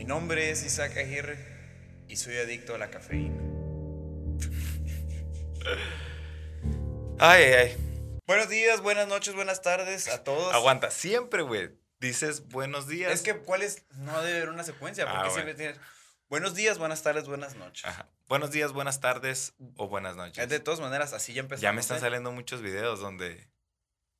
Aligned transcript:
Mi 0.00 0.06
nombre 0.06 0.50
es 0.50 0.64
Isaac 0.64 0.96
Aguirre 0.96 1.36
y 2.08 2.16
soy 2.16 2.38
adicto 2.38 2.74
a 2.74 2.78
la 2.78 2.90
cafeína. 2.90 3.38
Ay, 7.18 7.42
ay, 7.42 7.52
ay. 7.52 8.20
Buenos 8.26 8.48
días, 8.48 8.80
buenas 8.80 9.08
noches, 9.08 9.34
buenas 9.34 9.60
tardes 9.60 10.08
a 10.08 10.24
todos. 10.24 10.54
Aguanta, 10.54 10.90
siempre, 10.90 11.42
güey. 11.42 11.78
Dices 11.98 12.48
buenos 12.48 12.88
días. 12.88 13.12
Es 13.12 13.20
que, 13.20 13.40
¿cuál 13.40 13.60
es? 13.60 13.84
No 13.90 14.22
debe 14.22 14.38
haber 14.38 14.48
una 14.48 14.64
secuencia, 14.64 15.04
porque 15.04 15.28
Ah, 15.28 15.30
siempre 15.32 15.52
tienes 15.52 15.78
buenos 16.30 16.54
días, 16.54 16.78
buenas 16.78 17.02
tardes, 17.02 17.28
buenas 17.28 17.56
noches. 17.56 17.84
Ajá. 17.84 18.08
Buenos 18.26 18.52
días, 18.52 18.72
buenas 18.72 19.00
tardes 19.00 19.52
o 19.76 19.86
buenas 19.88 20.16
noches. 20.16 20.42
Es 20.42 20.48
de 20.48 20.60
todas 20.60 20.80
maneras, 20.80 21.12
así 21.12 21.34
ya 21.34 21.40
empezamos. 21.40 21.60
ya 21.60 21.72
me 21.74 21.82
están 21.82 21.98
¿eh? 21.98 22.00
saliendo 22.00 22.32
muchos 22.32 22.62
videos 22.62 23.00
donde. 23.00 23.50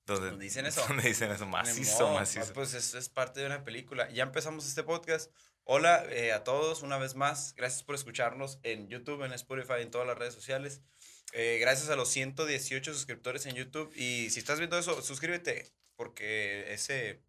Donde, 0.05 0.37
dicen 0.37 0.67
eso. 0.67 0.85
Donde 0.89 1.05
dicen 1.05 1.31
eso. 1.31 1.47
Macizo, 1.47 2.13
macizo. 2.13 2.53
Pues 2.53 2.75
es, 2.75 2.93
es 2.93 3.09
parte 3.09 3.41
de 3.41 3.47
una 3.47 3.65
película. 3.65 4.11
Ya 4.11 4.25
empezamos 4.25 4.67
este 4.67 4.83
podcast. 4.83 5.31
Hola 5.73 6.05
eh, 6.11 6.33
a 6.33 6.43
todos 6.43 6.83
una 6.83 6.99
vez 6.99 7.15
más. 7.15 7.55
Gracias 7.55 7.85
por 7.85 7.95
escucharnos 7.95 8.59
en 8.65 8.89
YouTube, 8.89 9.23
en 9.23 9.33
Spotify, 9.33 9.75
en 9.79 9.93
todas 9.93 10.05
las 10.05 10.19
redes 10.19 10.35
sociales. 10.35 10.83
Eh, 11.33 11.59
gracias 11.61 11.91
a 11.91 11.95
los 11.95 12.09
118 12.09 12.93
suscriptores 12.93 13.47
en 13.47 13.55
YouTube. 13.55 13.93
Y 13.95 14.31
si 14.31 14.41
estás 14.41 14.59
viendo 14.59 14.77
eso, 14.77 15.01
suscríbete. 15.01 15.71
Porque 15.95 16.73
ese 16.73 17.23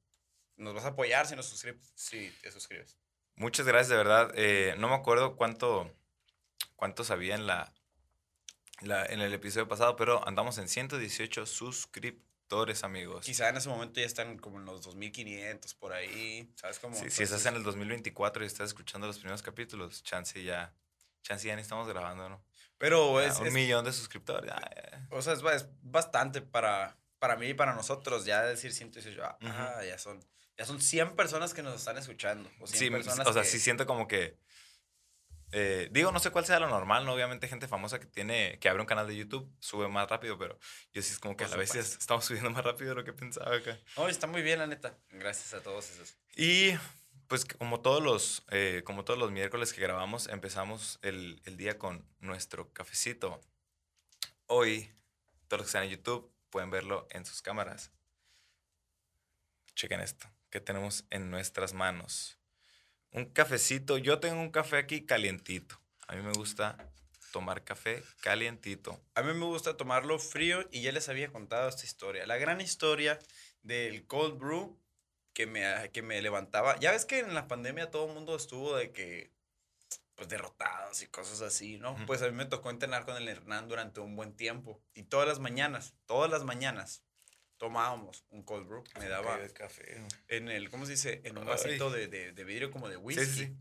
nos 0.55 0.73
vas 0.73 0.85
a 0.85 0.87
apoyar 0.87 1.27
si, 1.27 1.35
nos 1.35 1.45
suscribes, 1.45 1.93
si 1.93 2.33
te 2.41 2.49
suscribes. 2.49 2.97
Muchas 3.35 3.67
gracias, 3.67 3.89
de 3.89 3.97
verdad. 3.97 4.31
Eh, 4.33 4.73
no 4.79 4.89
me 4.89 4.95
acuerdo 4.95 5.35
cuánto, 5.35 5.95
cuánto 6.75 7.03
sabía 7.03 7.35
en 7.35 7.45
la, 7.45 7.71
en 8.81 9.21
el 9.21 9.33
episodio 9.35 9.67
pasado, 9.67 9.95
pero 9.95 10.27
andamos 10.27 10.57
en 10.57 10.67
118 10.67 11.45
suscriptores, 11.45 12.30
amigos. 12.83 13.25
Quizá 13.25 13.49
en 13.49 13.57
ese 13.57 13.69
momento 13.69 13.99
ya 13.99 14.05
están 14.05 14.37
como 14.37 14.57
en 14.59 14.65
los 14.65 14.81
2500 14.83 15.73
por 15.75 15.93
ahí. 15.93 16.51
¿Sabes 16.55 16.79
cómo? 16.79 16.95
Sí, 16.95 17.09
si 17.09 17.23
estás 17.23 17.45
en 17.45 17.55
el 17.55 17.63
2024 17.63 18.43
y 18.43 18.47
estás 18.47 18.67
escuchando 18.69 19.07
los 19.07 19.17
primeros 19.17 19.41
capítulos, 19.41 20.03
chance 20.03 20.43
ya, 20.43 20.73
chance 21.23 21.47
ya 21.47 21.55
ni 21.55 21.61
estamos 21.61 21.87
grabando, 21.87 22.27
¿no? 22.29 22.43
Pero 22.77 23.21
Ya, 23.21 23.27
es, 23.27 23.39
un 23.39 23.47
es- 23.47 23.53
millón 23.53 23.85
de 23.85 23.93
suscriptores. 23.93 24.49
ya. 24.51 25.07
O 25.11 25.21
sea, 25.21 25.33
es, 25.33 25.41
ba- 25.41 25.55
es 25.55 25.67
bastante 25.81 26.41
para, 26.41 26.97
para 27.19 27.35
mí 27.37 27.47
y 27.47 27.53
para 27.53 27.73
nosotros. 27.73 28.25
Ya 28.25 28.41
decir 28.43 28.73
118, 28.73 29.23
ah, 29.23 29.37
Ujú. 29.41 29.51
ah, 29.55 29.85
ya 29.85 29.97
son, 29.97 30.19
ya 30.57 30.65
son 30.65 30.81
100 30.81 31.15
personas 31.15 31.53
que 31.53 31.63
nos 31.63 31.75
están 31.75 31.97
escuchando. 31.97 32.49
O 32.59 32.67
100 32.67 32.79
Sí, 32.79 32.89
personas 32.89 33.27
o 33.27 33.33
sea, 33.33 33.43
que- 33.43 33.47
sí 33.47 33.59
siento 33.59 33.85
como 33.85 34.07
que. 34.07 34.37
Eh, 35.51 35.89
digo, 35.91 36.11
no 36.11 36.19
sé 36.19 36.31
cuál 36.31 36.45
sea 36.45 36.59
lo 36.59 36.69
normal, 36.69 37.05
¿no? 37.05 37.13
Obviamente, 37.13 37.47
gente 37.47 37.67
famosa 37.67 37.99
que 37.99 38.05
tiene, 38.05 38.57
que 38.59 38.69
abre 38.69 38.81
un 38.81 38.87
canal 38.87 39.07
de 39.07 39.15
YouTube 39.15 39.49
sube 39.59 39.87
más 39.87 40.09
rápido, 40.09 40.37
pero 40.37 40.57
yo 40.93 41.01
sí 41.01 41.11
es 41.11 41.19
como 41.19 41.35
que 41.35 41.43
Por 41.45 41.53
a 41.53 41.57
la 41.57 41.57
vez 41.57 41.69
ya 41.73 41.81
supuesto. 41.81 41.99
estamos 41.99 42.25
subiendo 42.25 42.49
más 42.51 42.63
rápido 42.63 42.89
de 42.91 42.95
lo 42.95 43.03
que 43.03 43.13
pensaba 43.13 43.55
acá. 43.55 43.77
No, 43.97 44.07
está 44.07 44.27
muy 44.27 44.41
bien, 44.41 44.59
la 44.59 44.67
neta. 44.67 44.97
Gracias 45.09 45.53
a 45.53 45.61
todos 45.61 45.89
esos. 45.89 46.17
Y 46.35 46.71
pues 47.27 47.45
como 47.45 47.81
todos 47.81 48.01
los, 48.01 48.43
eh, 48.49 48.81
como 48.85 49.03
todos 49.03 49.19
los 49.19 49.31
miércoles 49.31 49.73
que 49.73 49.81
grabamos, 49.81 50.27
empezamos 50.27 50.99
el, 51.01 51.41
el 51.45 51.57
día 51.57 51.77
con 51.77 52.05
nuestro 52.19 52.71
cafecito. 52.73 53.41
Hoy, 54.47 54.91
todos 55.47 55.59
los 55.59 55.65
que 55.67 55.69
están 55.69 55.83
en 55.83 55.91
YouTube 55.91 56.31
pueden 56.49 56.69
verlo 56.69 57.07
en 57.11 57.25
sus 57.25 57.41
cámaras. 57.41 57.91
Chequen 59.75 60.01
esto, 60.01 60.27
que 60.49 60.59
tenemos 60.59 61.05
en 61.09 61.31
nuestras 61.31 61.73
manos. 61.73 62.40
Un 63.11 63.25
cafecito. 63.25 63.97
Yo 63.97 64.19
tengo 64.19 64.41
un 64.41 64.51
café 64.51 64.77
aquí 64.77 65.05
calientito. 65.05 65.79
A 66.07 66.15
mí 66.15 66.21
me 66.21 66.31
gusta 66.33 66.77
tomar 67.31 67.63
café 67.63 68.03
calientito. 68.21 69.01
A 69.15 69.21
mí 69.21 69.33
me 69.33 69.45
gusta 69.45 69.77
tomarlo 69.77 70.19
frío 70.19 70.67
y 70.71 70.81
ya 70.81 70.91
les 70.91 71.09
había 71.09 71.31
contado 71.31 71.67
esta 71.69 71.85
historia. 71.85 72.25
La 72.25 72.37
gran 72.37 72.61
historia 72.61 73.19
del 73.63 74.05
cold 74.05 74.37
brew 74.37 74.77
que 75.33 75.45
me, 75.47 75.89
que 75.91 76.01
me 76.01 76.21
levantaba. 76.21 76.79
Ya 76.79 76.91
ves 76.91 77.05
que 77.05 77.19
en 77.19 77.33
la 77.33 77.47
pandemia 77.47 77.91
todo 77.91 78.07
el 78.07 78.13
mundo 78.13 78.35
estuvo 78.35 78.75
de 78.75 78.91
que, 78.91 79.31
pues 80.15 80.29
derrotados 80.29 81.01
y 81.01 81.07
cosas 81.07 81.41
así, 81.41 81.77
¿no? 81.77 81.95
Pues 82.05 82.21
a 82.21 82.27
mí 82.27 82.33
me 82.33 82.45
tocó 82.45 82.69
entrenar 82.69 83.05
con 83.05 83.17
el 83.17 83.27
Hernán 83.27 83.67
durante 83.67 83.99
un 83.99 84.15
buen 84.15 84.35
tiempo. 84.35 84.81
Y 84.93 85.03
todas 85.03 85.27
las 85.27 85.39
mañanas, 85.39 85.95
todas 86.05 86.29
las 86.29 86.43
mañanas, 86.43 87.03
tomábamos 87.61 88.25
un 88.31 88.41
cold 88.41 88.67
brew. 88.67 88.83
Me 88.99 89.07
daba 89.07 89.37
café. 89.53 90.01
en 90.29 90.49
el, 90.49 90.71
¿cómo 90.71 90.87
se 90.87 90.93
dice? 90.93 91.21
En 91.25 91.37
un 91.37 91.45
vasito 91.45 91.91
de, 91.91 92.07
de, 92.07 92.31
de 92.31 92.43
vidrio 92.43 92.71
como 92.71 92.89
de 92.89 92.97
whisky. 92.97 93.23
Sí, 93.23 93.45
sí. 93.45 93.55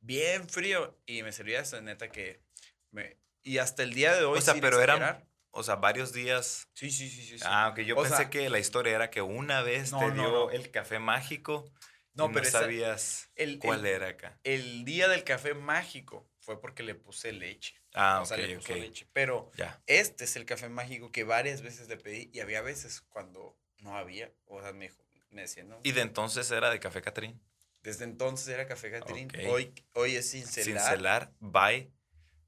Bien 0.00 0.46
frío. 0.46 1.00
Y 1.06 1.22
me 1.22 1.32
servía 1.32 1.60
eso, 1.60 1.80
neta, 1.80 2.10
que... 2.10 2.42
Me, 2.90 3.16
y 3.42 3.56
hasta 3.56 3.82
el 3.82 3.94
día 3.94 4.14
de 4.14 4.26
hoy... 4.26 4.40
O 4.40 4.42
sea, 4.42 4.52
pero 4.60 4.82
eran, 4.82 4.98
exagerar, 4.98 5.26
o 5.52 5.62
sea, 5.62 5.76
varios 5.76 6.12
días 6.12 6.68
Sí, 6.74 6.90
sí, 6.90 7.08
sí, 7.08 7.22
sí. 7.38 7.44
Ah, 7.46 7.70
ok. 7.72 7.80
Yo 7.80 7.96
O 7.96 8.02
pensé 8.02 8.18
sea- 8.18 8.28
que 8.30 8.50
la 8.50 8.58
historia 8.58 8.94
era 8.94 9.08
que 9.10 9.22
una 9.22 9.62
vez 9.62 9.90
No, 9.90 10.00
te 10.00 10.10
dio 10.10 10.22
no. 10.30 10.50
el 10.50 10.70
café 10.70 10.98
mágico 10.98 11.72
No, 12.12 12.26
y 12.28 12.34
pero 12.34 12.46
esa- 12.46 12.60
sabías 12.60 13.30
el- 13.36 13.58
cuál 13.58 13.80
el- 13.80 13.86
era 13.86 14.08
acá. 14.08 14.38
El 14.44 14.84
día 14.84 15.08
del 15.08 15.24
café 15.24 15.54
mágico 15.54 16.28
fue 16.40 16.60
porque 16.60 16.82
le 16.82 16.94
puse 16.94 17.32
leche. 17.32 17.74
Ah, 17.96 18.20
o 18.22 18.26
sea, 18.26 18.36
ok, 18.36 18.42
le 18.44 18.56
puso 18.56 18.72
ok. 18.74 18.78
leche. 18.78 19.08
Pero 19.12 19.50
Ya. 19.56 19.82
este 19.86 20.24
es 20.24 20.36
el 20.36 20.44
café 20.44 20.68
mágico 20.68 21.10
que 21.10 21.24
varias 21.24 21.62
veces 21.62 21.88
le 21.88 21.96
pedí 21.96 22.30
y 22.32 22.40
había 22.40 22.60
veces 22.62 23.00
cuando 23.00 23.58
no 23.78 23.96
había. 23.96 24.30
O 24.44 24.60
sea, 24.62 24.72
me, 24.72 24.88
dijo- 24.88 25.02
me 25.30 25.42
decía, 25.42 25.64
no. 25.64 25.80
Y 25.82 25.92
de 25.92 26.02
entonces 26.02 26.50
era 26.50 26.70
de 26.70 26.78
café 26.78 27.00
Catrín. 27.02 27.40
Desde 27.82 28.04
entonces 28.04 28.48
era 28.48 28.66
café 28.66 28.90
Catrín. 28.90 29.28
Ok. 29.28 29.38
Hoy, 29.48 29.74
hoy 29.94 30.16
es 30.16 30.28
sin 30.30 30.46
celar. 30.46 30.82
Cincelar 30.82 31.32
by 31.40 31.90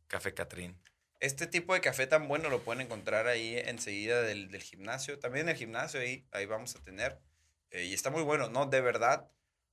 Café 0.06 0.34
Catrín. 0.34 0.80
Este 1.20 1.46
tipo 1.46 1.74
de 1.74 1.80
café 1.80 2.06
tan 2.06 2.28
bueno 2.28 2.48
lo 2.50 2.62
pueden 2.62 2.82
encontrar 2.82 3.26
ahí 3.26 3.56
enseguida 3.58 4.22
del, 4.22 4.50
del 4.50 4.62
gimnasio. 4.62 5.18
También 5.18 5.46
en 5.46 5.50
el 5.50 5.56
gimnasio 5.56 6.00
ahí, 6.00 6.26
ahí 6.32 6.46
vamos 6.46 6.76
a 6.76 6.82
tener. 6.82 7.20
eh, 7.70 7.84
y 7.84 7.94
está 7.94 8.10
muy 8.10 8.22
bueno, 8.22 8.48
¿no? 8.50 8.66
De 8.66 8.80
verdad. 8.80 9.30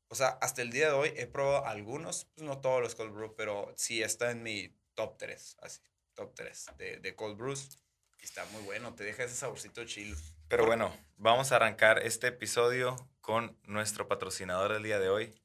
O 0.07 0.15
sea, 0.15 0.37
hasta 0.41 0.61
el 0.61 0.71
día 0.71 0.87
de 0.87 0.93
hoy 0.93 1.13
he 1.15 1.25
probado 1.27 1.65
algunos, 1.65 2.25
pues 2.35 2.45
no 2.47 2.59
todos 2.61 2.81
los 2.81 2.93
cold 2.95 3.11
brew, 3.13 3.35
pero 3.35 3.73
sí 3.75 4.03
está 4.03 4.29
en 4.31 4.43
mi 4.43 4.75
top 4.95 5.17
3, 5.17 5.57
así, 5.61 5.81
top 6.13 6.33
3 6.35 6.65
de, 6.77 6.97
de 6.97 7.15
cold 7.15 7.37
brews. 7.37 7.77
Y 8.19 8.25
está 8.25 8.45
muy 8.45 8.61
bueno, 8.63 8.95
te 8.95 9.03
deja 9.03 9.23
ese 9.23 9.35
saborcito 9.35 9.85
chilo. 9.85 10.17
Pero 10.47 10.65
bueno, 10.65 10.95
vamos 11.17 11.51
a 11.51 11.57
arrancar 11.57 11.99
este 11.99 12.27
episodio 12.27 12.95
con 13.21 13.57
nuestro 13.63 14.07
patrocinador 14.07 14.73
del 14.73 14.83
día 14.83 14.99
de 14.99 15.09
hoy. 15.09 15.35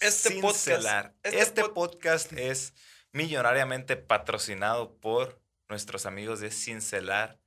Este 0.00 0.40
podcast, 0.40 0.64
Cincelar. 0.64 1.14
este 1.22 1.38
Este, 1.40 1.62
pod- 1.62 1.74
podcast 1.74 2.32
es 2.32 2.74
millonariamente 3.12 3.96
patrocinado 3.96 4.96
por 4.98 5.40
nuestros 5.68 6.06
amigos 6.06 6.40
de 6.40 6.50
Cincelar 6.50 7.38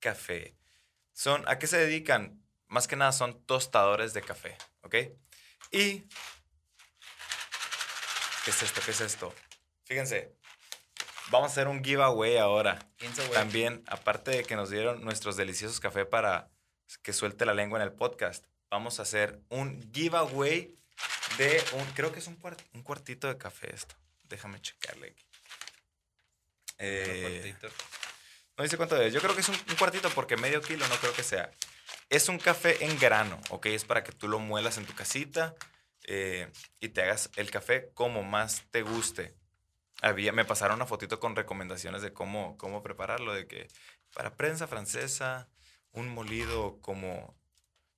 Café. 0.00 0.56
Son, 1.12 1.44
¿A 1.48 1.58
qué 1.58 1.66
se 1.66 1.78
dedican? 1.78 2.42
Más 2.66 2.88
que 2.88 2.96
nada 2.96 3.12
son 3.12 3.44
tostadores 3.46 4.12
de 4.14 4.22
café, 4.22 4.56
¿ok? 4.82 4.94
Y... 5.70 6.00
¿Qué 8.44 8.50
es 8.50 8.62
esto? 8.62 8.80
¿Qué 8.84 8.90
es 8.90 9.00
esto? 9.00 9.34
Fíjense, 9.84 10.34
vamos 11.30 11.50
a 11.50 11.52
hacer 11.52 11.68
un 11.68 11.82
giveaway 11.84 12.36
ahora. 12.36 12.78
También, 13.34 13.82
aparte 13.86 14.30
de 14.30 14.44
que 14.44 14.56
nos 14.56 14.70
dieron 14.70 15.04
nuestros 15.04 15.36
deliciosos 15.36 15.80
café 15.80 16.04
para 16.04 16.50
que 17.02 17.12
suelte 17.12 17.44
la 17.46 17.54
lengua 17.54 17.78
en 17.78 17.84
el 17.84 17.92
podcast, 17.92 18.44
vamos 18.70 18.98
a 18.98 19.02
hacer 19.02 19.40
un 19.48 19.90
giveaway 19.92 20.74
de 21.38 21.62
un, 21.72 21.84
creo 21.94 22.12
que 22.12 22.18
es 22.20 22.26
un, 22.26 22.38
cuart- 22.38 22.62
un 22.74 22.82
cuartito 22.82 23.26
de 23.28 23.36
café 23.38 23.74
esto. 23.74 23.94
Déjame 24.24 24.60
checarle 24.60 25.08
aquí. 25.08 25.24
Eh, 26.78 27.54
no 28.56 28.64
dice 28.64 28.76
cuánto 28.76 29.00
es. 29.00 29.12
Yo 29.12 29.20
creo 29.20 29.34
que 29.34 29.40
es 29.40 29.48
un, 29.48 29.54
un 29.68 29.76
cuartito 29.76 30.10
porque 30.10 30.36
medio 30.36 30.60
kilo 30.60 30.86
no 30.88 30.96
creo 30.96 31.12
que 31.12 31.22
sea. 31.22 31.50
Es 32.10 32.28
un 32.28 32.38
café 32.38 32.84
en 32.84 32.98
grano, 32.98 33.40
¿ok? 33.50 33.66
Es 33.66 33.84
para 33.84 34.04
que 34.04 34.12
tú 34.12 34.28
lo 34.28 34.38
muelas 34.38 34.76
en 34.78 34.84
tu 34.86 34.94
casita 34.94 35.54
eh, 36.04 36.50
y 36.80 36.88
te 36.90 37.02
hagas 37.02 37.30
el 37.36 37.50
café 37.50 37.90
como 37.94 38.22
más 38.22 38.62
te 38.70 38.82
guste. 38.82 39.34
Había, 40.02 40.32
me 40.32 40.44
pasaron 40.44 40.76
una 40.76 40.86
fotito 40.86 41.20
con 41.20 41.36
recomendaciones 41.36 42.02
de 42.02 42.12
cómo, 42.12 42.56
cómo 42.58 42.82
prepararlo, 42.82 43.32
de 43.32 43.46
que 43.46 43.68
para 44.14 44.36
prensa 44.36 44.66
francesa, 44.66 45.48
un 45.92 46.08
molido 46.08 46.80
como, 46.80 47.36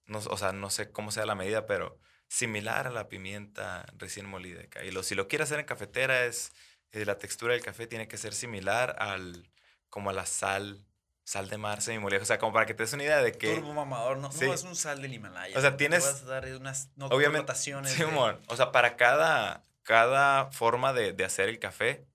no, 0.07 0.19
o 0.19 0.37
sea, 0.37 0.53
no 0.53 0.71
sé 0.71 0.91
cómo 0.93 1.11
sea 1.11 1.27
la 1.27 1.35
medida, 1.35 1.67
pero 1.67 1.99
similar 2.29 2.87
a 2.87 2.91
la 2.91 3.09
pimienta 3.09 3.87
recién 3.97 4.27
molida. 4.27 4.61
Y 4.85 4.91
lo, 4.91 5.03
si 5.03 5.15
lo 5.15 5.27
quieres 5.29 5.47
hacer 5.49 5.61
en 5.61 5.67
cafetera, 5.67 6.25
es 6.27 6.53
eh, 6.93 7.05
la 7.05 7.19
textura 7.19 7.55
del 7.55 7.63
café 7.63 7.87
tiene 7.87 8.09
que 8.09 8.19
ser 8.19 8.35
similar 8.35 8.97
al, 8.99 9.51
como 9.89 10.11
a 10.11 10.13
la 10.13 10.27
sal, 10.27 10.85
sal 11.25 11.49
de 11.49 11.57
mar 11.59 11.83
semimolida. 11.83 12.21
O 12.23 12.27
sea, 12.27 12.39
como 12.39 12.53
para 12.53 12.67
que 12.67 12.75
te 12.75 12.83
des 12.83 12.93
una 12.93 13.05
idea 13.05 13.23
de 13.23 13.33
que... 13.33 13.55
Turbo 13.55 13.73
mamador, 13.75 14.19
no, 14.19 14.31
Sí. 14.31 14.45
no 14.47 14.55
es 14.55 14.63
un 14.65 14.77
sal 14.77 15.01
del 15.03 15.15
Himalaya. 15.15 15.57
O 15.59 15.61
sea, 15.61 15.71
te 15.73 15.77
tienes- 15.79 16.05
vas 16.05 16.23
a 16.23 16.27
dar 16.27 16.45
unas 16.57 16.91
no, 16.97 17.07
Obviamente, 17.07 17.39
connotaciones 17.47 17.99
de- 17.99 18.05
o 18.49 18.57
sea, 18.57 18.71
para 18.73 18.97
cada, 18.97 19.65
cada 19.87 20.53
forma 20.53 20.93
de, 20.95 21.15
de 21.15 21.25
hacer 21.25 21.49
el 21.51 21.61
café 21.61 22.07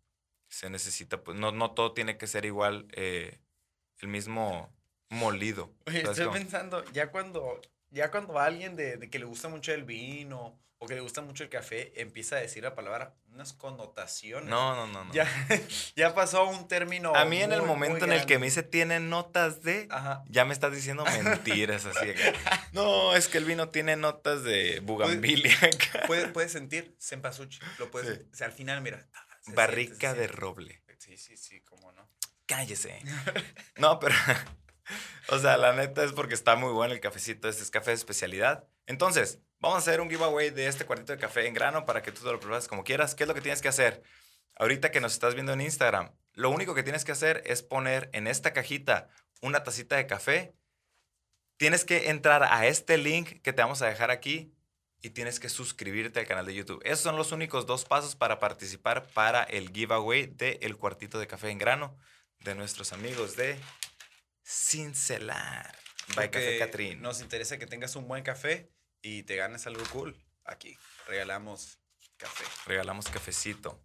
se 0.50 0.70
necesita, 0.70 1.24
pues 1.24 1.38
no, 1.40 1.52
no 1.54 1.74
todo 1.74 1.94
tiene 1.94 2.18
que 2.18 2.28
ser 2.28 2.46
igual 2.46 2.88
eh, 2.94 3.40
el 4.02 4.10
mismo 4.10 4.70
molido. 5.10 5.74
Oye, 5.88 6.02
¿sabes 6.02 6.20
estoy 6.20 6.26
cómo? 6.26 6.40
pensando, 6.40 6.84
ya 6.92 7.12
cuando, 7.12 7.62
ya 7.90 8.12
cuando 8.12 8.40
alguien 8.40 8.76
de, 8.76 8.98
de 8.98 9.10
que 9.10 9.20
le 9.20 9.26
gusta 9.26 9.50
mucho 9.50 9.74
el 9.74 9.84
vino 9.84 10.60
o 10.83 10.88
que 10.88 10.95
le 10.95 11.01
gusta 11.01 11.22
mucho 11.22 11.44
el 11.44 11.50
café, 11.50 11.94
empieza 12.01 12.38
a 12.38 12.39
decir 12.39 12.63
la 12.63 12.74
palabra 12.74 13.13
unas 13.28 13.54
connotaciones. 13.54 14.50
No, 14.50 14.75
no, 14.75 14.88
no. 14.88 15.06
no. 15.06 15.13
Ya, 15.13 15.28
ya 15.95 16.16
pasó 16.16 16.48
un 16.48 16.68
término. 16.68 17.16
a 17.16 17.24
mí 17.24 17.39
en 17.39 17.51
el 17.51 17.62
momento 17.62 18.06
en 18.06 18.13
el 18.13 18.25
que 18.25 18.39
me 18.39 18.48
dice 18.48 18.63
tiene 18.63 19.00
notas 19.00 19.62
de, 19.62 19.88
Ajá. 19.92 20.24
ya 20.28 20.44
me 20.44 20.54
estás 20.54 20.74
diciendo 20.74 21.06
mentiras 21.06 21.86
así. 21.86 22.07
no, 22.74 23.16
es 23.16 23.28
que 23.28 23.38
el 23.38 23.45
vino 23.45 23.69
tiene 23.69 23.95
notas 23.95 24.42
de 24.42 24.80
bugambilia. 24.80 25.56
acá". 25.56 26.07
Puedes, 26.07 26.28
puedes 26.33 26.51
sentir 26.51 26.98
cempasúchil. 27.00 27.62
Lo 27.77 27.92
puedes. 27.92 28.18
Sí. 28.18 28.25
o 28.34 28.36
sea, 28.36 28.48
al 28.48 28.54
final, 28.54 28.81
mira. 28.81 29.07
se 29.42 29.54
Barrica 29.54 30.16
de 30.16 30.25
roble. 30.25 30.81
Sí, 30.98 31.16
sí, 31.16 31.38
sí, 31.38 31.62
cómo 31.62 31.92
no. 31.92 32.10
Cállese. 32.48 33.00
No, 33.75 34.00
pero. 34.00 34.16
O 35.27 35.38
sea, 35.38 35.57
la 35.57 35.74
neta 35.74 36.04
es 36.04 36.12
porque 36.12 36.34
está 36.34 36.56
muy 36.56 36.72
bueno 36.72 36.95
el 36.95 37.00
cafecito. 37.00 37.48
Este 37.48 37.62
es 37.62 37.69
café 37.69 37.92
de 37.92 37.98
especialidad. 37.98 38.68
Entonces, 38.88 39.39
vamos 39.62 39.75
a 39.75 39.80
hacer 39.80 40.02
un 40.02 40.10
giveaway 40.10 40.50
de 40.50 40.68
este 40.68 40.86
cuartito 40.86 41.13
de 41.13 41.19
café 41.19 41.48
en 41.48 41.54
grano 41.54 41.86
para 41.86 42.02
que 42.02 42.12
tú 42.12 42.24
te 42.24 42.31
lo 42.31 42.40
pruebes 42.40 42.68
como 42.68 42.84
quieras. 42.84 43.16
¿Qué 43.16 43.24
es 43.24 43.28
lo 43.28 43.36
que 43.36 43.42
tienes 43.42 43.62
que 43.62 43.69
hacer? 43.69 44.04
Ahorita 44.56 44.92
que 44.92 45.00
nos 45.00 45.13
estás 45.13 45.36
viendo 45.36 45.54
en 45.54 45.62
Instagram, 45.62 46.12
lo 46.34 46.50
único 46.50 46.75
que 46.75 46.84
tienes 46.84 47.06
que 47.06 47.13
hacer 47.13 47.42
es 47.46 47.62
poner 47.63 48.10
en 48.13 48.28
esta 48.28 48.54
cajita 48.54 49.08
una 49.42 49.63
tacita 49.63 49.96
de 49.96 50.08
café. 50.08 50.56
Tienes 51.58 51.86
que 51.86 52.10
entrar 52.10 52.44
a 52.44 52.66
este 52.68 52.98
link 52.98 53.42
que 53.42 53.54
te 53.54 53.62
vamos 53.62 53.81
a 53.81 53.88
dejar 53.88 54.12
aquí 54.12 54.54
y 55.02 55.12
tienes 55.12 55.40
que 55.40 55.50
suscribirte 55.50 56.19
al 56.19 56.28
canal 56.28 56.46
de 56.46 56.56
YouTube. 56.56 56.81
Esos 56.84 57.02
son 57.02 57.16
los 57.16 57.31
únicos 57.31 57.66
dos 57.66 57.86
pasos 57.86 58.16
para 58.16 58.40
participar 58.40 59.08
para 59.13 59.44
el 59.44 59.72
giveaway 59.72 60.25
de 60.25 60.60
el 60.63 60.75
cuartito 60.78 61.19
de 61.19 61.28
café 61.28 61.50
en 61.50 61.60
grano 61.60 61.98
de 62.40 62.56
nuestros 62.56 62.94
amigos 62.94 63.36
de 63.36 63.58
Cincelar. 64.44 65.78
By 66.16 66.30
Café 66.31 66.58
Catrín. 66.58 67.02
Nos 67.02 67.22
interesa 67.22 67.58
que 67.58 67.68
tengas 67.68 67.96
un 67.96 68.08
buen 68.08 68.24
café 68.24 68.72
y 69.01 69.24
te 69.24 69.36
ganes 69.36 69.68
algo 69.68 69.83
cool. 69.92 70.15
Aquí 70.45 70.77
regalamos 71.07 71.80
café. 72.18 72.44
Regalamos 72.65 73.07
cafecito. 73.09 73.80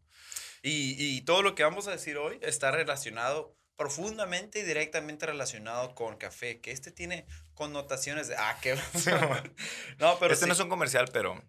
Y, 0.62 0.96
y 0.98 1.20
todo 1.22 1.42
lo 1.42 1.54
que 1.54 1.62
vamos 1.62 1.86
a 1.86 1.92
decir 1.92 2.16
hoy 2.16 2.38
está 2.42 2.70
relacionado 2.70 3.56
profundamente 3.76 4.60
y 4.60 4.62
directamente 4.62 5.26
relacionado 5.26 5.94
con 5.94 6.16
café, 6.16 6.60
que 6.60 6.72
este 6.72 6.90
tiene 6.90 7.26
connotaciones 7.54 8.28
de... 8.28 8.36
Ah, 8.36 8.58
qué... 8.60 8.74
no, 9.98 10.18
pero 10.18 10.32
este 10.32 10.46
no 10.46 10.54
es 10.54 10.60
un 10.60 10.68
comercial, 10.68 11.08
pero 11.12 11.42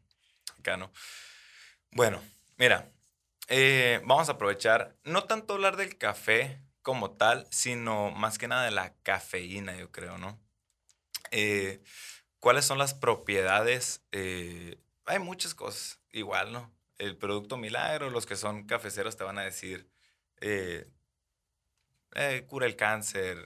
acá 0.60 0.78
no. 0.78 0.92
Bueno, 1.92 2.22
mira, 2.58 2.92
eh, 3.48 4.02
vamos 4.04 4.28
a 4.30 4.34
aprovechar, 4.34 4.96
no 5.04 5.24
tanto 5.24 5.54
hablar 5.54 5.78
del 5.78 5.98
café 5.98 6.62
como 6.82 7.12
tal, 7.12 7.48
sino 7.50 8.12
más 8.12 8.38
que 8.38 8.48
nada 8.48 8.66
de 8.66 8.72
la 8.72 8.94
cafeína, 9.04 9.76
yo 9.76 9.92
creo, 9.92 10.18
¿no? 10.18 10.40
Eh, 11.32 11.82
¿Cuáles 12.40 12.66
son 12.66 12.78
las 12.78 12.94
propiedades? 12.94 14.06
Eh, 14.12 14.80
hay 15.06 15.20
muchas 15.20 15.56
cosas, 15.56 16.00
igual, 16.12 16.52
¿no? 16.52 16.74
El 16.98 17.18
producto 17.18 17.58
milagro, 17.58 18.10
los 18.10 18.26
que 18.26 18.36
son 18.36 18.66
cafeceros 18.66 19.18
te 19.18 19.24
van 19.24 19.38
a 19.40 19.44
decir, 19.44 19.90
eh, 20.42 20.90
eh, 22.16 22.46
cura 22.48 22.66
el 22.66 22.76
cáncer, 22.76 23.38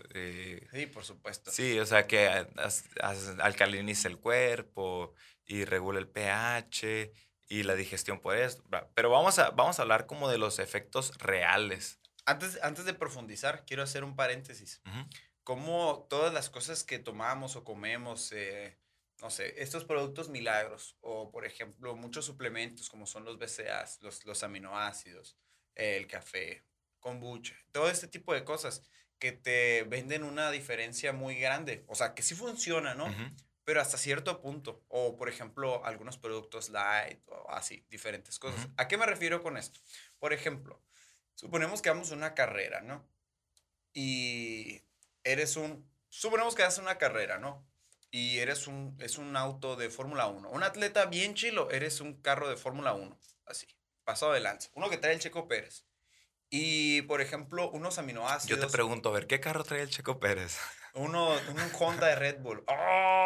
Sí, 0.72 0.86
por 0.88 1.04
supuesto. 1.04 1.52
Sí, 1.52 1.80
o 1.80 1.86
sea 1.86 2.08
que 2.08 2.28
as- 2.28 2.86
as- 3.02 3.36
alcaliniza 3.40 4.08
el 4.08 4.18
cuerpo 4.20 5.14
y 5.46 5.66
regula 5.66 6.00
el 6.00 6.08
pH 6.08 7.12
y 7.50 7.64
la 7.64 7.76
digestión 7.76 8.22
por 8.22 8.38
eso. 8.38 8.64
bla. 8.70 8.90
Pero 8.94 9.10
vamos 9.10 9.40
a, 9.40 9.50
vamos 9.52 9.80
a 9.80 9.82
hablar 9.82 10.06
como 10.06 10.30
de 10.30 10.38
los 10.38 10.60
efectos 10.60 11.18
reales. 11.18 12.00
Antes, 12.26 12.60
antes 12.62 12.86
de 12.86 12.94
profundizar, 12.94 13.66
quiero 13.66 13.84
hacer 13.84 14.04
un 14.04 14.16
paréntesis. 14.16 14.82
Ujú. 14.86 15.10
Como 15.44 16.08
todas 16.10 16.34
las 16.34 16.50
cosas 16.50 16.84
que 16.84 17.00
tomamos 17.00 17.56
o 17.56 17.64
comemos, 17.64 18.32
eh, 18.32 18.78
no 19.22 19.30
sé, 19.30 19.62
estos 19.62 19.86
productos 19.86 20.30
milagros, 20.30 20.98
o 21.02 21.32
por 21.32 21.46
ejemplo, 21.46 21.96
muchos 21.96 22.26
suplementos 22.26 22.90
como 22.90 23.06
son 23.06 23.26
los 23.26 23.38
BCAAs, 23.38 24.02
los, 24.02 24.26
los 24.26 24.44
aminoácidos, 24.44 25.38
el 25.76 26.08
café, 26.08 26.64
kombucha, 27.00 27.56
todo 27.72 27.90
este 27.90 28.08
tipo 28.08 28.34
de 28.34 28.44
cosas 28.44 28.84
que 29.22 29.32
te 29.32 29.84
venden 29.84 30.24
una 30.24 30.50
diferencia 30.50 31.14
muy 31.14 31.36
grande. 31.36 31.86
O 31.88 31.94
sea, 31.94 32.16
que 32.16 32.24
sí 32.24 32.34
funciona, 32.34 32.96
¿no? 32.96 33.06
Pero 33.64 33.80
hasta 33.80 33.98
cierto 33.98 34.42
punto. 34.42 34.84
O, 34.88 35.16
por 35.16 35.30
ejemplo, 35.30 35.86
algunos 35.86 36.18
productos 36.18 36.70
light 36.70 37.20
o 37.28 37.52
así, 37.52 37.86
diferentes 37.88 38.40
cosas. 38.40 38.66
Ujú. 38.66 38.74
¿A 38.78 38.88
qué 38.88 38.98
me 38.98 39.06
refiero 39.06 39.44
con 39.44 39.58
esto? 39.58 39.80
Por 40.18 40.34
ejemplo, 40.34 40.82
suponemos 41.36 41.84
que 41.84 41.90
vamos 41.90 42.12
a 42.12 42.16
una 42.16 42.34
carrera, 42.34 42.82
¿no? 42.82 43.08
Y 43.94 44.82
eres 45.23 45.56
un... 45.56 45.89
Suponemos 46.09 46.56
que 46.56 46.63
haces 46.63 46.79
una 46.79 46.97
carrera, 46.97 47.38
¿no? 47.38 47.65
Y 48.12 48.39
eres 48.39 48.68
un, 48.68 48.97
es 49.00 49.18
un 49.18 49.38
auto 49.38 49.75
de 49.77 49.89
Fórmula 49.89 50.27
1. 50.27 50.50
Un 50.50 50.63
atleta 50.63 51.06
bien 51.06 51.33
chilo, 51.33 51.71
eres 51.71 52.01
un 52.01 52.21
carro 52.21 52.50
de 52.50 52.57
Fórmula 52.57 52.94
1. 52.94 53.18
Así, 53.45 53.68
pasado 54.03 54.33
de 54.33 54.41
lanza. 54.41 54.69
Uno 54.73 54.89
que 54.89 54.97
trae 54.97 55.13
el 55.13 55.19
Checo 55.19 55.47
Pérez. 55.47 55.85
Y, 56.50 57.03
por 57.03 57.21
ejemplo, 57.21 57.71
unos 57.71 57.95
Yo 57.95 58.01
aminoácidos. 58.01 58.59
te 58.59 58.68
pregunto, 58.68 59.07
a 59.09 59.13
ver, 59.13 59.27
¿qué 59.27 59.39
carro 59.39 59.63
trae 59.63 59.83
el 59.83 59.89
Checo 59.89 60.19
Pérez? 60.19 60.57
Uno, 60.94 61.29
un 61.29 61.71
Honda 61.79 62.07
de 62.07 62.15
Red 62.15 62.39
Bull. 62.41 62.65
¡Oh! 62.68 63.20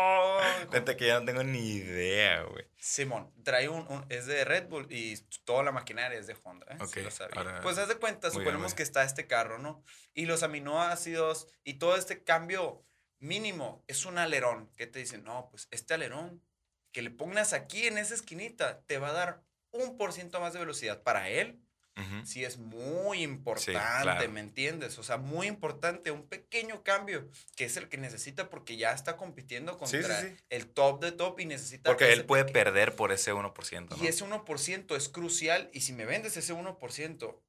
Neta 0.71 0.95
que 0.97 1.07
ya 1.07 1.19
no 1.19 1.25
tengo 1.25 1.43
ni 1.43 1.59
idea, 1.75 2.43
güey. 2.43 2.65
Simón, 2.77 3.31
trae 3.43 3.69
un, 3.69 3.87
un- 3.91 4.05
es 4.09 4.25
de 4.25 4.43
Red 4.45 4.67
Bull 4.67 4.87
y 4.91 5.17
toda 5.43 5.63
la 5.63 5.71
maquinaria 5.71 6.17
es 6.19 6.27
de 6.27 6.35
Honda, 6.43 6.65
¿eh? 6.71 6.77
Sí 6.79 6.99
Ok, 6.99 7.05
lo 7.05 7.11
sabía. 7.11 7.37
ahora- 7.37 7.61
Pues 7.61 7.77
haz 7.77 7.87
de 7.87 7.95
cuenta, 7.95 8.29
bien, 8.29 8.39
suponemos 8.41 8.73
que 8.73 8.83
está 8.83 9.03
este 9.03 9.27
carro, 9.27 9.57
¿no? 9.59 9.83
Y 10.13 10.25
los 10.25 10.43
aminoácidos 10.43 11.47
y 11.63 11.75
todo 11.75 11.95
este 11.95 12.23
cambio 12.23 12.85
mínimo 13.19 13.83
es 13.87 14.05
un 14.05 14.17
alerón. 14.17 14.69
Que 14.75 14.87
te 14.87 14.99
dicen, 14.99 15.23
no, 15.23 15.47
pues 15.49 15.67
este 15.71 15.93
alerón 15.93 16.43
que 16.91 17.01
le 17.01 17.11
pongas 17.11 17.53
aquí 17.53 17.87
en 17.87 17.97
esa 17.97 18.13
esquinita 18.13 18.81
te 18.85 18.97
va 18.99 19.09
a 19.09 19.13
dar 19.13 19.41
un 19.71 19.97
por 19.97 20.13
ciento 20.13 20.39
más 20.39 20.53
de 20.53 20.59
velocidad. 20.59 21.03
Para 21.03 21.29
él, 21.29 21.59
Ujú. 21.97 22.25
sí 22.25 22.43
es 22.43 22.57
muy 22.57 23.23
importante, 23.23 23.71
claro. 24.01 24.29
¿me 24.29 24.41
entiendes? 24.41 24.97
O 24.99 25.03
sea, 25.03 25.15
muy 25.17 25.47
importante, 25.47 26.11
un 26.11 26.27
pequeño 26.27 26.83
cambio 26.83 27.29
que 27.55 27.63
es 27.65 27.77
el 27.77 27.87
que 27.87 27.97
necesita 27.97 28.49
porque 28.49 28.75
ya 28.75 28.91
está 28.91 29.15
compitiendo 29.15 29.71
Sí, 29.85 29.85
sí, 29.85 29.97
contra 29.99 30.21
sí. 30.21 30.35
el 30.49 30.67
top 30.67 31.01
de 31.01 31.11
top 31.13 31.39
y 31.39 31.45
necesita... 31.45 31.89
Porque 31.89 32.11
él 32.11 32.25
puede 32.25 32.43
peque- 32.43 32.53
perder 32.53 32.95
por 32.97 33.11
ese 33.13 33.33
1%, 33.33 33.89
¿no? 33.97 34.03
y 34.03 34.07
ese 34.07 34.25
1% 34.25 34.95
es 34.97 35.07
crucial 35.09 35.69
y 35.73 35.81
si 35.81 35.93
me 35.93 36.05
vendes 36.05 36.35
ese 36.35 36.53
1%, 36.53 37.41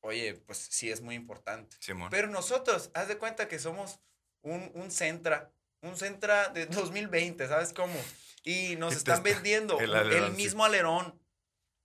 oye, 0.00 0.34
pues 0.46 0.58
sí 0.58 0.90
es 0.90 1.00
muy 1.00 1.14
importante. 1.14 1.76
Simón. 1.80 2.08
Pero 2.10 2.26
nosotros, 2.28 2.90
haz 2.94 3.06
de 3.08 3.16
cuenta 3.16 3.46
que 3.48 3.58
somos 3.60 4.00
un, 4.42 4.72
un 4.74 4.90
Centra, 4.90 5.52
un 5.82 5.96
Centra 5.96 6.48
de 6.48 6.66
2020, 6.66 7.46
¿sabes 7.46 7.72
cómo? 7.72 7.94
Y 8.42 8.74
nos 8.76 8.92
Y 8.92 8.96
te 8.96 8.98
están 8.98 9.16
está- 9.18 9.34
vendiendo 9.34 9.78
el 9.78 9.90
el, 9.90 9.94
alerón, 9.96 10.30
sí. 10.32 10.36
mismo 10.42 10.64
alerón. 10.64 11.18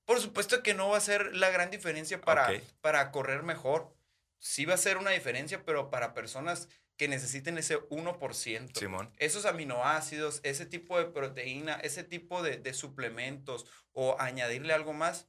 Por 0.10 0.20
supuesto 0.20 0.64
que 0.64 0.74
no 0.74 0.90
va 0.90 0.98
a 0.98 1.02
ser 1.02 1.36
la 1.36 1.52
gran 1.52 1.70
diferencia 1.70 2.20
para, 2.20 2.50
Ok. 2.50 2.64
para 2.82 3.12
correr 3.12 3.44
mejor. 3.44 3.96
Sí 4.40 4.66
va 4.66 4.74
a 4.74 4.78
ser 4.78 4.98
una 4.98 5.12
diferencia, 5.12 5.64
pero 5.64 5.92
para 5.92 6.16
personas 6.16 6.68
que 6.98 7.08
necesiten 7.08 7.60
ese 7.60 7.78
1%. 7.92 8.80
Simón. 8.80 9.14
Esos 9.18 9.46
aminoácidos, 9.46 10.40
ese 10.42 10.66
tipo 10.66 10.98
de 10.98 11.06
proteína, 11.06 11.76
ese 11.76 12.04
tipo 12.04 12.42
de, 12.42 12.58
de 12.58 12.74
suplementos 12.74 13.68
o 13.92 14.20
añadirle 14.20 14.74
algo 14.74 14.94
más, 14.94 15.28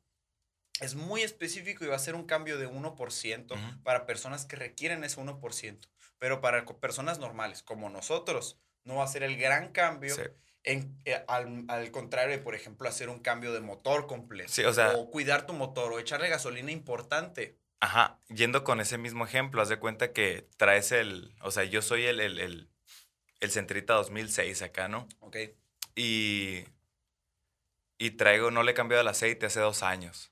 es 0.81 0.95
muy 0.95 1.21
específico 1.21 1.85
y 1.85 1.89
va 1.89 1.97
a 1.97 1.99
ser 1.99 2.15
un 2.15 2.25
cambio 2.25 2.57
de 2.57 2.67
1% 2.67 3.53
Ujú. 3.53 3.83
para 3.83 4.07
personas 4.07 4.47
que 4.47 4.57
requieren 4.57 5.05
ese 5.05 5.21
1%. 5.21 5.89
Pero 6.17 6.41
para 6.41 6.65
personas 6.65 7.19
normales 7.19 7.63
como 7.63 7.91
nosotros, 7.91 8.59
no 8.85 8.95
va 8.97 9.05
a 9.05 9.09
ser 9.09 9.25
el 9.25 9.37
gran 9.37 9.73
cambio. 9.73 10.15
Sí. 10.15 10.23
En, 10.63 10.95
eh, 11.07 11.25
al, 11.27 11.65
al 11.69 11.91
contrario 11.91 12.37
de, 12.37 12.43
por 12.43 12.55
ejemplo, 12.55 12.89
hacer 12.89 13.09
un 13.09 13.21
cambio 13.21 13.53
de 13.53 13.61
motor 13.61 14.07
completo. 14.07 14.53
Sí, 14.53 14.63
o 14.65 14.73
sea- 14.73 14.93
o 14.97 15.11
cuidar 15.11 15.47
tu 15.47 15.53
motor 15.55 15.93
o 15.93 15.99
echarle 15.99 16.29
gasolina 16.29 16.71
importante. 16.71 17.57
Ajá, 17.81 18.19
yendo 18.29 18.63
con 18.63 18.79
ese 18.81 18.99
mismo 18.99 19.25
ejemplo, 19.25 19.63
haz 19.63 19.71
de 19.71 19.79
cuenta 19.79 20.13
que 20.13 20.47
traes 20.59 20.93
el, 20.93 21.35
o 21.41 21.51
sea, 21.51 21.65
yo 21.65 21.81
soy 21.81 22.05
el, 22.05 22.21
el, 22.21 22.39
el, 22.39 22.69
el 23.41 23.51
Centrita 23.51 23.95
2006 23.95 24.61
acá, 24.61 24.87
¿no? 24.89 25.09
¿Ok? 25.21 25.37
Y, 25.95 26.65
y 27.99 28.11
traigo, 28.13 28.51
no 28.51 28.63
le 28.63 28.73
he 28.73 28.75
cambiado 28.75 29.01
el 29.01 29.09
aceite 29.09 29.47
hace 29.47 29.61
dos 29.61 29.83
años. 29.83 30.31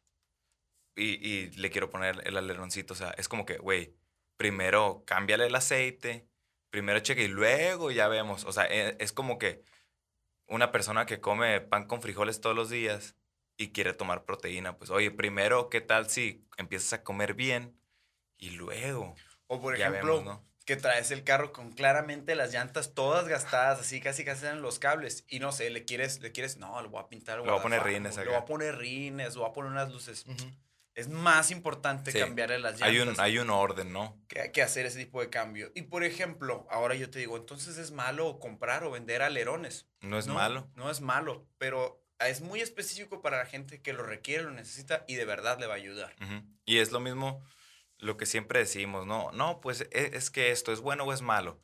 Y, 0.94 1.26
y 1.26 1.50
le 1.52 1.70
quiero 1.70 1.90
poner 1.90 2.20
el 2.26 2.36
aleroncito, 2.36 2.92
o 2.92 2.96
sea, 2.96 3.10
es 3.18 3.28
como 3.28 3.46
que, 3.46 3.56
güey, 3.58 3.94
primero 4.36 5.04
cámbiale 5.06 5.46
el 5.46 5.54
aceite, 5.54 6.26
primero 6.70 6.98
cheque 7.00 7.24
y 7.24 7.28
luego 7.28 7.90
ya 7.90 8.08
vemos. 8.08 8.44
O 8.44 8.52
sea, 8.52 8.66
e- 8.66 8.96
es 8.98 9.12
como 9.12 9.38
que 9.38 9.62
una 10.48 10.72
persona 10.72 11.06
que 11.06 11.20
come 11.20 11.60
pan 11.60 11.86
con 11.86 12.02
frijoles 12.02 12.40
todos 12.40 12.56
los 12.56 12.70
días 12.70 13.16
y 13.56 13.72
quiere 13.72 13.92
tomar 13.92 14.24
proteína, 14.24 14.76
pues, 14.78 14.90
oye, 14.90 15.10
primero, 15.10 15.68
¿qué 15.68 15.80
tal 15.80 16.08
si 16.08 16.46
empiezas 16.56 16.92
a 16.94 17.02
comer 17.04 17.34
bien 17.34 17.78
y 18.36 18.50
luego 18.50 19.14
O 19.46 19.60
por 19.60 19.74
ejemplo, 19.74 20.18
vemos, 20.18 20.24
¿no? 20.24 20.48
que 20.64 20.76
traes 20.76 21.10
el 21.10 21.24
carro 21.24 21.52
con 21.52 21.72
claramente 21.72 22.34
las 22.34 22.52
llantas 22.52 22.92
todas 22.92 23.26
gastadas, 23.26 23.80
así 23.80 24.00
casi 24.00 24.22
casi 24.24 24.46
en 24.46 24.60
los 24.60 24.78
cables. 24.78 25.24
Y 25.26 25.38
no 25.38 25.50
sé, 25.50 25.70
le 25.70 25.86
quieres, 25.86 26.20
le 26.20 26.30
quieres, 26.30 26.58
no, 26.58 26.80
le 26.82 26.88
voy 26.88 27.00
a 27.00 27.08
pintar 27.08 27.38
Le 27.38 27.48
voy 27.48 27.58
a 27.58 27.62
poner 27.62 27.82
rines 27.82 28.16
Le 28.16 28.22
acá. 28.22 28.30
voy 28.30 28.38
a 28.38 28.44
poner 28.44 28.76
rines, 28.76 29.34
le 29.34 29.40
voy 29.40 29.48
a 29.48 29.52
poner 29.54 29.72
unas 29.72 29.90
luces. 29.90 30.26
Es 30.98 31.06
más 31.08 31.52
importante 31.52 32.10
Sí. 32.10 32.18
cambiarle 32.18 32.58
las 32.58 32.72
llantas 32.72 32.88
Hay 32.88 32.98
un, 32.98 33.20
hay 33.20 33.38
un 33.38 33.50
orden, 33.50 33.92
¿no? 33.92 34.20
que, 34.26 34.50
que 34.50 34.62
hacer 34.62 34.84
ese 34.84 34.98
tipo 34.98 35.20
de 35.20 35.30
cambio. 35.30 35.70
Y 35.76 35.82
por 35.82 36.02
ejemplo, 36.02 36.66
ahora 36.70 36.96
yo 36.96 37.08
te 37.08 37.20
digo, 37.20 37.36
entonces 37.36 37.78
es 37.78 37.92
malo 37.92 38.40
comprar 38.40 38.82
o 38.82 38.90
vender 38.90 39.22
alerones. 39.22 39.86
No 40.00 40.18
es 40.18 40.26
No, 40.26 40.34
malo. 40.34 40.68
No 40.74 40.90
es 40.90 41.00
malo, 41.00 41.46
pero 41.56 42.04
es 42.18 42.40
muy 42.40 42.60
específico 42.60 43.22
para 43.22 43.38
la 43.38 43.46
gente 43.46 43.80
que 43.80 43.92
lo 43.92 44.02
requiere, 44.02 44.42
lo 44.42 44.50
necesita 44.50 45.04
y 45.06 45.14
de 45.14 45.24
verdad 45.24 45.60
le 45.60 45.68
va 45.68 45.74
a 45.74 45.76
ayudar. 45.76 46.16
Y 46.64 46.78
es 46.78 46.90
lo 46.90 46.98
mismo 46.98 47.44
lo 47.98 48.16
que 48.16 48.26
siempre 48.26 48.58
decimos, 48.58 49.06
¿no? 49.06 49.30
No, 49.30 49.60
pues 49.60 49.82
e, 49.92 50.10
es, 50.14 50.30
que 50.30 50.50
esto 50.50 50.72
es 50.72 50.80
bueno 50.80 51.04
o 51.04 51.12
es 51.12 51.22
malo. 51.22 51.62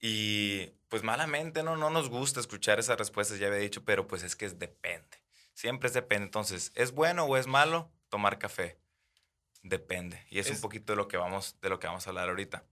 Y 0.00 0.68
pues 0.88 1.02
malamente 1.02 1.62
no, 1.62 1.76
no 1.76 1.90
nos 1.90 2.08
gusta 2.08 2.40
escuchar 2.40 2.78
esas 2.78 2.96
respuestas, 2.98 3.38
ya 3.38 3.48
había 3.48 3.58
dicho, 3.58 3.84
pero 3.84 4.06
pues 4.06 4.22
es 4.22 4.34
que 4.34 4.46
es 4.46 4.58
depende. 4.58 5.22
Siempre 5.52 5.88
es 5.88 5.92
depende. 5.94 6.24
Entonces, 6.24 6.72
¿es 6.74 6.92
bueno 6.92 7.24
o 7.24 7.36
es 7.36 7.46
malo 7.46 7.92
tomar 8.12 8.38
café? 8.38 8.78
Depende. 9.62 10.24
Y 10.28 10.38
es, 10.38 10.50
un 10.50 10.60
poquito 10.60 10.92
de 10.92 10.98
lo 10.98 11.08
que 11.08 11.16
vamos, 11.16 11.56
de 11.62 11.70
lo 11.70 11.78
que 11.78 11.86
vamos 11.86 12.06
a 12.06 12.10
hablar 12.10 12.28
ahorita. 12.28 12.62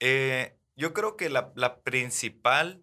Eh, 0.00 0.56
yo 0.74 0.94
creo 0.94 1.18
que 1.18 1.28
la, 1.28 1.52
la 1.54 1.82
principal 1.82 2.82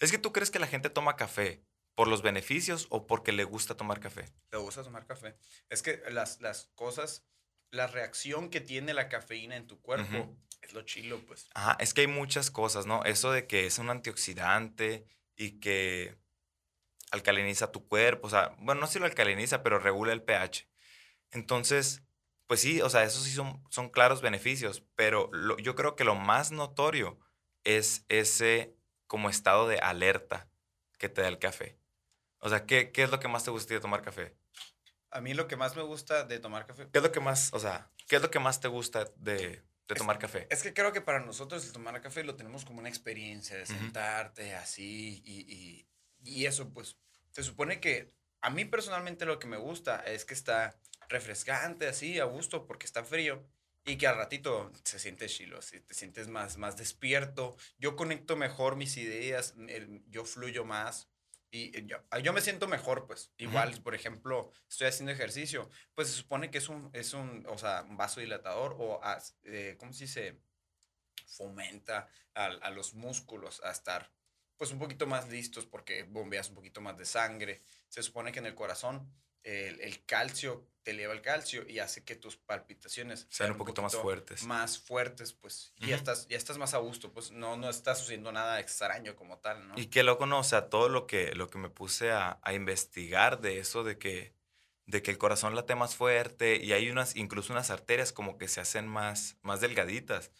es 0.00 0.10
que 0.10 0.18
tú 0.18 0.32
crees 0.32 0.50
que 0.50 0.58
la 0.58 0.66
gente 0.66 0.90
toma 0.90 1.16
café 1.16 1.62
¿Por 1.98 2.06
los 2.06 2.22
beneficios 2.22 2.86
o 2.90 3.08
porque 3.08 3.32
le 3.32 3.42
gusta 3.42 3.76
tomar 3.76 3.98
café? 3.98 4.24
Le 4.52 4.58
gusta 4.58 4.84
tomar 4.84 5.04
café. 5.04 5.34
Es 5.68 5.82
que 5.82 6.00
las, 6.12 6.40
las 6.40 6.70
cosas, 6.76 7.24
la 7.72 7.88
reacción 7.88 8.50
que 8.50 8.60
tiene 8.60 8.94
la 8.94 9.08
cafeína 9.08 9.56
en 9.56 9.66
tu 9.66 9.80
cuerpo 9.80 10.32
es 10.62 10.74
lo 10.74 10.82
chilo, 10.82 11.18
pues. 11.26 11.48
Ajá, 11.54 11.76
es 11.80 11.94
que 11.94 12.02
hay 12.02 12.06
muchas 12.06 12.52
cosas, 12.52 12.86
¿no? 12.86 13.02
Eso 13.02 13.32
de 13.32 13.48
que 13.48 13.66
es 13.66 13.80
un 13.80 13.90
antioxidante 13.90 15.06
y 15.34 15.58
que 15.58 16.14
alcaliniza 17.10 17.72
tu 17.72 17.84
cuerpo, 17.88 18.28
o 18.28 18.30
sea, 18.30 18.54
bueno, 18.60 18.82
no 18.82 18.86
si 18.86 19.00
lo 19.00 19.06
alcaliniza, 19.06 19.64
pero 19.64 19.80
regula 19.80 20.12
el 20.12 20.22
pH. 20.22 20.67
Entonces, 21.32 22.02
pues 22.46 22.60
sí, 22.60 22.80
o 22.80 22.88
sea, 22.88 23.04
esos 23.04 23.24
sí 23.24 23.30
son, 23.30 23.62
son 23.70 23.90
claros 23.90 24.22
beneficios, 24.22 24.82
pero 24.94 25.30
yo 25.58 25.74
creo 25.74 25.96
que 25.96 26.04
lo 26.04 26.14
más 26.14 26.50
notorio 26.50 27.18
es 27.64 28.04
ese 28.08 28.74
como 29.06 29.28
estado 29.28 29.68
de 29.68 29.78
alerta 29.78 30.48
que 30.98 31.08
te 31.08 31.20
da 31.20 31.28
el 31.28 31.38
café. 31.38 31.78
O 32.40 32.48
sea, 32.48 32.66
¿qué, 32.66 32.92
¿qué, 32.92 33.02
es 33.02 33.10
lo 33.10 33.20
que 33.20 33.28
más 33.28 33.44
te 33.44 33.50
gusta 33.50 33.74
de 33.74 33.80
tomar 33.80 34.02
café? 34.02 34.36
A 35.10 35.20
mí 35.20 35.34
lo 35.34 35.48
que 35.48 35.56
más 35.56 35.76
me 35.76 35.82
gusta 35.82 36.24
de 36.24 36.38
tomar 36.38 36.66
café. 36.66 36.88
¿Qué 36.92 36.98
es 36.98 37.02
lo 37.02 37.12
que 37.12 37.20
más, 37.20 37.52
o 37.52 37.58
sea, 37.58 37.90
qué 38.06 38.16
es 38.16 38.22
lo 38.22 38.30
que 38.30 38.38
más 38.38 38.60
te 38.60 38.68
gusta 38.68 39.04
de, 39.16 39.62
de 39.88 39.94
tomar 39.94 40.18
café? 40.18 40.46
Es 40.50 40.62
que 40.62 40.72
creo 40.72 40.92
que 40.92 41.00
para 41.00 41.20
nosotros 41.20 41.66
el 41.66 41.72
tomar 41.72 42.00
café 42.00 42.24
lo 42.24 42.36
tenemos 42.36 42.64
como 42.64 42.78
una 42.78 42.88
experiencia 42.88 43.56
de 43.56 43.66
sentarte 43.66 44.54
así 44.54 45.22
y, 45.24 45.40
y, 45.40 45.86
y, 46.22 46.46
eso, 46.46 46.70
pues, 46.70 46.96
se 47.32 47.42
supone 47.42 47.80
que 47.80 48.12
a 48.40 48.50
mí 48.50 48.64
personalmente 48.64 49.26
lo 49.26 49.38
que 49.38 49.46
me 49.46 49.56
gusta 49.56 50.00
es 50.04 50.24
que 50.24 50.34
está 50.34 50.78
refrescante 51.08 51.86
así, 51.86 52.20
a 52.20 52.24
gusto, 52.24 52.66
porque 52.66 52.86
está 52.86 53.04
frío 53.04 53.46
y 53.88 53.96
que 53.96 54.06
al 54.06 54.16
ratito 54.16 54.70
se 54.84 54.98
siente 54.98 55.28
chilo, 55.28 55.60
te 55.60 55.94
sientes 55.94 56.28
más, 56.28 56.58
más 56.58 56.76
despierto. 56.76 57.56
Yo 57.78 57.96
conecto 57.96 58.36
mejor 58.36 58.76
mis 58.76 58.96
ideas, 58.98 59.54
yo 60.08 60.24
fluyo 60.24 60.64
más. 60.64 61.08
Y 61.50 61.74
eh, 61.74 61.84
yo, 61.86 61.96
ah, 62.10 62.18
yo, 62.18 62.34
me 62.34 62.42
siento 62.42 62.68
mejor, 62.68 63.06
pues. 63.06 63.32
Igual, 63.38 63.80
por 63.82 63.94
ejemplo, 63.94 64.52
estoy 64.68 64.88
haciendo 64.88 65.12
ejercicio, 65.12 65.70
pues 65.94 66.08
se 66.08 66.14
supone 66.14 66.50
que 66.50 66.58
es 66.58 66.68
un, 66.68 66.90
es 66.92 67.14
un, 67.14 67.46
o 67.48 67.56
sea, 67.56 67.86
un 67.88 67.96
vasodilatador 67.96 68.76
o, 68.78 69.00
eh, 69.44 69.76
¿cómo 69.78 69.94
se 69.94 70.04
dice? 70.04 70.38
Fomenta 71.26 72.08
a, 72.34 72.46
a, 72.46 72.70
los 72.70 72.92
músculos 72.92 73.62
a 73.64 73.70
estar, 73.70 74.12
pues, 74.58 74.70
un 74.72 74.78
poquito 74.78 75.06
más 75.06 75.30
listos 75.30 75.64
porque 75.64 76.02
bombeas 76.02 76.50
un 76.50 76.56
poquito 76.56 76.82
más 76.82 76.98
de 76.98 77.06
sangre. 77.06 77.62
Se 77.88 78.02
supone 78.02 78.32
que 78.32 78.40
en 78.40 78.46
el 78.46 78.54
corazón 78.54 79.10
el, 79.44 79.80
el, 79.80 80.04
calcio 80.04 80.66
te 80.82 80.92
eleva 80.92 81.12
el 81.12 81.22
calcio 81.22 81.68
y 81.68 81.78
hace 81.78 82.04
que 82.04 82.16
tus 82.16 82.36
palpitaciones 82.36 83.26
sean 83.30 83.52
un 83.52 83.58
poquito, 83.58 83.82
más 83.82 83.96
fuertes. 83.96 84.44
Más 84.44 84.78
fuertes, 84.78 85.32
pues. 85.32 85.72
Y 85.76 85.88
ya 85.88 85.96
estás, 85.96 86.26
ya 86.28 86.36
estás 86.36 86.58
más 86.58 86.74
a 86.74 86.78
gusto, 86.78 87.12
pues 87.12 87.30
no, 87.30 87.56
no 87.56 87.68
estás 87.70 87.98
sucediendo 87.98 88.32
nada 88.32 88.60
extraño 88.60 89.16
como 89.16 89.38
tal, 89.38 89.68
¿no? 89.68 89.74
Y 89.76 89.86
qué 89.86 90.02
loco, 90.02 90.26
¿no? 90.26 90.40
O 90.40 90.44
sea, 90.44 90.68
todo 90.68 90.88
lo 90.88 91.06
que, 91.06 91.34
lo 91.34 91.48
que 91.48 91.58
me 91.58 91.70
puse 91.70 92.10
a, 92.10 92.38
a 92.42 92.52
investigar 92.52 93.40
de 93.40 93.58
eso, 93.58 93.84
de 93.84 93.98
que, 93.98 94.34
de 94.86 95.02
que 95.02 95.10
el 95.10 95.18
corazón 95.18 95.54
late 95.54 95.74
más 95.74 95.94
fuerte 95.94 96.56
y 96.56 96.72
hay 96.72 96.90
unas, 96.90 97.16
incluso 97.16 97.52
unas 97.52 97.70
arterias 97.70 98.12
como 98.12 98.38
que 98.38 98.48
se 98.48 98.60
hacen 98.60 98.88
más, 98.88 99.36
más 99.42 99.60
delgaditas 99.60 100.30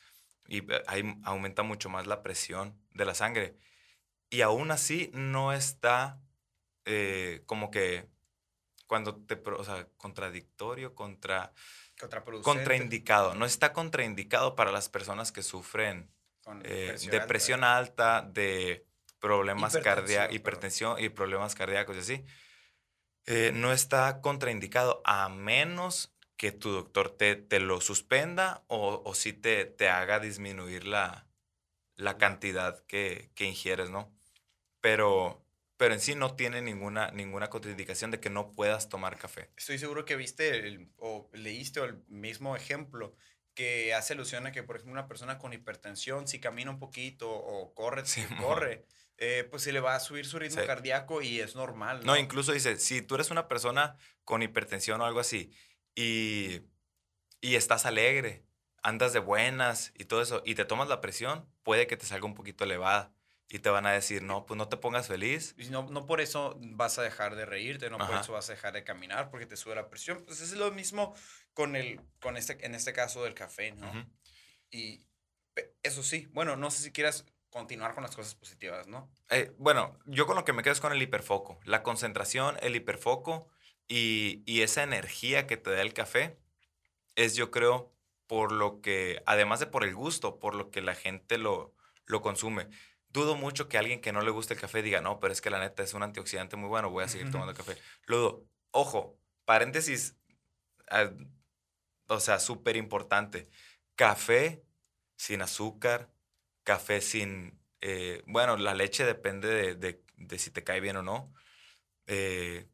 y 0.48 0.62
ahí 0.86 1.02
aumenta 1.24 1.62
mucho 1.62 1.90
más 1.90 2.06
la 2.06 2.22
presión 2.22 2.74
de 2.92 3.04
la 3.04 3.14
sangre. 3.14 3.54
Y 4.30 4.40
aún 4.40 4.70
así 4.70 5.10
no 5.12 5.52
está 5.52 6.20
eh, 6.86 7.42
como 7.46 7.70
que 7.70 8.08
cuando 8.88 9.14
te, 9.14 9.40
o 9.48 9.64
sea, 9.64 9.86
contradictorio, 9.96 10.94
contra, 10.96 11.52
contraindicado. 12.42 13.34
No 13.34 13.44
está 13.44 13.72
contraindicado 13.72 14.56
para 14.56 14.72
las 14.72 14.88
personas 14.88 15.30
que 15.30 15.44
sufren 15.44 16.10
eh, 16.64 16.96
depresión 17.10 17.62
alta, 17.62 18.22
de 18.22 18.86
problemas 19.20 19.76
cardíacos, 19.76 20.34
hipertensión 20.34 20.98
y 20.98 21.10
problemas 21.10 21.54
cardíacos 21.54 21.96
y 21.96 22.00
así. 22.00 22.24
Eh, 23.26 23.52
no 23.54 23.72
está 23.72 24.22
contraindicado 24.22 25.02
a 25.04 25.28
menos 25.28 26.14
que 26.38 26.50
tu 26.50 26.70
doctor 26.70 27.10
te, 27.10 27.36
te 27.36 27.60
lo 27.60 27.80
suspenda 27.82 28.64
o, 28.68 29.02
o 29.04 29.14
si 29.14 29.34
te, 29.34 29.66
te 29.66 29.88
haga 29.90 30.18
disminuir 30.18 30.86
la, 30.86 31.26
la 31.96 32.16
cantidad 32.16 32.78
que, 32.86 33.30
que 33.34 33.44
ingieres, 33.44 33.90
¿no? 33.90 34.10
Pero 34.80 35.44
pero 35.78 35.94
en 35.94 36.00
sí 36.00 36.16
no 36.16 36.34
tiene 36.34 36.60
ninguna, 36.60 37.12
ninguna 37.12 37.48
contraindicación 37.48 38.10
de 38.10 38.18
que 38.20 38.30
no 38.30 38.50
puedas 38.52 38.88
tomar 38.88 39.16
café. 39.16 39.48
Estoy 39.56 39.78
seguro 39.78 40.04
que 40.04 40.16
viste 40.16 40.90
o 40.98 41.30
leíste 41.32 41.80
el 41.80 42.02
mismo 42.08 42.56
ejemplo 42.56 43.14
que 43.54 43.94
hace 43.94 44.12
alusión 44.12 44.46
a 44.46 44.52
que, 44.52 44.64
por 44.64 44.76
ejemplo, 44.76 44.92
una 44.92 45.06
persona 45.06 45.38
con 45.38 45.52
hipertensión, 45.52 46.26
si 46.26 46.40
camina 46.40 46.70
un 46.70 46.80
poquito 46.80 47.30
o 47.30 47.74
corre, 47.74 48.04
si 48.06 48.22
corre, 48.42 48.86
eh, 49.18 49.46
pues 49.48 49.62
se 49.62 49.72
le 49.72 49.78
va 49.78 49.94
a 49.94 50.00
subir 50.00 50.26
su 50.26 50.40
ritmo 50.40 50.64
cardíaco 50.66 51.22
y 51.22 51.40
es 51.40 51.54
normal. 51.54 52.04
¿no? 52.04 52.16
incluso 52.16 52.52
dice, 52.52 52.78
si 52.78 53.00
tú 53.00 53.14
eres 53.14 53.30
una 53.30 53.46
persona 53.46 53.96
con 54.24 54.42
hipertensión 54.42 55.00
o 55.00 55.06
algo 55.06 55.20
así 55.20 55.52
y, 55.94 56.62
y 57.40 57.54
estás 57.54 57.86
alegre, 57.86 58.44
andas 58.82 59.12
de 59.12 59.20
buenas 59.20 59.92
y 59.96 60.06
todo 60.06 60.22
eso, 60.22 60.42
y 60.44 60.56
te 60.56 60.64
tomas 60.64 60.88
la 60.88 61.00
presión, 61.00 61.48
puede 61.62 61.86
que 61.86 61.96
te 61.96 62.06
salga 62.06 62.26
un 62.26 62.34
poquito 62.34 62.64
elevada 62.64 63.12
y 63.50 63.60
te 63.60 63.70
van 63.70 63.86
a 63.86 63.92
decir, 63.92 64.22
no, 64.22 64.44
pues 64.44 64.58
no 64.58 64.68
te 64.68 64.76
pongas 64.76 65.08
feliz. 65.08 65.54
Y 65.56 65.68
no, 65.70 65.84
no 65.84 66.06
por 66.06 66.20
eso 66.20 66.58
vas 66.60 66.98
a 66.98 67.02
dejar 67.02 67.34
de 67.34 67.46
reírte, 67.46 67.88
no 67.88 67.96
por 67.96 68.14
eso 68.14 68.32
vas 68.32 68.48
a 68.50 68.52
dejar 68.52 68.74
de 68.74 68.84
caminar, 68.84 69.30
porque 69.30 69.46
te 69.46 69.56
sube 69.56 69.74
la 69.74 69.88
presión. 69.88 70.22
Pues 70.26 70.40
es 70.40 70.52
lo 70.52 70.70
mismo 70.70 71.14
con, 71.54 71.74
el, 71.74 72.00
con 72.20 72.36
este, 72.36 72.64
en 72.64 72.74
este 72.74 72.92
caso 72.92 73.24
del 73.24 73.34
café, 73.34 73.72
¿no? 73.72 73.90
Y 74.70 75.02
eso 75.82 76.02
sí, 76.02 76.28
bueno, 76.32 76.56
no 76.56 76.70
sé 76.70 76.82
si 76.82 76.92
quieras 76.92 77.24
continuar 77.48 77.94
con 77.94 78.02
las 78.02 78.14
cosas 78.14 78.34
positivas, 78.34 78.86
¿no? 78.86 79.10
Eh, 79.30 79.54
bueno, 79.56 79.98
yo 80.04 80.26
con 80.26 80.36
lo 80.36 80.44
que 80.44 80.52
me 80.52 80.62
quedo 80.62 80.74
es 80.74 80.80
con 80.80 80.92
el 80.92 81.00
hiperfoco. 81.00 81.58
La 81.64 81.82
concentración, 81.82 82.58
el 82.60 82.76
hiperfoco 82.76 83.48
y, 83.88 84.42
y 84.44 84.60
esa 84.60 84.82
energía 84.82 85.46
que 85.46 85.56
te 85.56 85.70
da 85.70 85.80
el 85.80 85.94
café 85.94 86.38
es, 87.16 87.34
yo 87.34 87.50
creo, 87.50 87.94
por 88.26 88.52
lo 88.52 88.82
que, 88.82 89.22
además 89.24 89.58
de 89.58 89.66
por 89.66 89.84
el 89.84 89.94
gusto, 89.94 90.38
por 90.38 90.54
lo 90.54 90.70
que 90.70 90.82
la 90.82 90.94
gente 90.94 91.38
lo, 91.38 91.74
lo 92.04 92.20
consume 92.20 92.68
dudo 93.10 93.36
mucho 93.36 93.68
que 93.68 93.78
alguien 93.78 94.00
que 94.00 94.12
no 94.12 94.22
le 94.22 94.30
guste 94.30 94.54
el 94.54 94.60
café 94.60 94.82
diga, 94.82 95.00
no, 95.00 95.20
pero 95.20 95.32
es 95.32 95.40
que 95.40 95.50
la 95.50 95.58
neta 95.58 95.82
es 95.82 95.94
un 95.94 96.02
antioxidante 96.02 96.56
muy 96.56 96.68
bueno, 96.68 96.90
voy 96.90 97.04
a 97.04 97.08
seguir 97.08 97.30
tomando 97.30 97.54
café. 97.54 97.76
Luego, 98.06 98.46
ojo, 98.70 99.18
paréntesis, 99.44 100.16
ah, 100.90 101.10
o 102.08 102.20
sea, 102.20 102.38
súper 102.38 102.76
importante. 102.76 103.48
Café 103.94 104.62
sin 105.16 105.42
azúcar, 105.42 106.10
café 106.64 107.00
sin, 107.00 107.58
eh, 107.80 108.22
bueno, 108.26 108.56
la 108.56 108.74
leche 108.74 109.04
depende 109.04 109.74
de, 109.74 110.02
de, 110.16 110.38
si 110.38 110.50
te 110.50 110.64
cae 110.64 110.80
bien 110.80 110.96
o 110.96 111.02
no. 111.02 111.32
Eh, 112.06 112.68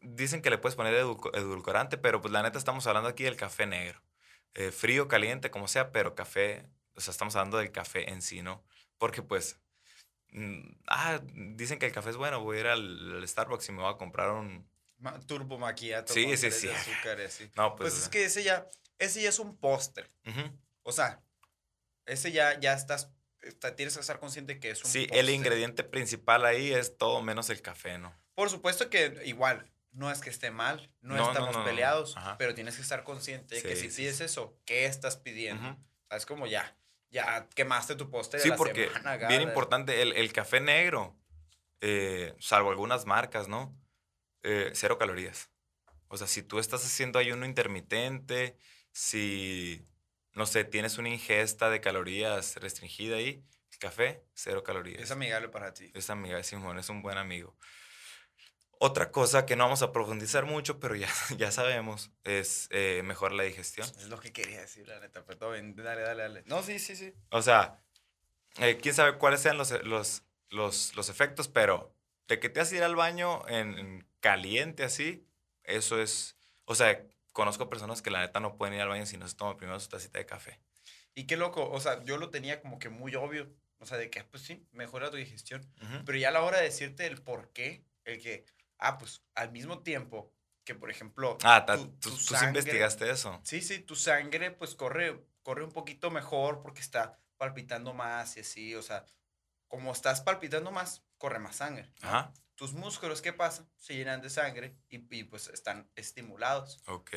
dicen 0.00 0.42
que 0.42 0.50
le 0.50 0.58
puedes 0.58 0.76
poner 0.76 0.94
edulcorante, 0.94 1.98
pero 1.98 2.20
pues 2.20 2.32
la 2.32 2.42
neta 2.42 2.58
estamos 2.58 2.86
hablando 2.86 3.08
aquí 3.08 3.24
del 3.24 3.36
café 3.36 3.66
negro. 3.66 4.02
Eh, 4.54 4.72
frío, 4.72 5.08
caliente, 5.08 5.50
como 5.50 5.68
sea, 5.68 5.92
pero 5.92 6.14
café, 6.14 6.66
o 6.94 7.00
sea, 7.00 7.12
estamos 7.12 7.36
hablando 7.36 7.58
del 7.58 7.70
café 7.70 8.10
en 8.10 8.22
sí, 8.22 8.42
¿no? 8.42 8.64
Porque 9.00 9.22
pues, 9.22 9.58
mm, 10.32 10.60
ah, 10.86 11.20
dicen 11.56 11.78
que 11.78 11.86
el 11.86 11.92
café 11.92 12.10
es 12.10 12.18
bueno, 12.18 12.40
voy 12.40 12.58
a 12.58 12.60
ir 12.60 12.66
al, 12.66 13.26
Starbucks 13.26 13.70
y 13.70 13.72
me 13.72 13.80
voy 13.80 13.92
a 13.92 13.96
comprar 13.96 14.30
un... 14.30 14.68
turbo 15.26 15.58
maquiato. 15.58 16.12
Sí, 16.12 16.36
sí, 16.36 16.50
sí. 16.50 16.68
azúcar, 16.68 17.18
así. 17.22 17.50
No, 17.56 17.74
pues, 17.74 17.94
pues 17.94 18.02
es 18.02 18.08
que 18.10 18.26
ese 18.26 18.44
ya, 18.44 18.68
ese 18.98 19.22
ya 19.22 19.30
es 19.30 19.38
un 19.38 19.56
póster. 19.56 20.12
O 20.82 20.92
sea, 20.92 21.22
ese 22.04 22.30
ya, 22.30 22.60
ya 22.60 22.74
estás, 22.74 23.10
tienes 23.74 23.94
que 23.94 24.00
estar 24.00 24.20
consciente 24.20 24.60
que 24.60 24.70
es 24.70 24.84
un 24.84 24.90
Sí, 24.90 25.08
el 25.12 25.30
ingrediente 25.30 25.82
principal 25.82 26.44
ahí 26.44 26.70
es 26.70 26.98
todo 26.98 27.22
menos 27.22 27.48
el 27.48 27.62
café, 27.62 27.96
¿no? 27.96 28.14
Por 28.34 28.50
supuesto 28.50 28.90
que 28.90 29.22
igual, 29.24 29.72
no 29.92 30.10
es 30.10 30.20
que 30.20 30.28
esté 30.28 30.50
mal, 30.50 30.92
no, 31.00 31.16
estamos 31.26 31.56
peleados, 31.64 32.16
pero 32.36 32.54
tienes 32.54 32.76
que 32.76 32.82
estar 32.82 33.02
consciente 33.02 33.54
de 33.54 33.62
que 33.62 33.76
si 33.76 33.88
pides 33.88 34.20
eso, 34.20 34.58
¿qué 34.66 34.84
estás 34.84 35.16
pidiendo? 35.16 35.78
es 36.10 36.26
como 36.26 36.46
ya, 36.46 36.76
ya 37.10 37.48
quemaste 37.54 37.96
tu 37.96 38.10
poste 38.10 38.36
de 38.36 38.42
sí, 38.42 38.50
porque 38.56 38.90
bien 39.28 39.42
importante, 39.42 40.02
el, 40.02 40.12
el, 40.12 40.32
café 40.32 40.60
negro, 40.60 41.16
eh, 41.80 42.34
salvo 42.38 42.70
algunas 42.70 43.06
marcas, 43.06 43.48
¿no? 43.48 43.76
Eh, 44.42 44.70
cero 44.74 44.98
calorías. 44.98 45.50
O 46.08 46.16
sea, 46.16 46.26
si 46.26 46.42
tú 46.42 46.58
estás 46.58 46.84
haciendo 46.84 47.18
ayuno 47.18 47.46
intermitente, 47.46 48.56
si, 48.92 49.84
no 50.32 50.46
sé, 50.46 50.64
tienes 50.64 50.98
una 50.98 51.08
ingesta 51.08 51.70
de 51.70 51.80
calorías 51.80 52.56
restringida 52.56 53.16
ahí, 53.16 53.44
el 53.72 53.78
café, 53.78 54.24
cero 54.34 54.62
calorías. 54.62 55.02
Es 55.02 55.10
amigable 55.10 55.48
para 55.48 55.72
ti. 55.72 55.90
Es 55.94 56.10
amigable, 56.10 56.44
Simón, 56.44 56.78
es 56.78 56.88
un 56.88 57.02
buen 57.02 57.18
amigo. 57.18 57.56
Otra 58.82 59.12
cosa 59.12 59.44
que 59.44 59.56
no 59.56 59.64
vamos 59.64 59.82
a 59.82 59.92
profundizar 59.92 60.46
mucho, 60.46 60.80
pero 60.80 60.96
ya, 60.96 61.08
ya 61.36 61.52
sabemos, 61.52 62.10
es 62.24 62.66
eh, 62.70 63.02
mejorar 63.04 63.34
la 63.34 63.42
digestión. 63.42 63.86
Es 63.86 64.08
lo 64.08 64.18
que 64.18 64.32
quería 64.32 64.58
decir, 64.58 64.88
la 64.88 64.98
neta. 64.98 65.22
Pero 65.26 65.38
todo 65.38 65.52
bien. 65.52 65.76
Dale, 65.76 66.00
dale, 66.00 66.22
dale. 66.22 66.42
No, 66.46 66.62
sí, 66.62 66.78
sí, 66.78 66.96
sí. 66.96 67.12
O 67.28 67.42
sea, 67.42 67.78
eh, 68.58 68.78
quién 68.80 68.94
sabe 68.94 69.18
cuáles 69.18 69.42
sean 69.42 69.58
los, 69.58 69.70
los, 69.84 70.22
los, 70.48 70.96
los 70.96 71.08
efectos, 71.10 71.46
pero 71.48 71.94
de 72.26 72.40
que 72.40 72.48
te 72.48 72.60
has 72.60 72.72
ir 72.72 72.82
al 72.82 72.96
baño 72.96 73.46
en, 73.48 73.78
en 73.78 74.08
caliente 74.20 74.82
así, 74.82 75.26
eso 75.64 76.00
es. 76.00 76.38
O 76.64 76.74
sea, 76.74 77.06
conozco 77.32 77.68
personas 77.68 78.00
que 78.00 78.10
la 78.10 78.20
neta 78.20 78.40
no 78.40 78.56
pueden 78.56 78.76
ir 78.76 78.80
al 78.80 78.88
baño 78.88 79.04
si 79.04 79.18
no 79.18 79.28
se 79.28 79.36
toma 79.36 79.58
primero 79.58 79.78
su 79.78 79.90
tacita 79.90 80.18
de 80.18 80.24
café. 80.24 80.58
Y 81.14 81.26
qué 81.26 81.36
loco, 81.36 81.68
o 81.70 81.80
sea, 81.80 82.02
yo 82.04 82.16
lo 82.16 82.30
tenía 82.30 82.62
como 82.62 82.78
que 82.78 82.88
muy 82.88 83.14
obvio. 83.14 83.52
O 83.78 83.84
sea, 83.84 83.98
de 83.98 84.08
que, 84.08 84.24
pues 84.24 84.42
sí, 84.42 84.66
mejora 84.72 85.10
tu 85.10 85.18
digestión. 85.18 85.70
Ujú. 85.82 86.04
Pero 86.06 86.18
ya 86.18 86.28
a 86.28 86.32
la 86.32 86.42
hora 86.42 86.58
de 86.58 86.64
decirte 86.64 87.06
el 87.06 87.20
por 87.20 87.50
qué, 87.52 87.84
el 88.04 88.22
que, 88.22 88.46
ah, 88.80 88.98
pues 88.98 89.22
al 89.34 89.52
mismo 89.52 89.82
tiempo 89.82 90.32
que, 90.64 90.74
por 90.74 90.90
ejemplo. 90.90 91.38
Ah, 91.42 91.64
tu- 91.66 91.88
tú, 91.98 92.10
sí 92.10 92.34
investigaste 92.44 93.10
eso. 93.10 93.40
Sí, 93.44 93.62
sí, 93.62 93.80
tu 93.80 93.96
sangre 93.96 94.50
pues 94.50 94.74
corre, 94.74 95.24
corre 95.42 95.64
un 95.64 95.72
poquito 95.72 96.10
mejor 96.10 96.62
porque 96.62 96.80
está 96.80 97.18
palpitando 97.36 97.94
más 97.94 98.36
y 98.36 98.40
así, 98.40 98.74
o 98.74 98.82
sea, 98.82 99.04
como 99.68 99.92
estás 99.92 100.20
palpitando 100.20 100.70
más, 100.70 101.04
corre 101.16 101.38
más 101.38 101.56
sangre. 101.56 101.92
¿no? 102.02 102.08
Ajá. 102.08 102.32
Tus 102.54 102.74
músculos, 102.74 103.22
¿qué 103.22 103.32
pasa? 103.32 103.66
Se 103.76 103.94
llenan 103.94 104.20
de 104.20 104.28
sangre 104.28 104.76
y, 104.90 104.96
y, 105.16 105.24
pues 105.24 105.48
están 105.48 105.90
estimulados. 105.96 106.82
Ok. 106.86 107.12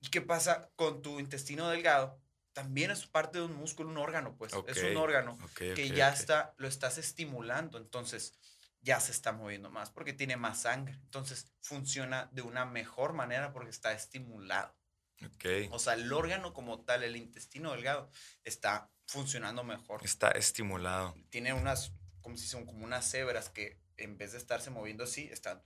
¿Y 0.00 0.08
qué 0.10 0.20
pasa 0.20 0.70
con 0.76 1.02
tu 1.02 1.18
intestino 1.18 1.68
delgado? 1.68 2.20
También 2.52 2.90
es 2.90 3.06
parte 3.06 3.38
de 3.38 3.44
un 3.44 3.54
músculo, 3.56 3.88
un 3.88 3.96
órgano, 3.98 4.36
pues. 4.36 4.52
Es 4.68 4.78
un 4.82 4.96
órgano 4.96 5.38
Ok, 5.42 5.74
que 5.74 5.88
ya 5.88 6.10
está, 6.12 6.54
lo 6.58 6.68
estás 6.68 6.98
estimulando, 6.98 7.78
entonces 7.78 8.38
ya 8.82 9.00
se 9.00 9.12
está 9.12 9.32
moviendo 9.32 9.70
más 9.70 9.90
porque 9.90 10.12
tiene 10.12 10.36
más 10.36 10.62
sangre. 10.62 10.94
Entonces 11.04 11.52
funciona 11.60 12.28
de 12.32 12.42
una 12.42 12.66
mejor 12.66 13.12
manera 13.12 13.52
porque 13.52 13.70
está 13.70 13.92
estimulado. 13.92 14.76
Ok. 15.24 15.70
O 15.70 15.78
sea, 15.78 15.94
el 15.94 16.12
órgano 16.12 16.52
como 16.52 16.84
tal, 16.84 17.04
el 17.04 17.16
intestino 17.16 17.72
delgado, 17.72 18.10
está 18.44 18.90
funcionando 19.06 19.62
mejor. 19.62 20.04
Está 20.04 20.32
estimulado. 20.32 21.14
Tiene 21.30 21.52
unas, 21.52 21.92
como 22.20 22.36
si 22.36 22.46
son 22.46 22.66
como 22.66 22.84
unas 22.84 23.08
cebras 23.08 23.48
que 23.48 23.80
en 23.96 24.18
vez 24.18 24.32
de 24.32 24.38
estarse 24.38 24.70
moviendo 24.70 25.04
así, 25.04 25.28
están 25.30 25.62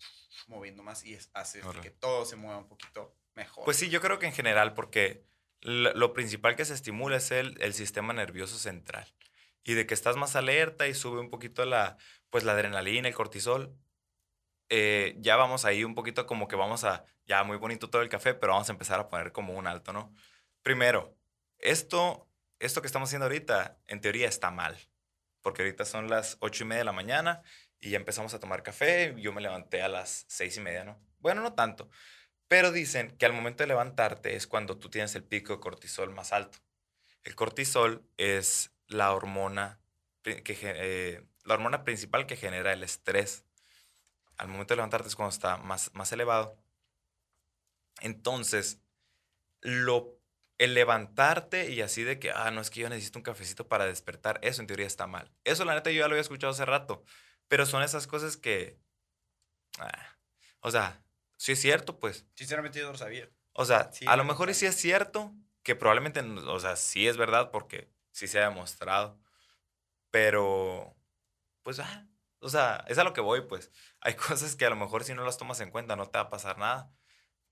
moviendo 0.47 0.83
más 0.83 1.05
y 1.05 1.19
hace 1.33 1.63
que 1.83 1.91
todo 1.91 2.27
se 2.27 2.37
mueva 2.37 2.59
un 2.59 2.69
poquito 2.69 3.17
mejor. 3.35 3.65
Pues 3.65 3.79
sí, 3.79 3.89
yo 3.89 4.01
creo 4.03 4.19
que 4.19 4.27
en 4.27 4.33
general, 4.33 4.75
porque 4.75 5.25
lo, 5.61 5.95
lo 5.95 6.13
principal 6.13 6.55
que 6.55 6.65
se 6.65 6.75
estimula 6.75 7.17
es 7.17 7.31
el, 7.31 7.57
el 7.63 7.73
sistema 7.73 8.13
nervioso 8.13 8.59
central. 8.59 9.11
Y 9.67 9.75
de 9.75 9.85
que 9.85 9.95
estás 9.95 10.17
más 10.17 10.37
alerta 10.37 10.87
y 10.87 10.95
sube 10.95 11.21
un 11.21 11.29
poquito 11.29 11.65
la, 11.67 11.99
pues 12.31 12.45
la 12.45 12.53
adrenalina, 12.53 13.09
el 13.09 13.15
cortisol, 13.15 13.77
eh, 14.69 15.17
ya 15.19 15.37
vamos 15.37 15.65
ahí 15.65 15.85
un 15.85 15.95
poquito 15.95 16.25
como 16.27 16.49
que 16.49 16.57
vamos 16.57 16.85
a, 16.85 17.05
ya 17.27 17.45
muy 17.45 17.57
bonito 17.57 17.91
todo 17.91 18.03
el 18.03 18.09
café, 18.09 18.33
pero 18.35 18.53
vamos 18.53 18.69
a 18.69 18.73
empezar 18.73 19.01
a 19.01 19.09
poner 19.09 19.33
como 19.33 19.55
un 19.55 19.67
alto, 19.67 19.93
¿no? 19.93 20.15
Primero, 20.63 21.17
esto, 21.59 22.29
esto 22.61 22.81
que 22.81 22.87
estamos 22.87 23.09
haciendo 23.09 23.27
ahorita, 23.27 23.79
en 23.89 24.01
teoría 24.01 24.29
está 24.29 24.51
mal, 24.53 24.79
porque 25.43 25.63
ahorita 25.63 25.85
son 25.85 26.09
las 26.09 26.37
ocho 26.41 26.65
y 26.65 26.69
media 26.69 26.81
de 26.81 26.85
la 26.85 26.93
mañana 26.93 27.43
y 27.81 27.91
ya 27.91 27.97
empezamos 27.97 28.35
a 28.35 28.41
tomar 28.41 28.63
café, 28.63 29.15
yo 29.19 29.33
me 29.33 29.41
levanté 29.41 29.83
a 29.83 29.89
las 29.89 30.27
seis 30.29 30.57
y 30.57 30.61
media, 30.61 30.85
¿no? 30.85 31.01
Bueno, 31.19 31.43
no 31.43 31.55
tanto, 31.55 31.91
pero 32.49 32.71
dicen 32.71 33.17
que 33.17 33.27
al 33.27 33.33
momento 33.33 33.65
de 33.65 33.69
levantarte 33.69 34.37
es 34.37 34.47
cuando 34.47 34.79
tú 34.79 34.91
tienes 34.91 35.15
el 35.17 35.25
pico 35.25 35.55
de 35.55 35.61
cortisol 35.61 36.11
más 36.15 36.33
alto. 36.33 36.59
El 37.25 37.35
cortisol 37.35 38.09
es 38.17 38.73
la 38.89 39.13
hormona, 39.13 39.81
que, 40.23 40.45
eh, 40.47 41.27
la 41.45 41.55
hormona 41.55 41.85
principal 41.85 42.27
que 42.27 42.37
genera 42.37 42.73
el 42.73 42.83
estrés. 42.83 43.45
Al 44.37 44.49
momento 44.49 44.75
de 44.75 44.77
levantarte 44.77 45.09
es 45.09 45.17
cuando 45.17 45.35
está 45.35 45.57
más, 45.57 45.95
más 45.95 46.13
elevado. 46.13 46.59
Entonces, 48.01 48.81
lo, 49.61 50.19
el 50.59 50.75
levantarte 50.75 51.71
y 51.71 51.81
así 51.81 52.03
de 52.05 52.19
que, 52.19 52.31
ah, 52.31 52.51
no 52.51 52.61
es 52.61 52.71
que 52.71 52.81
yo 52.81 52.89
necesito 52.89 53.19
un 53.19 53.23
cafecito 53.23 53.69
para 53.69 53.87
despertar, 53.87 54.39
eso 54.43 54.61
en 54.61 54.67
teoría 54.67 54.87
está 54.87 55.07
mal. 55.07 55.31
Eso 55.45 55.65
la 55.65 55.75
neta 55.75 55.91
yo 55.91 56.01
ya 56.01 56.09
lo 56.09 56.13
había 56.13 56.23
escuchado 56.23 56.53
hace 56.53 56.65
rato, 56.65 57.05
pero 57.49 57.67
son 57.67 57.83
esas 57.83 58.07
cosas 58.07 58.37
que, 58.37 58.79
ah, 59.79 60.19
o 60.61 60.71
sea, 60.71 61.03
sí 61.37 61.53
es 61.53 61.61
cierto, 61.61 61.99
pues. 61.99 62.27
Sinceramente 62.35 62.79
yo 62.79 62.87
no 62.87 62.93
lo 62.93 62.99
sabía. 62.99 63.29
O 63.53 63.65
sea, 63.65 63.91
Sí, 63.93 64.05
a 64.07 64.17
lo 64.17 64.25
me 64.25 64.31
mejor 64.31 64.51
y 64.51 64.55
sí 64.55 64.67
es 64.67 64.77
cierto, 64.77 65.33
que 65.63 65.75
probablemente, 65.75 66.21
o 66.21 66.61
sea, 66.61 66.77
sí 66.77 67.09
es 67.09 67.17
verdad 67.17 67.51
porque 67.51 67.91
sí 68.17 68.29
se 68.29 68.41
ha 68.41 68.49
demostrado, 68.49 69.21
pero, 70.11 70.97
pues, 71.63 71.79
ah, 71.81 72.09
o 72.41 72.49
sea, 72.49 72.83
es 72.89 72.97
a 72.97 73.05
lo 73.05 73.13
que 73.13 73.21
voy, 73.21 73.43
pues. 73.43 73.71
Hay 74.01 74.15
cosas 74.17 74.57
que 74.57 74.65
a 74.65 74.71
lo 74.71 74.77
mejor 74.77 75.05
si 75.05 75.13
no 75.13 75.25
las 75.25 75.37
tomas 75.37 75.61
en 75.61 75.71
cuenta 75.71 75.97
no 75.97 76.09
te 76.09 76.19
va 76.19 76.25
a 76.25 76.31
pasar 76.31 76.57
nada. 76.57 76.91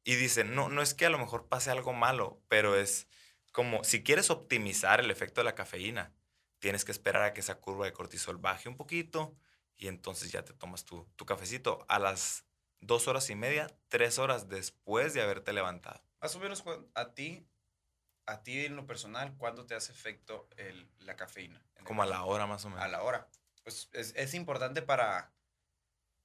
Y 0.05 0.15
dicen, 0.17 0.55
no, 0.55 0.71
no 0.71 0.81
es 0.81 0.95
que 0.95 1.07
a 1.07 1.11
lo 1.11 1.19
mejor 1.19 1.49
pase 1.49 1.71
algo 1.71 1.93
malo, 1.93 2.43
pero 2.49 2.77
es 2.77 3.09
como, 3.53 3.85
si 3.85 4.03
quieres 4.03 4.31
optimizar 4.31 5.01
el 5.01 5.11
efecto 5.11 5.41
de 5.43 5.45
la 5.45 5.55
cafeína, 5.55 6.15
tienes 6.61 6.85
que 6.87 6.93
esperar 6.93 7.23
a 7.25 7.35
que 7.35 7.41
esa 7.41 7.61
curva 7.61 7.85
de 7.85 7.93
cortisol 7.93 8.39
baje 8.39 8.69
un 8.71 8.77
poquito 8.77 9.37
y 9.77 9.89
entonces 9.89 10.33
ya 10.33 10.45
te 10.45 10.55
tomas 10.55 10.85
tu, 10.85 11.07
tu 11.17 11.27
cafecito 11.27 11.85
a 11.89 11.99
las 11.99 12.47
dos 12.81 13.07
horas 13.09 13.29
y 13.29 13.35
media, 13.35 13.67
tres 13.89 14.19
horas 14.19 14.49
después 14.49 15.13
de 15.13 15.23
haberte 15.23 15.53
levantado. 15.53 16.03
Más 16.21 16.35
o 16.37 16.41
menos 16.41 16.65
a 16.95 17.15
ti, 17.15 17.47
a 18.27 18.43
ti 18.43 18.65
en 18.65 18.77
lo 18.77 18.87
personal, 18.87 19.35
¿cuándo 19.37 19.67
te 19.67 19.75
hace 19.75 19.93
efecto 19.93 20.49
el- 20.57 20.89
la 21.01 21.17
cafeína? 21.17 21.63
Como 21.85 22.03
a 22.03 22.07
la 22.07 22.25
hora 22.25 22.47
más 22.47 22.65
o 22.65 22.71
menos. 22.71 22.85
a 22.85 22.89
la 22.89 23.03
hora. 23.03 23.29
Pues 23.63 23.89
es, 23.93 24.13
es 24.17 24.35
importante 24.35 24.83
para, 24.83 25.33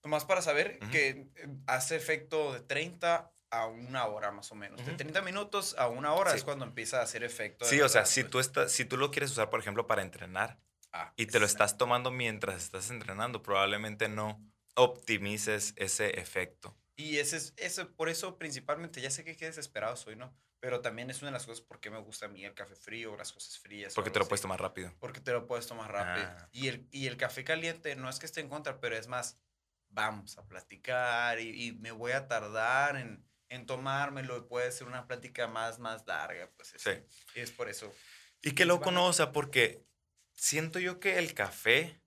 nomás 0.03 0.25
para 0.25 0.41
saber 0.41 0.79
Ujú. 0.81 0.91
que 0.91 1.09
eh, 1.09 1.47
hace 1.67 1.95
efecto 1.95 2.53
de 2.53 2.61
30 2.61 3.31
a 3.51 3.65
una 3.65 4.05
hora 4.05 4.31
más 4.31 4.51
o 4.51 4.55
menos. 4.55 4.77
De 4.85 4.91
Ujú. 4.91 4.97
30 4.97 5.21
minutos 5.21 5.75
a 5.77 5.87
una 5.87 6.13
hora 6.13 6.31
Sí. 6.31 6.37
es 6.37 6.43
cuando 6.43 6.65
empieza 6.65 6.99
a 6.99 7.03
hacer 7.03 7.23
efecto. 7.23 7.65
Sí, 7.65 7.81
o 7.81 7.89
sea, 7.89 8.05
si 8.05 8.23
tú, 8.23 8.39
estás, 8.39 8.71
si 8.71 8.85
tú 8.85 8.95
lo 8.97 9.09
quieres 9.11 9.31
usar, 9.31 9.49
por 9.49 9.59
ejemplo, 9.59 9.87
para 9.87 10.01
entrenar 10.01 10.59
Ah, 10.91 11.13
y 11.17 11.25
te 11.27 11.39
lo 11.39 11.45
estás 11.45 11.77
tomando 11.77 12.09
mientras 12.11 12.63
estás 12.63 12.89
entrenando, 12.89 13.41
probablemente 13.43 14.07
no 14.09 14.41
optimices 14.75 15.73
ese 15.77 16.19
efecto. 16.19 16.75
Y 16.99 17.17
ese 17.19 17.37
es, 17.37 17.53
eso, 17.55 17.89
por 17.95 18.09
eso 18.09 18.37
principalmente, 18.37 18.99
ya 18.99 19.09
sé 19.09 19.23
que 19.23 19.37
qué 19.37 19.45
desesperado 19.45 19.95
soy, 19.95 20.17
¿no? 20.17 20.35
Pero 20.59 20.81
también 20.81 21.09
es 21.09 21.21
una 21.21 21.27
de 21.29 21.33
las 21.33 21.45
cosas 21.45 21.61
por 21.61 21.79
qué 21.79 21.89
me 21.89 21.99
gusta 21.99 22.25
a 22.25 22.29
mí 22.29 22.43
el 22.43 22.53
café 22.53 22.75
frío, 22.75 23.15
las 23.15 23.31
cosas 23.31 23.57
frías. 23.57 23.93
Porque 23.93 24.09
te 24.09 24.19
lo 24.19 24.23
así. 24.23 24.29
puedes 24.29 24.41
tomar 24.41 24.59
rápido. 24.61 24.93
Porque 24.99 25.21
te 25.21 25.31
lo 25.31 25.47
puedes 25.47 25.65
tomar 25.65 25.89
rápido. 25.89 26.27
Ah. 26.29 26.49
Y, 26.51 26.67
el, 26.67 26.87
y 26.91 27.07
el 27.07 27.15
café 27.15 27.45
caliente 27.45 27.95
no 27.95 28.09
es 28.09 28.19
que 28.19 28.25
esté 28.25 28.41
en 28.41 28.49
contra, 28.49 28.81
pero 28.81 28.97
es 28.97 29.07
más, 29.07 29.39
vamos 29.87 30.37
a 30.37 30.45
platicar 30.45 31.39
y, 31.39 31.67
y 31.67 31.71
me 31.71 31.91
voy 31.91 32.11
a 32.11 32.27
tardar 32.27 32.97
en, 32.97 33.25
en 33.47 33.65
tomármelo 33.65 34.37
y 34.37 34.41
puede 34.41 34.69
ser 34.73 34.85
una 34.87 35.07
plática 35.07 35.47
más, 35.47 35.79
más 35.79 36.05
larga. 36.05 36.51
Pues 36.57 36.73
es, 36.73 36.81
Sí. 36.81 36.91
y 37.35 37.39
es 37.39 37.51
por 37.51 37.69
eso. 37.69 37.93
Y 38.41 38.51
qué 38.51 38.65
loco, 38.65 38.91
¿no? 38.91 39.05
O 39.05 39.13
sea, 39.13 39.31
porque 39.31 39.85
siento 40.33 40.79
yo 40.79 40.99
que 40.99 41.17
el 41.17 41.33
café, 41.33 42.01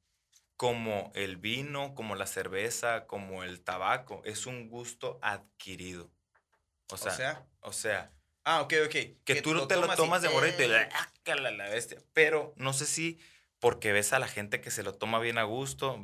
como 0.63 1.11
el 1.17 1.39
vino, 1.39 1.93
como 1.97 2.15
la 2.15 2.29
cerveza, 2.29 3.09
como 3.09 3.43
el 3.43 3.65
tabaco, 3.65 4.23
es 4.25 4.47
un 4.47 4.69
gusto 4.69 5.19
adquirido. 5.21 6.13
O 6.89 6.95
O 6.95 6.99
sea, 6.99 7.45
o 7.63 7.73
sea, 7.73 8.13
ah, 8.45 8.61
ok, 8.61 8.75
ok. 8.87 8.97
que 9.25 9.43
tú 9.43 9.67
te 9.67 9.75
lo 9.75 9.93
tomas 9.97 10.23
y- 10.23 10.29
de 10.29 10.33
morrito 10.33 10.63
y 10.63 10.67
¡eh! 10.67 10.89
¡ah, 10.93 11.13
cala 11.25 11.51
la 11.51 11.69
bestia! 11.69 12.01
Pero 12.13 12.55
no 12.55 12.73
sé 12.75 12.87
si 12.87 13.19
porque 13.59 13.91
ves 13.91 14.13
a 14.13 14.21
la 14.21 14.29
gente 14.29 14.61
que 14.61 14.71
se 14.71 14.85
lo 14.85 14.95
toma 14.95 15.19
bien 15.19 15.37
a 15.37 15.43
gusto, 15.43 16.01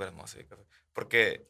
porque, 0.93 1.49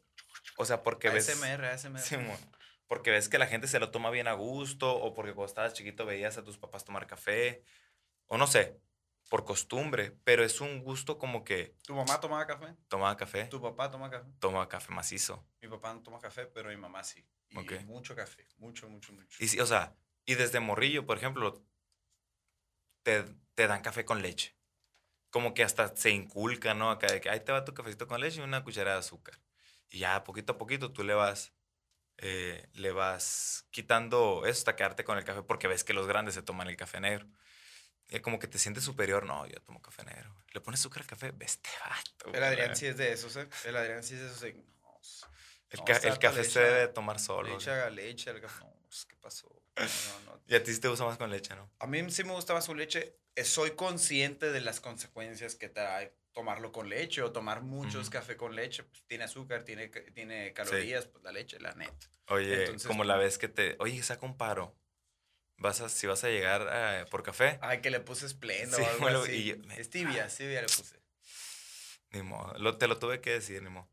o 0.57 0.65
sea, 0.65 0.83
porque 0.83 1.09
ves... 1.09 1.29
ASMR, 1.29 1.65
ASMR. 1.65 2.03
Simón, 2.03 2.37
porque 2.85 3.09
ves 3.09 3.27
que 3.27 3.39
la 3.39 3.47
gente 3.47 3.67
se 3.67 3.79
lo 3.79 3.89
toma 3.89 4.11
bien 4.11 4.27
a 4.27 4.33
gusto, 4.33 4.95
o 4.95 5.15
porque 5.15 5.33
cuando 5.33 5.49
estabas 5.49 5.73
chiquito 5.73 6.05
veías 6.05 6.37
a 6.37 6.43
tus 6.43 6.59
papás 6.59 6.85
tomar 6.85 7.07
café, 7.07 7.63
o 8.27 8.37
no 8.37 8.45
sé, 8.45 8.79
por 9.29 9.45
costumbre, 9.45 10.11
pero 10.23 10.43
es 10.43 10.59
un 10.59 10.83
gusto 10.83 11.17
como 11.17 11.43
que 11.43 11.75
¿Tu 11.85 11.93
mamá 11.93 12.19
tomaba 12.19 12.45
café? 12.47 12.75
tomaba 12.87 13.15
café, 13.15 13.45
¿Tu 13.45 13.61
papá 13.61 13.89
toma 13.89 14.09
café? 14.09 14.27
toma 14.39 14.67
café 14.67 14.91
macizo. 14.91 15.45
Mi 15.61 15.67
papá 15.69 15.93
no 15.93 16.01
toma 16.01 16.19
café, 16.19 16.45
pero 16.47 16.69
mi 16.69 16.77
mamá 16.77 17.03
sí. 17.03 17.25
Y 17.51 17.57
Ok. 17.57 17.73
mucho 17.85 18.15
café, 18.15 18.47
mucho, 18.57 18.89
mucho, 18.89 19.13
mucho. 19.13 19.37
Y 19.43 19.47
sí, 19.47 19.59
o 19.59 19.65
sea, 19.65 19.95
y 20.25 20.35
desde 20.35 20.59
morrillo, 20.59 21.05
por 21.05 21.17
ejemplo, 21.17 21.63
te, 23.03 23.23
te 23.55 23.67
dan 23.67 23.81
café 23.81 24.05
con 24.05 24.21
leche. 24.21 24.55
Como 25.29 25.53
que 25.53 25.63
hasta 25.63 25.95
se 25.95 26.09
inculca, 26.09 26.73
¿no? 26.73 26.89
Acá 26.91 27.07
de 27.07 27.21
que 27.21 27.29
ahí 27.29 27.39
te 27.41 27.51
va 27.51 27.65
tu 27.65 27.73
cafecito 27.73 28.07
con 28.07 28.19
leche 28.21 28.39
y 28.39 28.43
una 28.43 28.63
cucharada 28.63 28.95
de 28.95 28.99
azúcar. 29.01 29.39
Y 29.89 29.99
ya 29.99 30.23
poquito 30.23 30.53
a 30.53 30.57
poquito 30.57 30.91
tú 30.91 31.03
le 31.03 31.13
vas, 31.13 31.53
eh, 32.17 32.67
le 32.73 32.91
vas 32.91 33.67
quitando 33.71 34.41
eso 34.45 34.59
hasta 34.59 34.75
quedarte 34.75 35.03
con 35.03 35.17
el 35.17 35.23
café 35.23 35.43
porque 35.43 35.67
ves 35.67 35.83
que 35.83 35.93
los 35.93 36.07
grandes 36.07 36.33
se 36.35 36.41
toman 36.41 36.67
el 36.67 36.77
café 36.77 36.99
negro. 36.99 37.27
Y 38.09 38.19
como 38.21 38.39
que 38.39 38.47
te 38.47 38.57
sientes 38.57 38.83
superior. 38.83 39.25
No, 39.25 39.45
yo 39.45 39.59
tomo 39.61 39.81
café 39.81 40.03
negro. 40.03 40.35
Le 40.53 40.61
pones 40.61 40.79
azúcar 40.79 41.01
al 41.03 41.07
café, 41.07 41.31
ves, 41.31 41.59
te 41.61 41.69
vato. 41.87 42.33
El 42.35 42.43
Adrián 42.43 42.75
sí 42.75 42.87
es 42.87 42.97
de 42.97 43.11
esos, 43.13 43.35
¿eh? 43.35 43.47
El 43.65 43.77
Adrián 43.77 44.03
sí 44.03 44.15
es 44.15 44.21
de 44.21 44.25
esos. 44.27 44.41
de, 44.41 44.53
no, 44.53 44.99
El, 45.69 45.79
No, 45.79 45.85
ca- 45.85 45.97
el 45.97 46.19
café 46.19 46.37
le 46.39 46.49
se 46.49 46.59
debe 46.59 46.87
tomar 46.87 47.19
solo. 47.19 47.47
Le 47.49 47.55
echa 47.55 47.89
leche 47.91 48.29
al 48.31 48.41
café. 48.41 48.63
No, 48.63 48.73
¿qué 49.07 49.15
pasó? 49.17 49.47
No. 49.77 50.41
Y 50.47 50.55
a 50.55 50.63
ti 50.63 50.73
sí 50.73 50.79
te 50.81 50.87
gusta 50.87 51.05
más 51.05 51.17
con 51.17 51.29
leche, 51.29 51.55
¿no? 51.55 51.71
A 51.79 51.85
mí 51.85 52.09
sí 52.09 52.23
me 52.23 52.31
gusta 52.33 52.53
más 52.55 52.65
su 52.65 52.73
leche. 52.73 53.19
Eh, 53.35 53.43
Soy 53.43 53.71
consciente 53.71 54.51
de 54.51 54.61
las 54.61 54.79
consecuencias 54.81 55.53
que 55.55 55.69
trae 55.69 56.15
tomarlo 56.33 56.71
con 56.71 56.89
leche 56.89 57.21
o 57.21 57.31
tomar 57.31 57.61
muchos 57.61 58.03
Ujú. 58.07 58.11
café 58.11 58.35
con 58.35 58.55
leche. 58.55 58.83
Pues, 58.83 59.03
tiene 59.05 59.25
azúcar, 59.25 59.63
tiene, 59.63 59.87
tiene 59.89 60.51
calorías, 60.53 61.05
pues 61.05 61.23
la 61.23 61.31
leche, 61.31 61.59
la 61.59 61.73
neta. 61.75 62.09
Oye, 62.29 62.61
Entonces, 62.61 62.87
como 62.87 63.03
la 63.03 63.17
vez 63.17 63.37
que 63.37 63.47
te... 63.47 63.75
Oye, 63.79 64.01
saca 64.01 64.25
un 64.25 64.35
paro. 64.37 64.75
Vas 65.59 65.81
a, 65.81 65.89
si 65.89 66.07
vas 66.07 66.23
a 66.23 66.29
llegar 66.29 66.67
eh, 66.71 67.05
por 67.11 67.21
café, 67.23 67.59
Ay, 67.61 67.81
que 67.81 67.89
le 67.89 67.99
puse 67.99 68.25
esplenda 68.25 68.77
Sí, 68.77 68.83
o 68.83 68.87
algo 68.87 68.99
bueno, 69.01 69.21
así. 69.23 69.31
y 69.33 69.43
yo- 69.45 69.57
me- 69.57 69.79
Es 69.79 69.89
tibia, 69.89 70.25
es 70.25 70.35
tibia 70.37 70.61
le 70.61 70.67
puse. 70.67 70.99
ni 72.11 72.21
modo. 72.23 72.53
Lo, 72.57 72.77
te 72.77 72.87
lo 72.87 72.97
tuve 72.97 73.21
que 73.21 73.31
decir, 73.31 73.61
ni 73.61 73.69
modo. 73.69 73.87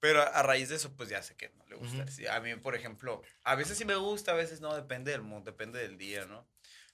Pero 0.00 0.20
a, 0.22 0.26
a 0.26 0.42
raíz 0.42 0.68
de 0.68 0.76
eso, 0.76 0.94
pues 0.96 1.08
ya 1.08 1.22
sé 1.22 1.34
que 1.36 1.48
no 1.50 1.64
le 1.66 1.76
gusta. 1.76 2.02
Ujú. 2.02 2.12
Sí, 2.12 2.26
a 2.26 2.38
mí, 2.40 2.54
por 2.56 2.74
ejemplo, 2.76 3.22
a 3.42 3.54
veces 3.56 3.78
sí 3.78 3.84
me 3.84 3.96
gusta, 3.96 4.32
a 4.32 4.34
veces 4.34 4.60
no, 4.60 4.74
depende 4.76 5.10
del 5.12 5.22
mood, 5.22 5.42
depende 5.42 5.80
del 5.80 5.96
día, 5.98 6.24
¿no? 6.26 6.46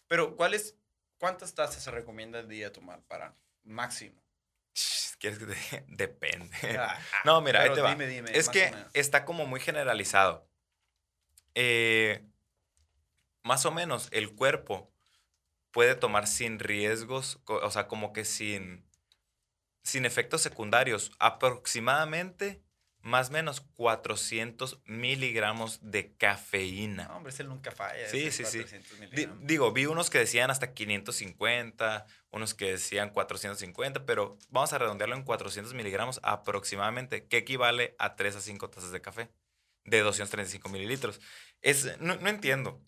Pero, 0.08 0.36
¿cuáles, 0.36 0.76
cuántas 1.18 1.54
tazas 1.54 1.82
se 1.82 1.90
recomienda 1.90 2.38
al 2.38 2.48
día 2.48 2.72
tomar 2.72 3.02
para 3.02 3.36
máximo? 3.64 4.22
¿Quieres 5.18 5.38
que 5.38 5.46
te? 5.46 5.84
Depende. 5.88 6.56
Ah, 6.78 6.98
ah, 7.12 7.22
No, 7.24 7.40
mira, 7.40 7.62
ahí 7.62 7.72
te 7.74 7.80
va. 7.80 7.90
Dime, 7.90 8.06
dime. 8.06 8.30
Es 8.36 8.48
que 8.48 8.72
está 8.94 9.24
como 9.24 9.46
muy 9.46 9.60
generalizado. 9.60 10.48
Eh, 11.54 12.24
más 13.44 13.64
o 13.66 13.70
menos, 13.70 14.08
el 14.10 14.34
cuerpo 14.34 14.90
puede 15.70 15.94
tomar 15.94 16.26
sin 16.26 16.58
riesgos, 16.58 17.40
o 17.46 17.70
sea, 17.70 17.86
como 17.86 18.12
que 18.12 18.24
sin, 18.24 18.84
sin 19.82 20.06
efectos 20.06 20.40
secundarios, 20.42 21.12
aproximadamente 21.18 22.62
más 23.00 23.28
o 23.28 23.32
menos 23.32 23.60
400 23.60 24.80
miligramos 24.86 25.78
de 25.82 26.16
cafeína. 26.16 27.04
No, 27.08 27.16
hombre, 27.18 27.34
ese 27.34 27.44
nunca 27.44 27.70
falla. 27.70 28.08
Sí, 28.08 28.30
sí, 28.30 28.46
sí. 28.46 28.62
400 28.62 28.92
Di- 28.92 28.98
miligramos. 29.00 29.46
digo, 29.46 29.72
vi 29.72 29.84
unos 29.84 30.08
que 30.08 30.18
decían 30.18 30.50
hasta 30.50 30.72
550, 30.72 32.06
unos 32.30 32.54
que 32.54 32.70
decían 32.72 33.10
450, 33.10 34.06
pero 34.06 34.38
vamos 34.48 34.72
a 34.72 34.78
redondearlo 34.78 35.16
en 35.16 35.22
400 35.22 35.74
miligramos 35.74 36.18
aproximadamente, 36.22 37.26
que 37.26 37.36
equivale 37.36 37.94
a 37.98 38.16
3 38.16 38.36
a 38.36 38.40
5 38.40 38.70
tazas 38.70 38.90
de 38.90 39.02
café 39.02 39.28
de 39.84 40.00
235 40.00 40.70
mililitros. 40.70 41.20
Es, 41.60 42.00
no, 42.00 42.16
no 42.16 42.28
entiendo. 42.30 42.80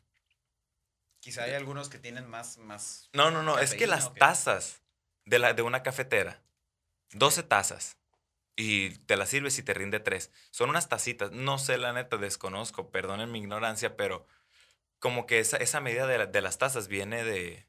Quizá 1.27 1.43
hay 1.43 1.55
algunos 1.55 1.89
que 1.89 1.99
tienen 1.99 2.31
más, 2.31 2.57
más. 2.59 3.11
No, 3.13 3.33
no, 3.33 3.43
no, 3.43 3.59
es 3.59 3.71
que 3.71 3.79
¿Cafeína 3.79 3.97
las 3.97 4.15
tazas 4.15 4.83
de, 5.25 5.41
la, 5.41 5.55
de 5.55 5.63
una 5.63 5.83
cafetera, 5.83 6.41
12 7.15 7.43
tazas, 7.43 7.99
y 8.55 8.91
te 8.91 9.17
las 9.17 9.31
sirves 9.31 9.59
y 9.59 9.65
te 9.65 9.75
rinde 9.75 9.99
3. 9.99 10.31
Son 10.53 10.71
unas 10.71 10.89
tacitas, 10.89 11.33
no 11.33 11.59
sé, 11.59 11.79
la 11.79 11.93
neta, 11.93 12.17
desconozco, 12.17 12.93
perdonen 12.93 13.33
mi 13.33 13.41
ignorancia, 13.41 13.97
pero 13.97 14.25
como 15.01 15.27
que 15.27 15.41
esa, 15.41 15.57
esa 15.57 15.81
medida 15.81 16.07
de, 16.07 16.19
la- 16.19 16.27
de 16.27 16.41
las 16.43 16.59
tazas 16.59 16.87
viene 16.87 17.25
de, 17.25 17.67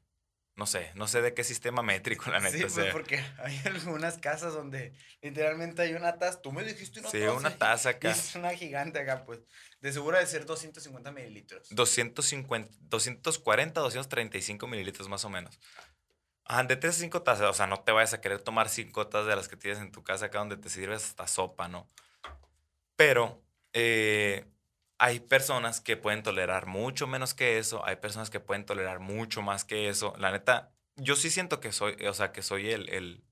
no 0.58 0.66
sé, 0.66 0.90
no 0.96 1.06
sé 1.06 1.22
de 1.22 1.32
qué 1.34 1.44
sistema 1.44 1.82
métrico, 1.82 2.30
la 2.30 2.40
neta. 2.40 2.50
Sí, 2.56 2.64
o 2.64 2.66
pues 2.66 2.74
sea, 2.74 2.92
porque 2.92 3.24
hay 3.38 3.58
algunas 3.64 4.18
casas 4.18 4.52
donde 4.52 4.92
literalmente 5.22 5.82
hay 5.82 5.94
una 5.94 6.18
taza. 6.18 6.42
Tú 6.42 6.50
me 6.52 6.64
dijiste 6.64 6.98
una 7.00 7.08
Sí, 7.10 7.20
taza. 7.20 7.32
una 7.32 7.50
y- 7.50 7.54
taza 7.58 7.88
acá. 7.90 8.10
Es 8.10 8.34
una 8.34 8.50
gigante 8.50 8.98
acá, 8.98 9.24
pues. 9.24 9.40
De 9.80 9.92
seguro 9.92 10.18
de 10.18 10.26
ser 10.26 10.44
250 10.44 11.12
mililitros. 11.12 11.68
250, 11.70 12.74
240, 12.80 13.80
235 13.80 14.66
mililitros 14.66 15.08
más 15.08 15.24
o 15.24 15.30
menos. 15.30 15.58
Ajá, 16.44 16.64
de 16.64 16.76
3 16.76 16.96
a 16.96 16.98
5 17.00 17.22
tazas, 17.22 17.48
o 17.48 17.52
sea, 17.54 17.66
no 17.66 17.80
te 17.84 17.92
vayas 17.92 18.12
a 18.14 18.20
querer 18.20 18.42
tomar 18.42 18.68
5 18.68 19.06
tazas 19.06 19.28
de 19.28 19.36
las 19.36 19.48
que 19.48 19.56
tienes 19.56 19.80
en 19.80 19.92
tu 19.92 20.02
casa 20.02 20.26
acá 20.26 20.38
donde 20.40 20.56
te 20.56 20.68
sirves 20.70 21.04
hasta 21.04 21.26
sopa, 21.28 21.68
¿no? 21.68 21.88
Pero 22.96 23.44
eh, 23.72 24.44
hay 24.98 25.20
personas 25.20 25.80
que 25.80 25.96
pueden 25.96 26.22
tolerar 26.22 26.66
mucho 26.66 27.06
menos 27.06 27.34
que 27.34 27.58
eso, 27.58 27.84
hay 27.86 27.96
personas 27.96 28.30
que 28.30 28.40
pueden 28.40 28.64
tolerar 28.66 28.98
mucho 29.00 29.42
más 29.42 29.64
que 29.64 29.88
eso. 29.88 30.14
La 30.18 30.30
neta, 30.32 30.72
yo 30.96 31.14
sí 31.16 31.30
siento 31.30 31.60
que 31.60 31.72
soy, 31.72 31.94
o 32.06 32.12
sea, 32.14 32.32
que 32.32 32.42
soy 32.42 32.70
el, 32.70 32.88
el, 32.88 33.24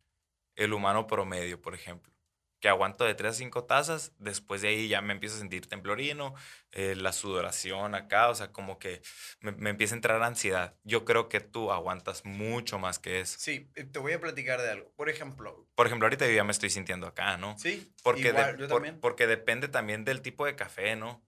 el 0.54 0.72
humano 0.72 1.06
promedio, 1.06 1.60
por 1.60 1.74
ejemplo. 1.74 2.12
Que 2.58 2.68
aguanto 2.70 3.04
de 3.04 3.14
3 3.14 3.32
a 3.32 3.34
5 3.34 3.64
tazas, 3.64 4.12
después 4.18 4.62
de 4.62 4.68
ahí 4.68 4.88
ya 4.88 5.02
me 5.02 5.12
empiezo 5.12 5.36
a 5.36 5.40
sentir 5.40 5.66
temblorino, 5.68 6.34
eh, 6.72 6.94
la 6.96 7.12
sudoración 7.12 7.94
acá, 7.94 8.30
o 8.30 8.34
sea, 8.34 8.50
como 8.50 8.78
que 8.78 9.02
me, 9.40 9.52
me 9.52 9.70
empieza 9.70 9.94
a 9.94 9.96
entrar 9.98 10.22
ansiedad. 10.22 10.74
Yo 10.82 11.04
creo 11.04 11.28
que 11.28 11.40
tú 11.40 11.70
aguantas 11.70 12.24
mucho 12.24 12.78
más 12.78 12.98
que 12.98 13.20
eso. 13.20 13.36
Sí, 13.38 13.70
eh, 13.74 13.84
te 13.84 13.98
voy 13.98 14.14
a 14.14 14.20
platicar 14.20 14.62
de 14.62 14.70
algo. 14.70 14.90
Por 14.96 15.10
ejemplo, 15.10 15.68
Por 15.74 15.86
ejemplo, 15.86 16.06
ahorita 16.06 16.26
yo 16.26 16.32
ya 16.32 16.44
me 16.44 16.52
estoy 16.52 16.70
sintiendo 16.70 17.06
acá, 17.06 17.36
¿no? 17.36 17.58
sí, 17.58 17.92
Porque, 18.02 18.22
de- 18.22 18.28
igual, 18.30 18.56
yo 18.56 18.68
por- 18.68 18.76
también. 18.78 19.00
porque 19.00 19.26
depende 19.26 19.68
también 19.68 20.04
del 20.06 20.22
tipo 20.22 20.46
de 20.46 20.56
café, 20.56 20.96
¿no? 20.96 21.25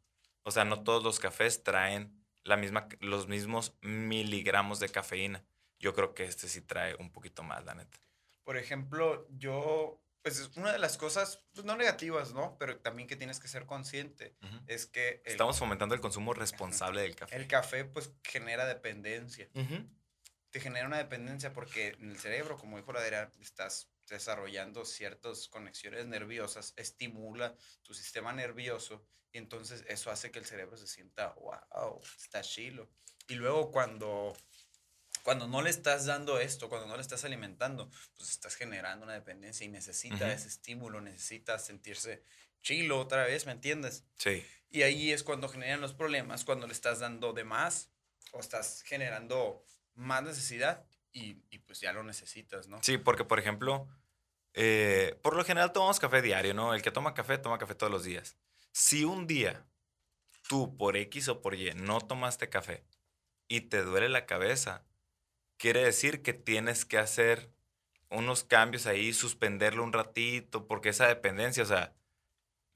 O 0.49 0.51
sea, 0.51 0.65
no 0.65 0.83
todos 0.83 1.05
los 1.05 1.21
cafés 1.21 1.63
traen 1.63 2.25
la 2.43 2.57
misma, 2.57 2.89
los 3.01 3.29
mismos 3.29 3.77
miligramos 3.83 4.81
de 4.81 4.89
cafeína. 4.89 5.45
Yo 5.79 5.93
creo 5.93 6.15
que 6.15 6.25
este 6.25 6.49
sí 6.49 6.63
trae 6.63 6.95
un 6.95 7.13
poquito 7.13 7.43
más, 7.43 7.67
la 7.67 7.75
neta. 7.75 7.99
Por 8.45 8.57
ejemplo, 8.57 9.29
yo, 9.37 10.03
pues 10.23 10.41
es 10.41 10.57
una 10.57 10.73
de 10.73 10.79
las 10.79 10.97
cosas, 10.97 11.43
pues 11.53 11.67
no 11.67 11.77
negativas, 11.77 12.33
¿no? 12.33 12.57
Pero 12.59 12.79
también 12.79 13.07
que 13.07 13.15
tienes 13.15 13.41
que 13.41 13.49
ser 13.49 13.67
consciente 13.67 14.37
es 14.67 14.87
que 14.87 15.21
el, 15.27 15.33
Estamos 15.33 15.59
fomentando 15.59 15.95
el 15.95 16.01
consumo 16.01 16.33
responsable 16.33 17.03
del 17.03 17.15
café. 17.15 17.37
el 17.37 17.47
café 17.47 17.85
pues 17.85 18.11
genera 18.25 18.65
dependencia. 18.65 19.51
Te 20.49 20.61
genera 20.61 20.87
una 20.87 20.97
dependencia 20.97 21.53
porque 21.53 21.89
en 22.01 22.09
el 22.09 22.19
cerebro, 22.19 22.57
como 22.57 22.79
dijo 22.79 22.91
la 22.95 23.01
Adrián, 23.01 23.31
estás 23.39 23.91
desarrollando 24.09 24.85
ciertas 24.85 25.49
conexiones 25.49 26.07
nerviosas, 26.07 26.75
estimula 26.77 27.57
tu 27.83 27.95
sistema 27.95 28.33
nervioso 28.33 29.05
y 29.33 29.39
entonces 29.39 29.85
eso 29.89 30.11
hace 30.11 30.31
que 30.31 30.39
el 30.39 30.47
cerebro 30.47 30.77
se 30.77 30.87
sienta, 30.87 31.35
wow, 31.35 32.01
está 32.17 32.41
chilo. 32.41 32.89
Y 33.29 33.35
luego 33.35 33.71
cuando, 33.71 34.37
cuando 35.23 35.47
no 35.47 35.61
le 35.63 35.71
estás 35.71 36.07
dando 36.07 36.41
esto, 36.41 36.69
cuando 36.69 36.87
no 36.87 36.97
le 36.97 37.03
estás 37.03 37.25
alimentando, 37.25 37.91
pues 38.17 38.31
estás 38.31 38.55
generando 38.55 39.05
una 39.05 39.15
dependencia 39.15 39.65
y 39.65 39.69
necesita 39.69 40.25
Ujú. 40.25 40.27
ese 40.27 40.49
estímulo, 40.49 41.01
necesita 41.01 41.59
sentirse 41.59 42.25
chilo 42.63 42.99
otra 42.99 43.25
vez, 43.25 43.47
¿me 43.47 43.53
entiendes? 43.53 44.05
Sí. 44.17 44.45
Y 44.71 44.83
ahí 44.83 45.13
es 45.13 45.23
cuando 45.23 45.49
generan 45.49 45.81
los 45.81 45.95
problemas, 45.95 46.45
cuando 46.45 46.67
le 46.67 46.73
estás 46.73 47.01
dando 47.01 47.33
de 47.33 47.45
más 47.45 47.91
o 48.33 48.41
estás 48.41 48.83
generando 48.83 49.65
más 49.95 50.23
necesidad 50.23 50.87
y, 51.19 51.59
pues 51.67 51.81
ya 51.81 51.93
lo 51.93 52.03
necesitas, 52.03 52.69
¿no? 52.69 52.83
Sí, 52.83 52.99
porque 52.99 53.25
por 53.25 53.39
ejemplo, 53.39 53.87
eh, 54.55 55.19
por 55.23 55.37
lo 55.37 55.45
general 55.45 55.73
tomamos 55.73 56.01
café 56.01 56.23
diario, 56.23 56.55
¿no? 56.55 56.75
El 56.75 56.83
que 56.83 56.91
toma 56.91 57.15
café, 57.15 57.39
toma 57.39 57.59
café 57.59 57.75
todos 57.75 57.93
los 57.93 58.05
días. 58.05 58.37
Si 58.73 59.05
un 59.05 59.27
día 59.27 59.67
tú 60.49 60.77
por 60.77 60.97
X 60.97 61.29
o 61.29 61.43
por 61.43 61.55
Y 61.55 61.73
no 61.75 62.01
tomaste 62.01 62.49
café 62.49 62.85
y 63.49 63.63
te 63.63 63.83
duele 63.83 64.09
la 64.09 64.27
cabeza, 64.27 64.85
quiere 65.59 65.85
decir 65.85 66.23
que 66.23 66.33
tienes 66.33 66.85
que 66.85 66.99
hacer 66.99 67.51
unos 68.11 68.45
cambios 68.45 68.87
ahí, 68.87 69.13
suspenderlo 69.13 69.85
un 69.85 69.93
ratito, 69.93 70.67
porque 70.67 70.89
esa 70.89 71.07
dependencia, 71.07 71.63
o 71.63 71.67
sea, 71.67 71.93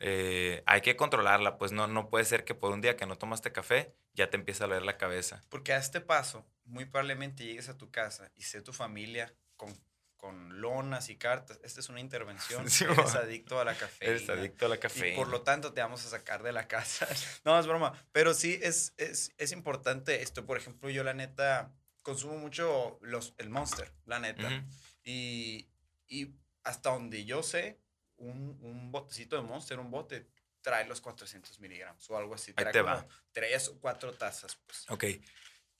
eh, 0.04 0.64
hay 0.66 0.80
que 0.80 0.96
controlarla, 0.96 1.58
pues 1.58 1.70
no, 1.70 1.86
no 1.86 2.10
puede 2.10 2.24
ser 2.24 2.44
que 2.44 2.56
por 2.56 2.72
un 2.72 2.80
día 2.80 2.96
que 2.96 3.06
no 3.06 3.16
tomaste 3.16 3.52
café 3.52 3.94
ya 4.14 4.30
te 4.30 4.36
empieza 4.36 4.64
a 4.64 4.66
doler 4.66 4.82
la 4.82 4.98
cabeza. 4.98 5.40
Porque 5.48 5.72
a 5.72 5.76
este 5.76 6.00
paso, 6.00 6.44
muy 6.64 6.86
probablemente 6.86 7.44
llegues 7.44 7.68
a 7.68 7.78
tu 7.78 7.92
casa 7.92 8.32
y 8.34 8.42
sé 8.42 8.62
tu 8.62 8.72
familia 8.72 9.32
con, 9.56 9.72
con 10.16 10.60
lonas 10.60 11.08
y 11.08 11.16
cartas. 11.16 11.60
Esta 11.62 11.78
es 11.78 11.88
una 11.88 12.00
intervención. 12.00 12.66
Sí, 12.68 12.84
eres 12.84 13.14
adicto 13.14 13.60
a 13.60 13.64
la 13.64 13.76
cafeína. 13.76 14.16
Eres 14.16 14.28
adicto 14.28 14.66
a 14.66 14.70
la 14.70 14.74
Y 14.74 14.78
café. 14.80 15.14
por 15.14 15.28
lo 15.28 15.42
tanto 15.42 15.72
te 15.72 15.80
vamos 15.80 16.04
a 16.04 16.10
sacar 16.10 16.42
de 16.42 16.50
la 16.52 16.66
casa. 16.66 17.06
no, 17.44 17.56
es 17.60 17.68
broma. 17.68 17.92
Pero 18.10 18.34
sí 18.34 18.58
es, 18.60 18.94
es, 18.96 19.32
es 19.38 19.52
importante 19.52 20.20
esto. 20.20 20.44
Por 20.44 20.56
ejemplo, 20.56 20.90
yo 20.90 21.04
la 21.04 21.14
neta 21.14 21.72
consumo 22.02 22.38
mucho 22.38 22.98
los, 23.02 23.34
el 23.38 23.50
Monster, 23.50 23.92
la 24.04 24.18
neta. 24.18 24.64
Y, 25.04 25.68
y 26.08 26.34
hasta 26.64 26.90
donde 26.90 27.24
yo 27.24 27.44
sé, 27.44 27.78
un, 28.22 28.58
un 28.62 28.90
botecito 28.92 29.36
de 29.36 29.42
Monster, 29.42 29.78
un 29.78 29.90
bote, 29.90 30.26
trae 30.60 30.86
los 30.86 31.00
400 31.00 31.58
miligramos 31.60 32.08
o 32.10 32.16
algo 32.16 32.34
así. 32.34 32.50
Ahí 32.52 32.54
Trae 32.56 32.72
te 32.72 32.80
como 32.82 32.94
va. 32.94 33.06
tres 33.32 33.68
o 33.68 33.78
cuatro 33.80 34.12
tazas. 34.14 34.56
Pues. 34.66 34.86
Ok. 34.90 35.04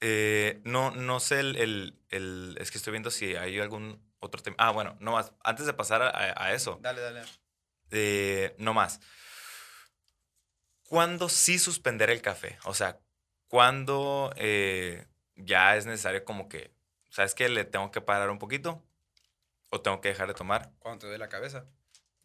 Eh, 0.01 0.61
no, 0.65 0.91
no 0.91 1.21
sé 1.21 1.39
el, 1.41 1.57
el- 1.57 1.99
el- 2.11 2.57
Es 2.61 2.71
que 2.73 2.79
estoy 2.79 2.91
viendo 2.91 3.11
si 3.11 3.37
hay 3.37 3.61
algún 3.61 4.03
otro 4.19 4.43
tema. 4.43 4.57
Ah, 4.59 4.71
bueno, 4.73 4.97
no 5.01 5.13
más. 5.13 5.33
Antes 5.45 5.67
de 5.67 5.73
pasar 5.75 6.03
a, 6.03 6.35
a 6.45 6.53
eso, 6.53 6.79
Dale, 6.83 7.01
dale. 7.01 7.23
eh, 7.93 8.55
no 8.59 8.75
más. 8.75 9.01
¿Cuándo 10.89 11.29
sí 11.29 11.59
suspender 11.59 12.11
el 12.11 12.21
café? 12.21 12.59
O 12.65 12.75
sea, 12.75 12.99
¿cuándo 13.49 14.33
eh, 14.37 15.07
ya 15.37 15.77
es 15.77 15.87
necesario 15.87 16.25
como 16.25 16.49
que, 16.49 16.75
¿sabes 17.11 17.35
qué? 17.35 17.49
Le 17.49 17.65
tengo 17.65 17.91
que 17.91 18.01
parar 18.01 18.29
un 18.31 18.39
poquito 18.39 18.83
o 19.71 19.81
tengo 19.81 20.01
que 20.01 20.09
dejar 20.09 20.29
de 20.29 20.35
tomar. 20.35 20.71
Cuando 20.81 21.07
te 21.07 21.13
dé 21.13 21.19
la 21.19 21.29
cabeza. 21.29 21.67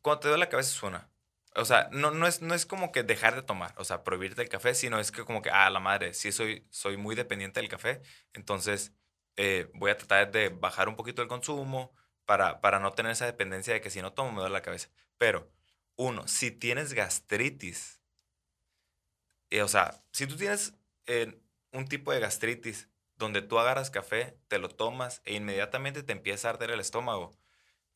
Cuando 0.07 0.21
te 0.21 0.29
duele 0.29 0.45
la 0.45 0.49
cabeza 0.49 0.69
es 0.71 0.83
una. 0.83 1.11
O 1.53 1.65
sea, 1.65 1.89
no, 1.91 2.11
no, 2.11 2.27
es, 2.27 2.41
no 2.41 2.53
es 2.53 2.65
como 2.65 2.93
que 2.93 3.03
dejar 3.03 3.35
de 3.35 3.41
tomar, 3.41 3.73
o 3.75 3.83
sea, 3.83 4.05
prohibirte 4.05 4.41
el 4.41 4.47
café, 4.47 4.73
sino 4.73 5.01
es 5.01 5.11
que 5.11 5.25
como 5.25 5.41
que, 5.41 5.49
ah, 5.49 5.69
la 5.69 5.81
madre, 5.81 6.13
sí 6.13 6.31
soy, 6.31 6.65
soy 6.69 6.95
muy 6.95 7.13
dependiente 7.13 7.59
del 7.59 7.67
café, 7.67 8.01
entonces 8.31 8.93
eh, 9.35 9.69
voy 9.73 9.91
a 9.91 9.97
tratar 9.97 10.31
de 10.31 10.47
bajar 10.47 10.87
un 10.87 10.95
poquito 10.95 11.21
el 11.21 11.27
consumo 11.27 11.93
para, 12.23 12.61
para 12.61 12.79
no 12.79 12.93
tener 12.93 13.11
esa 13.11 13.25
dependencia 13.25 13.73
de 13.73 13.81
que 13.81 13.89
si 13.89 14.01
no 14.01 14.13
tomo 14.13 14.31
me 14.31 14.39
duele 14.39 14.53
la 14.53 14.61
cabeza. 14.61 14.87
Pero, 15.17 15.51
uno, 15.97 16.25
si 16.25 16.51
tienes 16.51 16.93
gastritis, 16.93 18.01
eh, 19.49 19.61
o 19.61 19.67
sea, 19.67 20.01
si 20.13 20.25
tú 20.25 20.37
tienes 20.37 20.73
eh, 21.05 21.37
un 21.73 21.85
tipo 21.85 22.13
de 22.13 22.21
gastritis 22.21 22.87
donde 23.17 23.41
tú 23.41 23.59
agarras 23.59 23.89
café, 23.91 24.39
te 24.47 24.57
lo 24.57 24.69
tomas 24.69 25.21
e 25.25 25.33
inmediatamente 25.33 26.01
te 26.01 26.13
empieza 26.13 26.47
a 26.47 26.51
arder 26.51 26.71
el 26.71 26.79
estómago, 26.79 27.37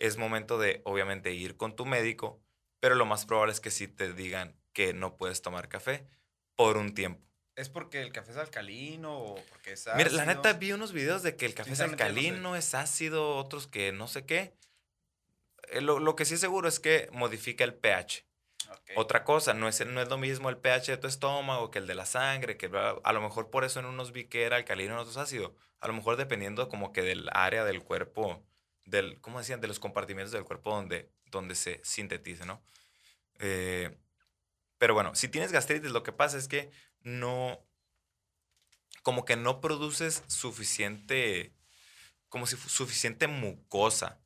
es 0.01 0.17
momento 0.17 0.57
de, 0.57 0.81
obviamente, 0.83 1.31
ir 1.33 1.57
con 1.57 1.75
tu 1.75 1.85
médico, 1.85 2.41
pero 2.79 2.95
lo 2.95 3.05
más 3.05 3.25
probable 3.25 3.53
es 3.53 3.59
que 3.61 3.71
sí 3.71 3.87
te 3.87 4.13
digan 4.13 4.55
que 4.73 4.93
no 4.93 5.15
puedes 5.17 5.41
tomar 5.41 5.69
café 5.69 6.07
por 6.55 6.77
un 6.77 6.93
tiempo. 6.93 7.21
¿Es 7.55 7.69
porque 7.69 8.01
el 8.01 8.11
café 8.11 8.31
es 8.31 8.37
alcalino 8.37 9.17
o 9.19 9.35
porque 9.49 9.73
es 9.73 9.87
Mira, 9.95 10.09
la 10.09 10.25
neta 10.25 10.49
ácido? 10.49 10.59
vi 10.59 10.71
unos 10.71 10.93
videos 10.93 11.21
de 11.21 11.35
que 11.35 11.45
el 11.45 11.53
café 11.53 11.71
es 11.73 11.77
Sinceramente, 11.77 12.03
no 12.03 12.09
sé. 12.09 12.19
alcalino, 12.19 12.55
es 12.55 12.73
ácido, 12.73 13.35
otros 13.37 13.67
que 13.67 13.91
no 13.91 14.07
sé 14.07 14.25
qué. 14.25 14.53
Eh, 15.69 15.81
Lo, 15.81 15.99
lo 15.99 16.15
que 16.15 16.25
sí 16.25 16.33
es 16.35 16.39
seguro 16.39 16.67
es 16.67 16.79
que 16.79 17.09
modifica 17.11 17.63
el 17.63 17.73
pH. 17.75 18.25
Otra 18.95 19.23
cosa, 19.23 19.53
no 19.53 19.67
es, 19.67 19.85
no 19.85 20.01
es 20.01 20.07
lo 20.09 20.17
mismo 20.17 20.49
el 20.49 20.57
pH 20.57 20.91
de 20.93 20.97
tu 20.97 21.07
estómago 21.07 21.71
que 21.71 21.79
el 21.79 21.87
de 21.87 21.95
la 21.95 22.05
sangre, 22.05 22.57
que 22.57 22.69
a 23.03 23.13
lo 23.13 23.21
mejor 23.21 23.49
por 23.49 23.63
eso 23.65 23.79
en 23.79 23.85
unos 23.85 24.11
vi 24.13 24.25
que 24.25 24.43
era 24.43 24.55
alcalino, 24.55 24.93
en 24.93 24.99
otros 24.99 25.17
ácido. 25.17 25.55
A 25.79 25.87
lo 25.87 25.93
mejor 25.93 26.15
dependiendo 26.15 26.67
como 26.69 26.91
que 26.93 27.01
del 27.01 27.29
área 27.33 27.65
del 27.65 27.83
cuerpo, 27.83 28.41
del, 28.85 29.19
¿cómo 29.21 29.39
decían? 29.39 29.61
De 29.61 29.67
los 29.67 29.79
compartimentos 29.79 30.31
del 30.31 30.43
cuerpo 30.43 30.73
donde, 30.73 31.11
donde 31.25 31.55
se 31.55 31.81
sintetice, 31.83 32.45
¿no? 32.45 32.63
Eh, 33.39 33.97
pero 34.77 34.93
bueno, 34.93 35.15
si 35.15 35.27
tienes 35.27 35.51
gastritis, 35.51 35.91
lo 35.91 36.03
que 36.03 36.11
pasa 36.11 36.37
es 36.37 36.47
que 36.47 36.71
no, 37.01 37.63
como 39.03 39.25
que 39.25 39.35
no 39.35 39.61
produces 39.61 40.23
suficiente, 40.27 41.53
como 42.29 42.47
si 42.47 42.57
suficiente 42.57 43.27
mucosa. 43.27 44.19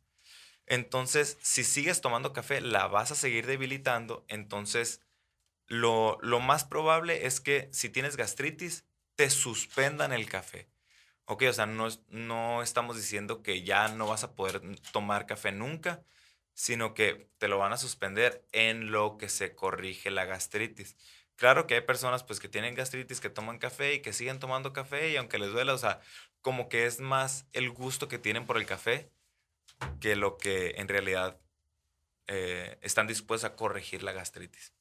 Entonces, 0.65 1.37
si 1.41 1.63
sigues 1.63 2.01
tomando 2.01 2.33
café, 2.33 2.61
la 2.61 2.87
vas 2.87 3.11
a 3.11 3.15
seguir 3.15 3.45
debilitando. 3.45 4.25
Entonces, 4.27 5.01
lo, 5.67 6.17
lo 6.21 6.39
más 6.39 6.63
probable 6.65 7.25
es 7.25 7.39
que 7.39 7.69
si 7.71 7.89
tienes 7.89 8.17
gastritis, 8.17 8.85
te 9.15 9.29
suspendan 9.29 10.11
el 10.11 10.27
café. 10.29 10.69
Ok, 11.25 11.43
o 11.49 11.53
sea, 11.53 11.65
no, 11.65 11.87
no 12.09 12.61
estamos 12.61 12.95
diciendo 12.95 13.41
que 13.41 13.63
ya 13.63 13.87
no 13.87 14.07
vas 14.07 14.23
a 14.23 14.35
poder 14.35 14.61
tomar 14.91 15.25
café 15.25 15.51
nunca, 15.51 16.03
sino 16.53 16.93
que 16.93 17.29
te 17.37 17.47
lo 17.47 17.57
van 17.57 17.73
a 17.73 17.77
suspender 17.77 18.45
en 18.51 18.91
lo 18.91 19.17
que 19.17 19.29
se 19.29 19.55
corrige 19.55 20.11
la 20.11 20.25
gastritis. 20.25 20.95
Claro 21.35 21.67
que 21.67 21.75
hay 21.75 21.81
personas 21.81 22.23
pues 22.23 22.39
que 22.39 22.47
tienen 22.47 22.75
gastritis, 22.75 23.19
que 23.19 23.29
toman 23.29 23.57
café 23.57 23.95
y 23.95 24.01
que 24.01 24.13
siguen 24.13 24.39
tomando 24.39 24.71
café 24.71 25.09
y 25.09 25.17
aunque 25.17 25.39
les 25.39 25.51
duela, 25.51 25.73
o 25.73 25.77
sea, 25.77 25.99
como 26.41 26.69
que 26.69 26.85
es 26.85 26.99
más 26.99 27.47
el 27.51 27.71
gusto 27.71 28.07
que 28.07 28.19
tienen 28.19 28.45
por 28.45 28.57
el 28.57 28.65
café 28.65 29.11
que 29.99 30.15
lo 30.15 30.37
que 30.37 30.75
en 30.77 30.87
realidad 30.87 31.39
eh, 32.27 32.77
están 32.81 33.07
dispuestos 33.07 33.51
a 33.51 33.55
corregir 33.55 34.03
la 34.03 34.13
gastritis. 34.13 34.73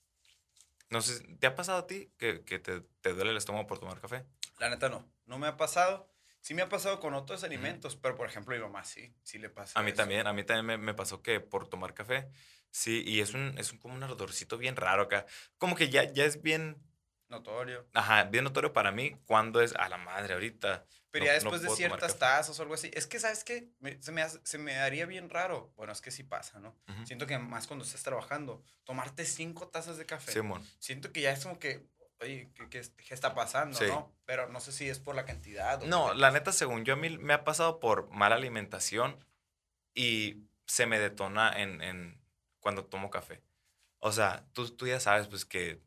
No 0.91 1.03
sé, 1.03 1.25
¿te 1.39 1.47
ha 1.47 1.57
pasado 1.57 1.79
a 1.79 1.87
ti 1.87 2.13
que, 2.19 2.45
que 2.45 2.59
te, 2.61 2.83
te 3.01 3.13
duele 3.15 3.33
el 3.33 3.37
estómago 3.37 3.67
por 3.67 3.79
tomar 3.79 4.01
café? 4.01 4.25
La 4.59 4.69
neta 4.71 4.89
no. 4.89 5.11
No 5.27 5.39
me 5.39 5.49
ha 5.49 5.57
pasado. 5.57 6.14
Sí 6.45 6.53
me 6.53 6.61
ha 6.61 6.69
pasado 6.69 7.01
con 7.01 7.15
otros 7.15 7.43
alimentos, 7.43 7.97
pero 7.97 8.17
por 8.17 8.29
ejemplo, 8.29 8.55
mi 8.55 8.61
mamá 8.61 8.85
sí. 8.85 9.15
Sí 9.23 9.39
le 9.39 9.49
pasa. 9.49 9.81
A 9.81 9.83
mí 9.83 9.93
eso. 9.93 9.97
también, 9.97 10.27
a 10.27 10.35
mí 10.35 10.45
también 10.45 10.67
me, 10.67 10.77
me 10.77 10.93
pasó 10.93 11.23
que 11.23 11.41
por 11.41 11.69
tomar 11.71 11.95
café, 11.95 12.29
sí, 12.71 13.03
y 13.07 13.21
es 13.21 13.33
un, 13.33 13.55
es 13.57 13.73
un, 13.73 13.79
como 13.79 13.95
un 13.95 14.03
ardorcito 14.03 14.59
bien 14.59 14.77
raro 14.77 15.05
acá. 15.05 15.25
Como 15.57 15.75
que 15.75 15.89
ya, 15.89 16.05
ya 16.13 16.27
es 16.27 16.43
bien, 16.43 16.77
Notorio. 17.31 17.89
ajá, 17.95 18.25
bien 18.25 18.45
notorio 18.45 18.75
para 18.75 18.93
mí 18.93 19.17
cuando 19.25 19.63
es 19.63 19.75
a 19.75 19.89
la 19.89 19.97
madre 19.97 20.35
ahorita. 20.35 20.85
Pero 21.11 21.25
no- 21.25 21.31
ya 21.31 21.33
no 21.33 21.41
después 21.41 21.63
de 21.63 21.67
puedo 21.69 21.79
tomar 21.79 21.99
ciertas 21.99 22.19
tazas 22.19 22.59
o 22.59 22.63
algo 22.63 22.75
así. 22.75 22.91
Es 22.93 23.07
que, 23.07 23.19
¿sabes 23.19 23.43
qué? 23.43 23.71
Se, 24.01 24.13
me 24.13 24.21
hace- 24.21 24.41
se 24.45 24.59
me 24.59 24.77
haría 24.77 25.07
bien 25.07 25.31
raro. 25.31 25.73
Bueno, 25.77 25.95
es 25.95 26.03
que 26.03 26.11
sí 26.11 26.25
pasa, 26.25 26.61
¿no? 26.61 26.77
Ujú. 26.89 27.07
Siento 27.07 27.27
que 27.27 27.39
más 27.39 27.67
cuando 27.67 27.87
estás 27.87 28.03
trabajando, 28.03 28.63
tomarte 28.85 29.25
cinco 29.25 29.69
tazas 29.69 29.97
de 29.97 30.05
café. 30.05 30.33
Simón. 30.33 30.63
Siento 30.79 31.11
que 31.11 31.23
ya 31.23 31.33
es 31.33 31.43
como 31.43 31.59
que, 31.59 31.87
oye, 32.25 32.51
¿qué, 32.55 32.69
qué, 32.69 32.83
qué 32.97 33.15
está 33.15 33.35
pasando, 33.35 33.79
Sí. 33.79 33.87
no? 33.87 34.13
Pero 34.27 34.49
no 34.49 34.61
sé 34.61 34.73
si 34.73 34.89
es 34.89 34.99
por 34.99 35.15
la 35.15 35.25
cantidad. 35.25 35.83
o 35.83 35.87
No, 35.87 36.15
la 36.15 36.31
neta, 36.31 36.53
según 36.53 36.85
yo, 36.85 36.95
a 36.95 36.97
mí 36.97 37.17
me 37.19 37.35
ha 37.35 37.45
pasado 37.45 37.79
por 37.81 38.11
mala 38.11 38.35
alimentación 38.37 39.25
y 39.95 40.45
se 40.67 40.87
me 40.87 40.99
detona 40.99 41.53
en, 41.61 41.81
en 41.83 42.21
cuando 42.61 42.85
tomo 42.87 43.11
café. 43.11 43.43
O 43.99 44.13
sea, 44.13 44.45
tú, 44.53 44.69
tú 44.71 44.87
ya 44.87 45.01
sabes, 45.01 45.29
pues, 45.29 45.45
que 45.45 45.81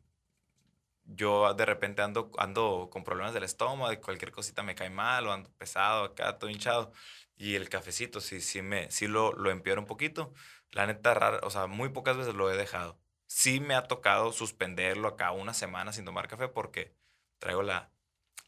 yo 1.04 1.52
de 1.54 1.64
repente 1.64 2.02
ando, 2.02 2.30
ando 2.38 2.88
con 2.90 3.02
problemas 3.04 3.32
del 3.34 3.44
estómago 3.44 3.92
y 3.92 3.96
cualquier 3.98 4.30
cosita 4.30 4.62
me 4.62 4.74
cae 4.74 4.90
mal 4.90 5.26
o 5.26 5.32
ando 5.32 5.50
pesado 5.52 6.04
acá, 6.04 6.38
todo 6.38 6.50
hinchado. 6.50 6.92
Y 7.36 7.54
el 7.54 7.68
cafecito 7.68 8.20
sí, 8.20 8.40
sí, 8.40 8.62
me, 8.62 8.90
sí 8.90 9.06
lo, 9.06 9.32
lo 9.32 9.50
empeora 9.50 9.80
un 9.80 9.86
poquito. 9.86 10.32
La 10.70 10.86
neta, 10.86 11.14
rara, 11.14 11.40
o 11.44 11.50
sea, 11.50 11.66
muy 11.66 11.88
pocas 11.90 12.16
veces 12.16 12.34
lo 12.34 12.50
he 12.52 12.56
dejado. 12.56 12.98
Sí 13.30 13.60
me 13.60 13.74
ha 13.74 13.82
tocado 13.84 14.32
suspenderlo 14.32 15.06
acá 15.08 15.30
una 15.32 15.52
semana 15.54 15.92
sin 15.92 16.04
tomar 16.04 16.26
café 16.28 16.48
porque 16.48 16.92
traigo 17.38 17.62
la, 17.62 17.90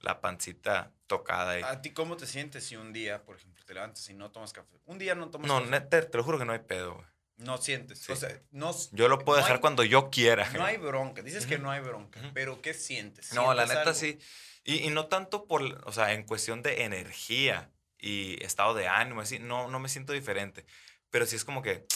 la 0.00 0.20
pancita 0.20 0.92
tocada 1.06 1.52
ahí. 1.52 1.62
¿A 1.62 1.82
ti 1.82 1.90
cómo 1.92 2.16
te 2.16 2.26
sientes 2.26 2.64
si 2.64 2.76
un 2.76 2.92
día, 2.92 3.22
por 3.24 3.36
ejemplo, 3.36 3.62
te 3.64 3.74
levantas 3.74 4.08
y 4.08 4.14
no 4.14 4.30
tomas 4.32 4.52
café? 4.54 4.80
Un 4.86 4.98
día 4.98 5.14
no 5.14 5.28
tomas 5.30 5.46
No, 5.48 5.58
café. 5.58 5.70
neta, 5.70 6.10
te 6.10 6.16
lo 6.16 6.24
juro 6.24 6.38
que 6.38 6.44
no 6.46 6.52
hay 6.52 6.60
pedo, 6.60 6.94
güey. 6.94 7.06
No 7.36 7.56
sientes. 7.58 7.98
Sí. 8.00 8.12
O 8.12 8.16
sea, 8.16 8.38
no, 8.50 8.74
Yo 8.92 9.08
lo 9.08 9.18
puedo 9.18 9.38
no 9.38 9.44
dejar 9.44 9.56
hay- 9.56 9.60
cuando 9.60 9.84
yo 9.84 10.10
quiera. 10.10 10.48
No 10.50 10.64
hay 10.64 10.76
bronca. 10.78 11.22
Dices 11.22 11.46
que 11.46 11.58
no 11.58 11.70
hay 11.70 11.80
bronca. 11.80 12.20
Pero 12.34 12.60
¿qué 12.60 12.74
sientes? 12.74 13.32
No, 13.32 13.54
la 13.54 13.66
¿Sientes 13.66 13.68
neta 13.78 13.90
algo? 13.90 13.94
sí. 14.00 14.18
Y, 14.64 14.86
y 14.86 14.90
no 14.90 15.06
tanto 15.06 15.46
por, 15.46 15.62
o 15.86 15.92
sea, 15.92 16.12
en 16.12 16.24
cuestión 16.24 16.62
de 16.62 16.84
energía 16.84 17.70
y 17.98 18.42
estado 18.44 18.74
de 18.74 18.88
ánimo, 18.88 19.20
así, 19.22 19.38
no, 19.38 19.68
no 19.68 19.78
me 19.78 19.88
siento 19.88 20.12
diferente. 20.12 20.64
Pero 21.10 21.24
sí 21.26 21.36
es 21.36 21.44
como 21.46 21.62
que 21.62 21.86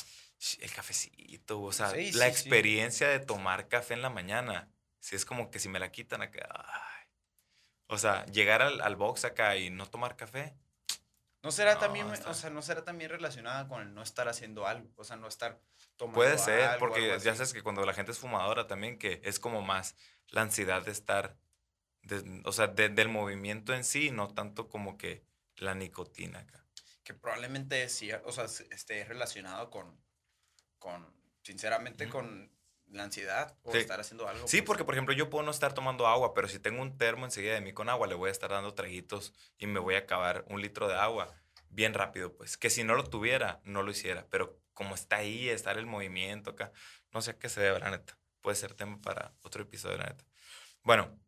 el 0.60 0.72
cafecito, 0.72 1.60
o 1.60 1.72
sea, 1.72 1.90
Sí, 1.90 2.12
la 2.12 2.26
sí, 2.26 2.32
sí. 2.34 2.40
experiencia 2.40 3.08
de 3.08 3.20
tomar 3.20 3.68
café 3.68 3.94
en 3.94 4.02
la 4.02 4.10
mañana, 4.10 4.68
sí 5.00 5.16
es 5.16 5.24
como 5.24 5.50
que 5.50 5.58
si 5.58 5.68
me 5.68 5.78
la 5.78 5.90
quitan 5.90 6.22
acá, 6.22 6.48
ay. 6.52 7.06
O 7.86 7.98
sea, 7.98 8.24
llegar 8.26 8.62
al, 8.62 8.80
al 8.80 8.96
box 8.96 9.24
acá 9.24 9.56
y 9.56 9.70
no 9.70 9.86
tomar 9.88 10.16
café, 10.16 10.54
¿No 11.42 11.52
será 11.52 11.74
No, 11.74 11.80
también, 11.80 12.10
está- 12.10 12.30
o 12.30 12.34
sea, 12.34 12.48
no 12.48 12.62
será 12.62 12.84
también 12.84 13.10
relacionada 13.10 13.68
con 13.68 13.82
el 13.82 13.92
no 13.92 14.02
estar 14.02 14.28
haciendo 14.28 14.66
algo? 14.66 14.88
O 14.96 15.04
sea, 15.04 15.16
no 15.16 15.28
estar 15.28 15.60
tomando 15.96 16.14
Puede 16.14 16.38
ser, 16.38 16.62
algo, 16.62 16.78
porque 16.78 17.12
algo 17.12 17.22
ya 17.22 17.34
sabes 17.34 17.52
que 17.52 17.62
cuando 17.62 17.84
la 17.84 17.92
gente 17.92 18.12
es 18.12 18.18
fumadora 18.18 18.66
también, 18.66 18.98
que 18.98 19.20
es 19.24 19.38
como 19.38 19.60
más 19.60 19.94
la 20.28 20.40
ansiedad 20.40 20.82
de 20.82 20.92
estar, 20.92 21.36
de- 22.00 22.40
o 22.46 22.52
sea, 22.52 22.68
de- 22.68 22.88
del 22.88 23.10
movimiento 23.10 23.74
en 23.74 23.84
sí, 23.84 24.10
no 24.10 24.28
tanto 24.28 24.70
como 24.70 24.96
que 24.96 25.22
la 25.56 25.74
nicotina 25.74 26.38
acá. 26.38 26.64
Que 27.04 27.12
probablemente 27.12 27.90
sí, 27.90 28.10
o 28.24 28.32
sea, 28.32 28.48
se- 28.48 28.66
esté 28.74 29.04
relacionado 29.04 29.68
con, 29.68 30.02
con 30.84 31.10
sinceramente, 31.42 32.10
con 32.10 32.52
la 32.88 33.04
ansiedad 33.04 33.56
o 33.62 33.72
Sí. 33.72 33.78
estar 33.78 33.98
haciendo 34.00 34.28
algo. 34.28 34.46
Sí, 34.46 34.58
pues, 34.58 34.66
porque 34.66 34.84
por 34.84 34.94
ejemplo 34.94 35.14
yo 35.14 35.30
puedo 35.30 35.42
no 35.42 35.50
estar 35.50 35.72
tomando 35.72 36.06
agua, 36.06 36.34
pero 36.34 36.46
si 36.46 36.58
tengo 36.58 36.82
un 36.82 36.98
termo 36.98 37.24
enseguida 37.24 37.54
de 37.54 37.62
mí 37.62 37.72
con 37.72 37.88
agua, 37.88 38.06
le 38.06 38.14
voy 38.14 38.28
a 38.28 38.32
estar 38.32 38.50
dando 38.50 38.74
traguitos 38.74 39.32
y 39.56 39.66
me 39.66 39.80
voy 39.80 39.94
a 39.94 40.00
acabar 40.00 40.44
un 40.48 40.60
litro 40.60 40.86
de 40.86 40.94
agua 40.94 41.34
bien 41.70 41.94
rápido, 41.94 42.36
pues. 42.36 42.58
Que 42.58 42.68
si 42.68 42.84
no 42.84 42.94
lo 42.96 43.04
tuviera, 43.08 43.60
no 43.64 43.82
lo 43.82 43.90
hiciera, 43.90 44.26
pero 44.30 44.60
como 44.74 44.94
está 44.94 45.16
ahí, 45.16 45.48
estar 45.48 45.78
el 45.78 45.86
movimiento 45.86 46.50
acá, 46.50 46.70
no 47.12 47.22
sé 47.22 47.30
a 47.32 47.38
qué 47.38 47.48
se 47.48 47.62
debe, 47.62 47.78
la 47.80 47.90
neta. 47.90 48.18
Puede 48.42 48.56
ser 48.56 48.74
tema 48.74 49.00
para 49.00 49.32
otro 49.40 49.62
episodio, 49.62 49.96
la 49.96 50.04
neta. 50.06 50.24
Bueno, 50.82 51.18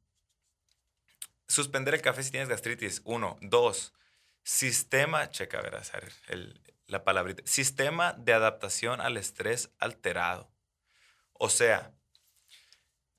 suspender 1.49 1.95
el 1.95 2.03
café 2.03 2.23
si 2.23 2.31
tienes 2.31 2.51
gastritis, 2.51 3.01
uno. 3.05 3.39
Dos, 3.41 3.95
sistema, 4.43 5.31
checa, 5.31 5.63
verás, 5.63 5.93
el- 6.29 6.76
la 6.87 7.05
palabrita. 7.05 7.43
Sistema 7.47 8.13
de 8.15 8.33
adaptación 8.33 9.01
al 9.01 9.17
estrés 9.17 9.73
alterado. 9.79 10.51
O 11.33 11.49
sea, 11.49 11.95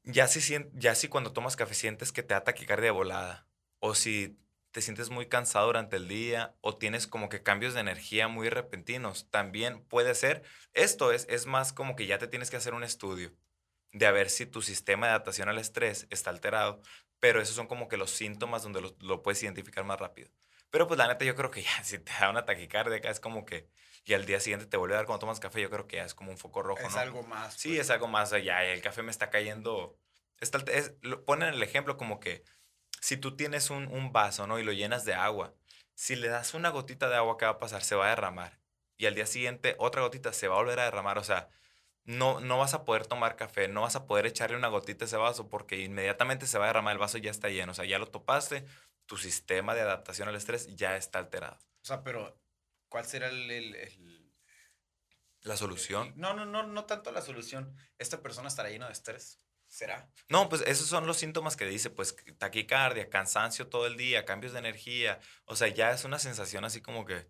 ya 0.03 0.27
si, 0.27 0.55
ya 0.73 0.95
si 0.95 1.07
cuando 1.07 1.33
tomas 1.33 1.55
café 1.55 1.73
sientes 1.73 2.11
que 2.11 2.23
te 2.23 2.33
da 2.33 2.43
taquicardia 2.43 2.91
volada, 2.91 3.47
o 3.79 3.93
si 3.93 4.39
te 4.71 4.81
sientes 4.81 5.09
muy 5.09 5.27
cansado 5.27 5.67
durante 5.67 5.97
el 5.97 6.07
día, 6.07 6.55
o 6.61 6.77
tienes 6.77 7.07
como 7.07 7.29
que 7.29 7.43
cambios 7.43 7.73
de 7.73 7.81
energía 7.81 8.27
muy 8.27 8.49
repentinos, 8.49 9.29
también 9.29 9.83
puede 9.85 10.15
ser. 10.15 10.43
Esto 10.73 11.11
es, 11.11 11.25
es 11.29 11.45
más 11.45 11.73
como 11.73 11.95
que 11.95 12.07
ya 12.07 12.17
te 12.19 12.27
tienes 12.27 12.49
que 12.49 12.57
hacer 12.57 12.73
un 12.73 12.83
estudio 12.83 13.33
de 13.91 14.05
a 14.05 14.11
ver 14.11 14.29
si 14.29 14.45
tu 14.45 14.61
sistema 14.61 15.07
de 15.07 15.11
adaptación 15.11 15.49
al 15.49 15.57
estrés 15.57 16.07
está 16.09 16.29
alterado, 16.29 16.81
pero 17.19 17.41
esos 17.41 17.55
son 17.55 17.67
como 17.67 17.87
que 17.87 17.97
los 17.97 18.11
síntomas 18.11 18.63
donde 18.63 18.81
lo 18.99 19.23
puedes 19.23 19.41
identificar 19.43 19.83
más 19.83 19.99
rápido. 19.99 20.29
Pero 20.69 20.87
pues 20.87 20.97
la 20.97 21.07
neta 21.07 21.23
yo 21.25 21.35
creo 21.35 21.51
que 21.51 21.63
ya 21.63 21.71
si 21.83 21.99
te 21.99 22.11
da 22.19 22.29
una 22.29 22.45
taquicardia 22.45 22.97
acá 22.97 23.09
es 23.09 23.19
como 23.19 23.45
que, 23.45 23.69
y 24.05 24.13
al 24.13 24.25
día 24.25 24.39
siguiente 24.39 24.65
te 24.67 24.77
vuelve 24.77 24.95
a 24.95 24.97
dar 24.97 25.05
cuando 25.05 25.19
tomas 25.21 25.39
café, 25.39 25.61
yo 25.61 25.69
creo 25.69 25.87
que 25.87 25.97
ya 25.97 26.05
es 26.05 26.13
como 26.13 26.31
un 26.31 26.37
foco 26.37 26.63
rojo, 26.63 26.81
Es 26.81 26.93
¿no? 26.93 26.99
algo 26.99 27.23
más. 27.23 27.53
Sí, 27.55 27.69
pues. 27.69 27.81
es 27.81 27.89
algo 27.89 28.07
más 28.07 28.31
allá. 28.33 28.63
El 28.63 28.81
café 28.81 29.01
me 29.03 29.11
está 29.11 29.29
cayendo. 29.29 29.97
Está, 30.39 30.59
es- 30.71 30.93
lo- 31.01 31.25
ponen 31.25 31.53
el 31.53 31.63
ejemplo 31.63 31.97
como 31.97 32.19
que 32.19 32.43
si 33.01 33.17
tú 33.17 33.35
tienes 33.35 33.69
un, 33.69 33.87
un 33.87 34.11
vaso, 34.13 34.47
¿no? 34.47 34.59
Y 34.59 34.63
lo 34.63 34.71
llenas 34.71 35.03
de 35.05 35.13
agua. 35.13 35.53
Si 35.93 36.15
le 36.15 36.27
das 36.29 36.53
una 36.53 36.69
gotita 36.69 37.09
de 37.09 37.15
agua, 37.15 37.37
¿qué 37.37 37.45
va 37.45 37.51
a 37.53 37.59
pasar? 37.59 37.83
Se 37.83 37.95
va 37.95 38.05
a 38.05 38.09
derramar. 38.09 38.59
Y 38.97 39.05
al 39.07 39.15
día 39.15 39.25
siguiente, 39.25 39.75
otra 39.79 40.01
gotita 40.01 40.31
se 40.33 40.47
va 40.47 40.55
a 40.55 40.59
volver 40.59 40.79
a 40.79 40.85
derramar. 40.85 41.17
O 41.17 41.23
sea, 41.23 41.49
no, 42.05 42.39
no 42.39 42.57
vas 42.57 42.73
a 42.73 42.85
poder 42.85 43.05
tomar 43.07 43.35
café, 43.35 43.67
no 43.67 43.81
vas 43.81 43.95
a 43.95 44.05
poder 44.07 44.25
echarle 44.25 44.55
una 44.55 44.67
gotita 44.69 45.05
a 45.05 45.07
ese 45.07 45.17
vaso 45.17 45.49
porque 45.49 45.79
inmediatamente 45.81 46.47
se 46.47 46.57
va 46.57 46.65
a 46.65 46.67
derramar. 46.67 46.93
El 46.93 46.99
vaso 46.99 47.17
ya 47.17 47.29
está 47.31 47.49
lleno. 47.49 47.71
O 47.71 47.75
sea, 47.75 47.85
ya 47.85 47.99
lo 47.99 48.07
topaste. 48.07 48.63
Tu 49.07 49.17
sistema 49.17 49.73
de 49.73 49.81
adaptación 49.81 50.27
al 50.29 50.35
estrés 50.35 50.67
ya 50.75 50.95
está 50.95 51.19
alterado. 51.19 51.57
O 51.81 51.85
sea, 51.85 52.03
pero 52.03 52.39
¿cuál 52.89 53.05
será 53.05 53.27
el... 53.29 53.49
el- 53.49 53.75
el- 53.75 54.33
La 55.41 55.57
solución. 55.57 56.13
No, 56.15 56.33
no, 56.33 56.45
no, 56.45 56.63
no 56.63 56.85
tanto 56.85 57.11
la 57.11 57.21
solución. 57.21 57.75
Esta 57.97 58.21
persona 58.21 58.47
estará 58.49 58.69
llena 58.69 58.87
de 58.87 58.93
estrés. 58.93 59.39
¿Será? 59.67 60.09
No, 60.29 60.47
pues 60.47 60.61
esos 60.65 60.87
son 60.87 61.07
los 61.07 61.17
síntomas 61.17 61.57
que 61.57 61.65
dice, 61.65 61.89
pues 61.89 62.15
taquicardia, 62.37 63.09
cansancio 63.09 63.67
todo 63.67 63.85
el 63.85 63.97
día, 63.97 64.23
cambios 64.23 64.53
de 64.53 64.59
energía. 64.59 65.19
O 65.45 65.55
sea, 65.57 65.67
ya 65.67 65.91
es 65.91 66.05
una 66.05 66.19
sensación 66.19 66.63
así 66.63 66.81
como 66.81 67.05
que, 67.05 67.27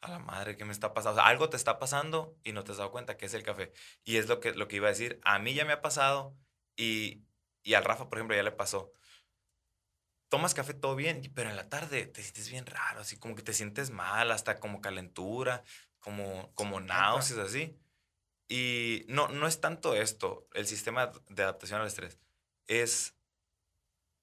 a 0.00 0.08
la 0.10 0.18
madre, 0.18 0.56
¿qué 0.56 0.64
me 0.64 0.72
está 0.72 0.92
pasando? 0.94 1.20
O 1.20 1.22
sea, 1.22 1.30
algo 1.30 1.48
te 1.48 1.56
está 1.56 1.78
pasando 1.78 2.36
y 2.44 2.52
no 2.52 2.64
te 2.64 2.72
has 2.72 2.78
dado 2.78 2.90
cuenta 2.90 3.16
que 3.16 3.26
es 3.26 3.34
el 3.34 3.44
café. 3.44 3.72
Y 4.04 4.16
es 4.16 4.28
lo 4.28 4.40
que, 4.40 4.52
lo 4.52 4.66
que 4.68 4.76
iba 4.76 4.88
a 4.88 4.90
decir. 4.90 5.20
A 5.24 5.38
mí 5.38 5.54
ya 5.54 5.64
me 5.64 5.72
ha 5.72 5.80
pasado 5.80 6.36
y, 6.76 7.24
y 7.62 7.74
al 7.74 7.84
Rafa, 7.84 8.08
por 8.08 8.18
ejemplo, 8.18 8.36
ya 8.36 8.42
le 8.42 8.52
pasó. 8.52 8.92
Tomas 10.28 10.54
café 10.54 10.74
todo 10.74 10.96
bien, 10.96 11.22
pero 11.34 11.50
en 11.50 11.56
la 11.56 11.68
tarde 11.68 12.06
te 12.06 12.22
sientes 12.22 12.50
bien 12.50 12.66
raro, 12.66 13.00
así 13.00 13.16
como 13.16 13.34
que 13.34 13.42
te 13.42 13.52
sientes 13.52 13.90
mal, 13.90 14.32
hasta 14.32 14.58
como 14.58 14.80
calentura, 14.80 15.62
como, 16.00 16.52
como 16.54 16.80
náuseas, 16.80 17.38
así. 17.38 17.78
Y 18.48 19.04
no, 19.08 19.28
no 19.28 19.46
es 19.46 19.60
tanto 19.60 19.94
esto, 19.94 20.48
el 20.54 20.66
sistema 20.66 21.12
de 21.28 21.42
adaptación 21.42 21.80
al 21.80 21.86
estrés, 21.86 22.18
es 22.66 23.14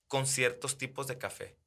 con 0.08 0.28
ciertos 0.28 0.78
tipos 0.78 1.08
de 1.08 1.18
café. 1.18 1.58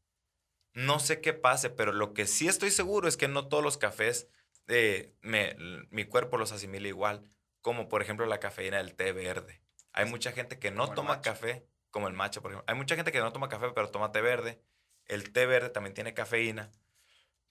No 0.73 0.99
sé 1.01 1.21
qué 1.21 1.33
pase, 1.33 1.71
pero 1.71 1.93
lo 1.93 2.13
que 2.13 2.27
sí 2.27 2.49
estoy 2.49 2.71
seguro 2.71 3.09
es 3.09 3.17
que 3.17 3.29
no 3.29 3.49
todos 3.49 3.65
los 3.65 3.79
cafés 3.79 4.29
eh, 4.69 5.15
me, 5.23 5.57
mi 5.91 6.05
cuerpo 6.05 6.37
los 6.37 6.53
asimila 6.53 6.89
igual, 6.89 7.31
como 7.61 7.89
por 7.89 8.03
ejemplo 8.03 8.27
la 8.27 8.41
cafeína 8.41 8.79
del 8.79 8.95
té 8.95 9.13
verde. 9.13 9.63
Hay 9.93 10.05
mucha 10.05 10.33
gente 10.33 10.59
que 10.59 10.71
no 10.71 10.93
toma 10.93 11.23
café, 11.23 11.67
como 11.97 12.09
el 12.09 12.15
macho, 12.15 12.43
por 12.43 12.51
ejemplo. 12.51 12.71
Hay 12.71 12.77
mucha 12.77 12.95
gente 12.95 13.11
que 13.11 13.21
no 13.21 13.33
toma 13.33 13.49
café, 13.49 13.71
pero 13.75 13.89
toma 13.89 14.13
té 14.13 14.21
verde. 14.21 14.61
El 15.07 15.33
té 15.33 15.47
verde 15.47 15.71
también 15.71 15.95
tiene 15.95 16.13
cafeína. 16.13 16.71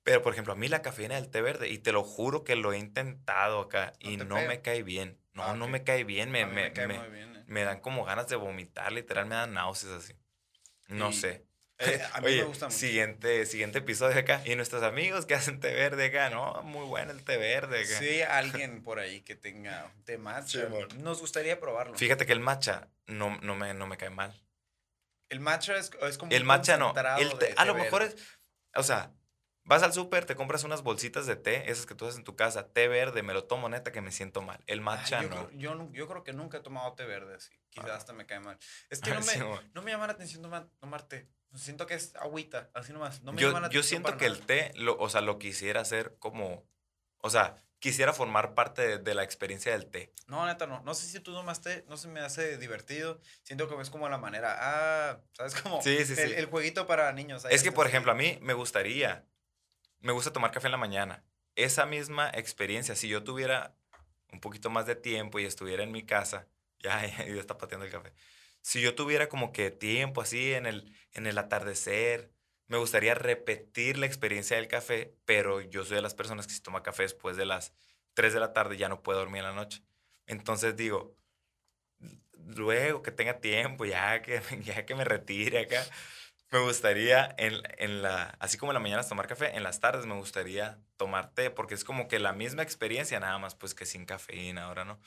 Pero, 0.03 0.21
por 0.21 0.33
ejemplo, 0.33 0.53
a 0.53 0.55
mí 0.55 0.67
la 0.67 0.83
cafeína 0.83 1.15
del 1.15 1.31
té 1.31 1.41
verde, 1.41 1.67
y 1.69 1.79
te 1.79 1.91
lo 1.91 2.03
juro 2.03 2.43
que 2.43 2.55
lo 2.55 2.71
he 2.71 2.77
intentado 2.77 3.59
acá, 3.59 3.93
y 3.99 4.17
no 4.17 4.35
me 4.35 4.61
cae 4.61 4.83
bien. 4.83 5.17
No, 5.33 5.41
ah, 5.41 5.55
no 5.55 5.67
me 5.67 5.83
cae 5.83 6.03
bien. 6.03 6.29
Me, 6.29 6.45
me, 6.45 6.67
eh. 6.67 7.43
me, 7.47 7.63
dan 7.63 7.79
como 7.79 8.05
ganas 8.05 8.27
de 8.27 8.35
vomitar, 8.35 8.91
literal, 8.91 9.25
me 9.25 9.33
dan 9.33 9.55
náuseas 9.55 9.93
así. 9.93 10.13
No 10.89 11.11
sé. 11.11 11.43
Eh, 11.79 12.01
a 12.13 12.21
mí 12.21 12.35
me 12.37 12.43
gusta 12.43 12.67
mucho. 12.67 12.77
Siguiente, 12.77 13.45
siguiente 13.45 13.79
episodio 13.79 14.19
acá. 14.19 14.41
Y 14.45 14.55
nuestros 14.55 14.83
amigos 14.83 15.25
que 15.25 15.35
hacen 15.35 15.59
té 15.59 15.73
verde 15.73 16.05
acá, 16.05 16.29
¿no? 16.29 16.61
Muy 16.63 16.85
bueno 16.85 17.11
el 17.11 17.23
té 17.23 17.37
verde 17.37 17.79
acá. 17.83 17.99
Sí, 17.99 18.21
alguien 18.29 18.83
por 18.83 18.99
ahí 18.99 19.21
que 19.21 19.35
tenga 19.35 19.91
té 20.05 20.17
matcha. 20.17 20.67
Nos 20.97 21.19
gustaría 21.19 21.59
probarlo. 21.59 21.97
Fíjate 21.97 22.25
que 22.25 22.33
el 22.33 22.39
matcha 22.39 22.89
no, 23.07 23.37
no, 23.41 23.55
me, 23.55 23.73
no 23.73 23.87
me 23.87 23.97
cae 23.97 24.09
mal. 24.09 24.33
El 25.29 25.39
matcha 25.39 25.75
es, 25.77 25.91
es 26.01 26.17
como. 26.17 26.31
El 26.31 26.43
matcha 26.43 26.77
no. 26.77 26.93
El 27.17 27.31
a 27.57 27.65
lo 27.65 27.75
mejor 27.75 28.03
es. 28.03 28.15
O 28.75 28.83
sea, 28.83 29.11
Vas 29.67 29.81
al 29.81 29.93
súper, 29.93 30.25
te 30.25 30.35
compras 30.35 30.63
unas 30.63 30.83
bolsitas 30.83 31.25
de 31.25 31.35
té, 31.35 31.71
esas 31.71 31.87
que 31.87 31.95
tú 31.95 32.05
haces 32.05 32.19
en 32.19 32.23
tu 32.23 32.35
casa, 32.35 32.67
té 32.67 32.87
verde, 32.87 33.23
me 33.23 33.33
lo 33.33 33.45
tomo 33.45 33.67
neta 33.67 33.91
que 33.91 33.99
me 33.99 34.11
siento 34.11 34.43
mal. 34.43 34.63
El 34.67 34.79
matcha 34.79 35.23
yo, 35.23 35.29
no. 35.29 35.51
Yo, 35.53 35.91
yo, 35.91 36.07
creo 36.07 36.23
que 36.23 36.33
nunca 36.33 36.59
he 36.59 36.61
tomado 36.61 36.93
té 36.93 37.03
verde 37.05 37.33
así. 37.33 37.51
Quizás 37.71 37.89
ah. 37.89 37.95
hasta 37.95 38.13
me 38.13 38.27
cae 38.27 38.39
mal. 38.39 38.59
Es 38.91 39.01
que 39.01 39.09
no 39.09 39.21
me, 39.21 39.61
no 39.73 39.81
me 39.81 39.89
llama 39.89 40.05
la 40.05 40.13
atención 40.13 40.43
tomar, 40.43 41.01
té. 41.07 41.27
Siento 41.55 41.87
que 41.87 41.95
es 41.95 42.15
agüita, 42.15 42.69
así 42.73 42.93
nomás. 42.93 43.21
No 43.23 43.33
me 43.33 43.41
yo, 43.41 43.69
yo 43.69 43.83
siento 43.83 44.17
que 44.17 44.25
el 44.25 44.45
té, 44.45 44.71
lo, 44.75 44.97
o 44.97 45.09
sea, 45.09 45.21
lo 45.21 45.39
quisiera 45.39 45.81
hacer 45.81 46.15
como. 46.19 46.65
O 47.19 47.29
sea, 47.29 47.63
quisiera 47.79 48.13
formar 48.13 48.53
parte 48.53 48.99
de, 48.99 49.15
la 49.15 49.23
experiencia 49.23 49.71
del 49.71 49.87
té. 49.87 50.13
No, 50.27 50.45
neta, 50.45 50.67
no. 50.67 50.81
No 50.83 50.93
sé 50.93 51.07
si 51.07 51.19
tú 51.19 51.33
tomas 51.33 51.61
té, 51.61 51.85
no 51.87 51.97
se 51.97 52.07
me 52.07 52.19
hace 52.19 52.57
divertido. 52.57 53.19
Siento 53.43 53.67
que 53.67 53.81
es 53.81 53.89
como 53.89 54.07
la 54.09 54.17
manera. 54.17 54.55
Ah, 54.59 55.21
¿sabes? 55.33 55.55
Como 55.61 55.81
sí, 55.81 56.05
sí, 56.05 56.13
el, 56.13 56.29
sí. 56.29 56.33
el, 56.35 56.45
jueguito 56.45 56.85
para 56.87 57.11
niños. 57.13 57.45
es 57.49 57.63
que, 57.63 57.71
por 57.71 57.87
ejemplo, 57.87 58.11
a 58.11 58.15
mí 58.15 58.37
me 58.41 58.53
gustaría 58.53 59.25
me 60.05 60.11
gusta 60.11 60.31
tomar 60.31 60.51
café 60.51 60.67
en 60.67 60.71
la 60.71 60.77
mañana. 60.77 61.23
Esa 61.55 61.87
misma 61.87 62.29
experiencia, 62.29 62.95
si 62.95 63.07
yo 63.07 63.23
tuviera 63.23 63.75
un 64.31 64.39
poquito 64.39 64.69
más 64.69 64.85
de 64.85 64.95
tiempo 64.95 65.39
y 65.39 65.45
estuviera 65.45 65.83
en 65.83 65.91
mi 65.91 66.05
casa, 66.05 66.47
ya, 66.79 67.05
ya, 67.05 67.23
está 67.39 67.57
pateando 67.57 67.85
el 67.85 67.91
café. 67.91 68.13
Si 68.65 68.81
yo 68.81 68.95
tuviera 68.95 69.29
como 69.29 69.51
que 69.51 69.69
tiempo 69.69 70.21
así 70.21 70.55
en 70.55 70.65
el, 70.65 70.91
en 71.13 71.27
el 71.27 71.37
atardecer, 71.37 72.31
me 72.65 72.79
gustaría 72.79 73.13
repetir 73.13 73.95
la 73.95 74.07
experiencia 74.07 74.57
del 74.57 74.67
café, 74.67 75.15
pero 75.23 75.61
yo 75.61 75.85
soy 75.85 75.97
de 75.97 76.01
las 76.01 76.15
personas 76.15 76.47
que 76.47 76.53
si 76.53 76.61
toma 76.61 76.81
café 76.81 77.03
después 77.03 77.37
de 77.37 77.45
las 77.45 77.73
3 78.15 78.33
de 78.33 78.39
la 78.39 78.53
tarde 78.53 78.75
ya 78.75 78.89
no 78.89 79.03
puedo 79.03 79.19
dormir 79.19 79.41
en 79.41 79.49
la 79.49 79.53
noche. 79.53 79.83
Entonces 80.25 80.75
digo, 80.75 81.15
luego 82.33 83.03
que 83.03 83.11
tenga 83.11 83.39
tiempo, 83.39 83.85
ya 83.85 84.23
que, 84.23 84.41
ya 84.63 84.83
que 84.83 84.95
me 84.95 85.05
retire 85.05 85.59
acá, 85.59 85.85
me 86.49 86.57
gustaría, 86.57 87.35
en, 87.37 87.61
en, 87.77 88.01
la, 88.01 88.35
así 88.39 88.57
como 88.57 88.71
en 88.71 88.75
la 88.75 88.79
mañana 88.79 89.07
tomar 89.07 89.27
café, 89.27 89.55
en 89.55 89.61
las 89.61 89.79
tardes 89.79 90.07
me 90.07 90.15
gustaría 90.15 90.79
tomar 90.97 91.35
té, 91.35 91.51
porque 91.51 91.75
es 91.75 91.83
como 91.83 92.07
que 92.07 92.17
la 92.17 92.33
misma 92.33 92.63
experiencia, 92.63 93.19
nada 93.19 93.37
más 93.37 93.53
pues 93.53 93.75
que 93.75 93.85
sin 93.85 94.07
cafeína 94.07 94.63
ahora, 94.63 94.85
¿no? 94.85 94.99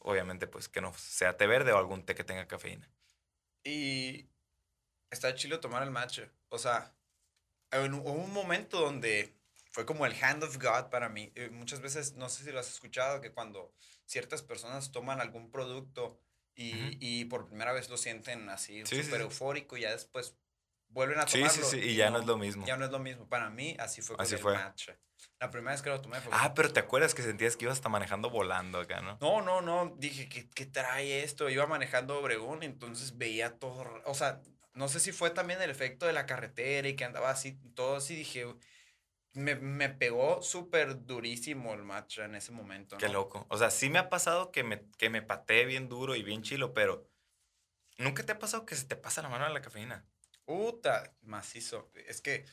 Obviamente 0.00 0.46
pues 0.46 0.68
que 0.68 0.80
no 0.80 0.92
sea 0.94 1.36
té 1.36 1.46
verde 1.46 1.72
o 1.72 1.78
algún 1.78 2.04
té 2.04 2.14
que 2.14 2.24
tenga 2.24 2.48
cafeína. 2.48 2.90
Y 3.62 4.28
está 5.10 5.34
chido 5.34 5.60
tomar 5.60 5.82
el 5.82 5.90
matcha. 5.90 6.32
O 6.48 6.58
sea, 6.58 6.94
hubo 7.72 8.12
un 8.12 8.32
momento 8.32 8.80
donde 8.80 9.36
fue 9.70 9.86
como 9.86 10.06
el 10.06 10.14
hand 10.22 10.42
of 10.42 10.56
God 10.56 10.90
para 10.90 11.08
mí. 11.08 11.32
Eh, 11.34 11.50
muchas 11.50 11.80
veces, 11.80 12.14
no 12.14 12.28
sé 12.28 12.44
si 12.44 12.50
lo 12.50 12.60
has 12.60 12.70
escuchado, 12.70 13.20
que 13.20 13.32
cuando 13.32 13.72
ciertas 14.04 14.42
personas 14.42 14.90
toman 14.90 15.20
algún 15.20 15.50
producto 15.50 16.18
y, 16.54 16.98
y 17.00 17.24
por 17.26 17.46
primera 17.46 17.72
vez 17.72 17.88
lo 17.88 17.96
sienten 17.96 18.48
así 18.48 18.84
súper 18.84 19.22
eufórico 19.22 19.76
y 19.76 19.82
ya 19.82 19.92
después 19.92 20.34
vuelven 20.88 21.20
a 21.20 21.26
tomarlo. 21.26 21.50
Sí, 21.50 21.62
sí, 21.62 21.80
sí, 21.80 21.88
y, 21.90 21.94
ya 21.94 22.10
no, 22.10 22.18
es 22.18 22.26
lo 22.26 22.36
mismo. 22.36 22.66
Ya 22.66 22.76
no 22.76 22.84
es 22.84 22.90
lo 22.90 22.98
mismo. 22.98 23.28
Para 23.28 23.50
mí, 23.50 23.76
así 23.78 24.02
fue 24.02 24.16
con 24.16 24.24
así 24.24 24.34
el 24.34 24.40
fue. 24.40 24.54
matcha. 24.54 24.98
La 25.40 25.50
primera 25.50 25.72
vez 25.72 25.80
que 25.80 25.88
lo 25.88 26.00
tomé 26.02 26.20
fue... 26.20 26.30
Ah, 26.34 26.52
pero 26.54 26.70
¿te 26.70 26.80
acuerdas 26.80 27.14
que 27.14 27.22
sentías 27.22 27.56
que 27.56 27.64
ibas 27.64 27.78
hasta 27.78 27.88
manejando 27.88 28.28
volando 28.28 28.78
acá, 28.78 29.00
no? 29.00 29.16
No, 29.22 29.40
no, 29.40 29.62
no. 29.62 29.96
Dije, 29.96 30.28
¿qué, 30.28 30.46
qué 30.50 30.66
trae 30.66 31.22
esto? 31.22 31.48
Iba 31.48 31.66
manejando 31.66 32.18
Obregón, 32.18 32.62
entonces 32.62 33.16
veía 33.16 33.58
todo... 33.58 34.02
O 34.04 34.12
sea, 34.12 34.42
no 34.74 34.88
sé 34.88 35.00
si 35.00 35.12
fue 35.12 35.30
también 35.30 35.62
el 35.62 35.70
efecto 35.70 36.04
de 36.04 36.12
la 36.12 36.26
carretera 36.26 36.86
y 36.88 36.94
que 36.94 37.06
andaba 37.06 37.30
así, 37.30 37.58
todo 37.74 37.96
así. 37.96 38.14
Dije, 38.14 38.54
me, 39.32 39.54
me 39.54 39.88
pegó 39.88 40.42
súper 40.42 41.06
durísimo 41.06 41.72
el 41.72 41.84
matcha 41.84 42.26
en 42.26 42.34
ese 42.34 42.52
momento. 42.52 42.98
Qué 42.98 43.08
loco. 43.08 43.46
O 43.48 43.56
sea, 43.56 43.70
sí 43.70 43.88
me 43.88 43.98
ha 43.98 44.10
pasado 44.10 44.52
que 44.52 44.62
me, 44.62 44.82
que 44.98 45.08
me 45.08 45.22
pateé 45.22 45.64
bien 45.64 45.88
duro 45.88 46.16
y 46.16 46.22
bien 46.22 46.42
chilo, 46.42 46.74
pero... 46.74 47.08
¿Nunca 47.96 48.24
te 48.24 48.32
ha 48.32 48.38
pasado 48.38 48.66
que 48.66 48.76
se 48.76 48.84
te 48.84 48.96
pasa 48.96 49.22
la 49.22 49.30
mano 49.30 49.46
a 49.46 49.50
la 49.50 49.62
cafeína? 49.62 50.04
Puta, 50.44 51.14
macizo. 51.22 51.90
Es 51.94 52.20
que 52.20 52.44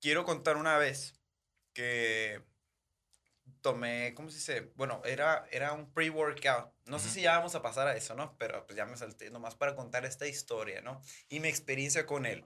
quiero 0.00 0.24
contar 0.24 0.56
una 0.56 0.76
vez 0.76 1.21
que 1.72 2.42
tomé, 3.62 4.12
¿cómo 4.14 4.28
se 4.28 4.36
dice? 4.36 4.72
Bueno, 4.74 5.00
era, 5.04 5.46
era 5.50 5.72
un 5.72 5.92
pre-workout. 5.92 6.72
No 6.86 6.98
sé 6.98 7.08
si 7.08 7.22
ya 7.22 7.38
vamos 7.38 7.54
a 7.54 7.62
pasar 7.62 7.86
a 7.86 7.96
eso, 7.96 8.14
¿no? 8.14 8.36
Pero 8.38 8.66
pues 8.66 8.76
ya 8.76 8.84
me 8.84 8.96
salté 8.96 9.30
nomás 9.30 9.54
para 9.54 9.74
contar 9.74 10.04
esta 10.04 10.26
historia, 10.26 10.82
¿no? 10.82 11.00
Y 11.28 11.40
mi 11.40 11.48
experiencia 11.48 12.04
con 12.04 12.26
el 12.26 12.44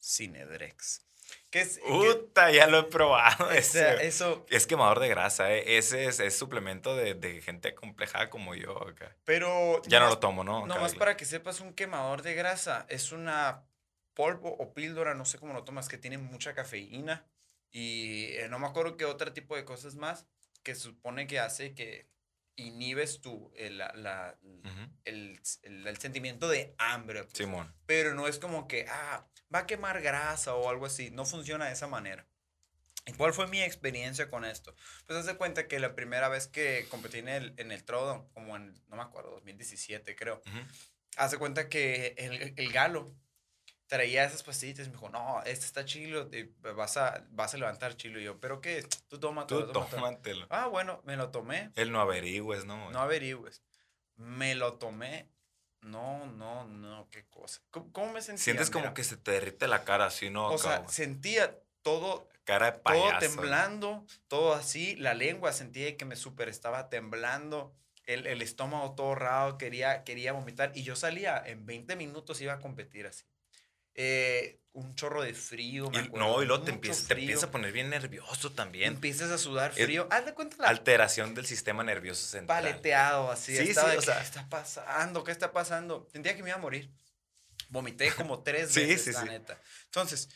Cinedrex. 0.00 1.04
¿Qué 1.50 1.60
es? 1.60 1.80
Puta, 1.80 2.50
ya 2.50 2.66
lo 2.66 2.80
he 2.80 2.82
probado. 2.84 3.50
Ese, 3.52 4.06
eso. 4.06 4.46
Es 4.48 4.66
quemador 4.66 5.00
de 5.00 5.08
grasa, 5.08 5.52
¿eh? 5.52 5.78
Ese 5.78 6.06
es, 6.06 6.20
es 6.20 6.36
suplemento 6.36 6.96
de, 6.96 7.14
de, 7.14 7.40
gente 7.40 7.74
complejada 7.74 8.30
como 8.30 8.54
yo 8.54 8.88
acá. 8.88 9.16
Pero. 9.24 9.80
Ya 9.86 10.00
no 10.00 10.08
lo 10.08 10.18
tomo, 10.18 10.44
¿no? 10.44 10.66
Nomás 10.66 10.94
para 10.94 11.16
que 11.16 11.24
sepas, 11.24 11.60
un 11.60 11.74
quemador 11.74 12.22
de 12.22 12.34
grasa 12.34 12.86
es 12.88 13.12
una 13.12 13.64
polvo 14.14 14.50
o 14.50 14.74
píldora, 14.74 15.14
no 15.14 15.24
sé 15.24 15.38
cómo 15.38 15.54
lo 15.54 15.64
tomas, 15.64 15.88
que 15.88 15.96
tiene 15.96 16.18
mucha 16.18 16.54
cafeína 16.54 17.24
y 17.72 18.26
eh, 18.34 18.48
no 18.48 18.58
me 18.58 18.66
acuerdo 18.66 18.96
qué 18.96 19.06
otro 19.06 19.32
tipo 19.32 19.56
de 19.56 19.64
cosas 19.64 19.96
más 19.96 20.26
que 20.62 20.74
supone 20.74 21.26
que 21.26 21.40
hace 21.40 21.74
que 21.74 22.12
inhibes 22.56 23.20
tú 23.20 23.50
el, 23.56 23.78
la, 23.78 24.38
el, 25.04 25.40
el, 25.62 25.96
sentimiento 25.96 26.48
de 26.48 26.74
hambre. 26.78 27.24
Pues. 27.24 27.38
Simón. 27.38 27.74
Pero 27.86 28.14
no 28.14 28.28
es 28.28 28.38
como 28.38 28.68
que, 28.68 28.86
ah, 28.88 29.26
va 29.52 29.60
a 29.60 29.66
quemar 29.66 30.02
grasa 30.02 30.54
o 30.54 30.68
algo 30.68 30.86
así. 30.86 31.10
No 31.10 31.24
funciona 31.24 31.66
de 31.66 31.72
esa 31.72 31.88
manera. 31.88 32.26
¿Y 33.06 33.12
cuál 33.14 33.32
fue 33.32 33.48
mi 33.48 33.60
experiencia 33.60 34.30
con 34.30 34.44
esto? 34.44 34.74
Pues 35.06 35.18
hace 35.18 35.36
cuenta 35.36 35.66
que 35.66 35.80
la 35.80 35.96
primera 35.96 36.28
vez 36.28 36.46
que 36.46 36.86
competí 36.88 37.18
en 37.18 37.28
el, 37.28 37.54
en 37.56 37.72
el 37.72 37.82
Trodon, 37.84 38.28
como 38.28 38.54
en, 38.54 38.74
no 38.88 38.96
me 38.96 39.02
acuerdo, 39.02 39.32
2017 39.32 40.14
creo, 40.14 40.40
hace 41.16 41.36
cuenta 41.36 41.68
que 41.68 42.14
el, 42.16 42.54
el 42.56 42.72
galo 42.72 43.12
traía 43.92 44.24
esas 44.24 44.42
pastillitas 44.42 44.86
y 44.86 44.88
me 44.88 44.96
dijo, 44.96 45.10
no, 45.10 45.42
este 45.44 45.66
está 45.66 45.84
chilo, 45.84 46.30
vas 46.74 46.96
a, 46.96 47.26
vas 47.32 47.52
a 47.52 47.58
levantar 47.58 47.94
chilo. 47.94 48.18
Y 48.18 48.24
yo, 48.24 48.40
¿pero 48.40 48.62
qué? 48.62 48.86
Tú 49.08 49.20
tómatelo. 49.20 49.66
Tú 49.66 49.86
tómatelo. 49.90 50.46
Ah, 50.48 50.66
bueno, 50.66 51.02
me 51.04 51.14
lo 51.14 51.28
tomé. 51.28 51.70
Él 51.74 51.92
no 51.92 52.00
averigües, 52.00 52.64
¿no? 52.64 52.90
No 52.90 53.00
averigües. 53.00 53.60
Me 54.16 54.54
lo 54.54 54.78
tomé. 54.78 55.28
No, 55.82 56.24
no, 56.24 56.66
no, 56.66 57.10
qué 57.10 57.26
cosa. 57.26 57.60
¿Cómo, 57.70 58.14
me 58.14 58.22
sentía? 58.22 58.42
Sientes 58.42 58.70
como 58.70 58.94
que 58.94 59.04
se 59.04 59.18
te 59.18 59.32
derrite 59.32 59.68
la 59.68 59.84
cara 59.84 60.06
así, 60.06 60.30
¿no? 60.30 60.48
O 60.48 60.56
sea, 60.56 60.88
sentía 60.88 61.60
todo. 61.82 62.30
Cara 62.44 62.70
de 62.70 62.78
payaso. 62.78 63.10
Todo 63.10 63.18
temblando, 63.18 64.06
todo 64.26 64.54
así. 64.54 64.96
La 64.96 65.12
lengua 65.12 65.52
sentía 65.52 65.98
que 65.98 66.06
me 66.06 66.16
súper 66.16 66.48
estaba 66.48 66.88
temblando. 66.88 67.74
El, 68.04 68.26
el, 68.26 68.40
estómago 68.40 68.94
todo 68.94 69.14
raro, 69.16 69.58
quería, 69.58 70.02
quería 70.02 70.32
vomitar. 70.32 70.72
Y 70.74 70.82
yo 70.82 70.96
salía, 70.96 71.42
en 71.44 71.66
20 71.66 71.94
minutos 71.96 72.40
iba 72.40 72.54
a 72.54 72.58
competir 72.58 73.06
así. 73.06 73.26
Eh, 73.94 74.58
un 74.74 74.94
chorro 74.94 75.20
de 75.22 75.34
frío. 75.34 75.90
Me 75.90 75.98
Y- 75.98 76.00
acuerdo, 76.06 76.26
no, 76.36 76.42
y 76.42 76.46
luego 76.46 76.62
te 76.64 76.70
empieza, 76.70 77.00
te 77.08 77.14
frío. 77.14 77.24
empieza 77.24 77.46
a 77.46 77.50
poner 77.50 77.72
bien 77.72 77.90
nervioso 77.90 78.52
también. 78.52 78.94
Empiezas 78.94 79.30
a 79.30 79.36
sudar 79.36 79.72
frío. 79.72 80.08
Haz 80.10 80.24
de 80.24 80.32
cuenta 80.32 80.56
la 80.58 80.68
Alteración 80.68 81.34
del 81.34 81.44
sistema 81.44 81.84
nervioso 81.84 82.26
central. 82.26 82.62
paleteado 82.62 83.30
así. 83.30 83.54
Sí, 83.56 83.66
sí, 83.66 83.72
de 83.74 83.80
o 83.80 83.90
que, 83.96 84.00
sea- 84.00 84.16
¿Qué 84.18 84.24
está 84.24 84.48
pasando? 84.48 85.24
¿Qué 85.24 85.32
está 85.32 85.52
pasando? 85.52 86.08
Sentía 86.10 86.34
que 86.34 86.42
me 86.42 86.48
iba 86.48 86.56
a 86.58 86.60
morir. 86.60 86.90
Vomité 87.68 88.12
como 88.14 88.42
tres 88.42 88.74
veces, 88.74 89.04
sí, 89.04 89.12
la 89.12 89.20
sí. 89.20 89.28
neta. 89.28 89.60
Entonces, 89.84 90.30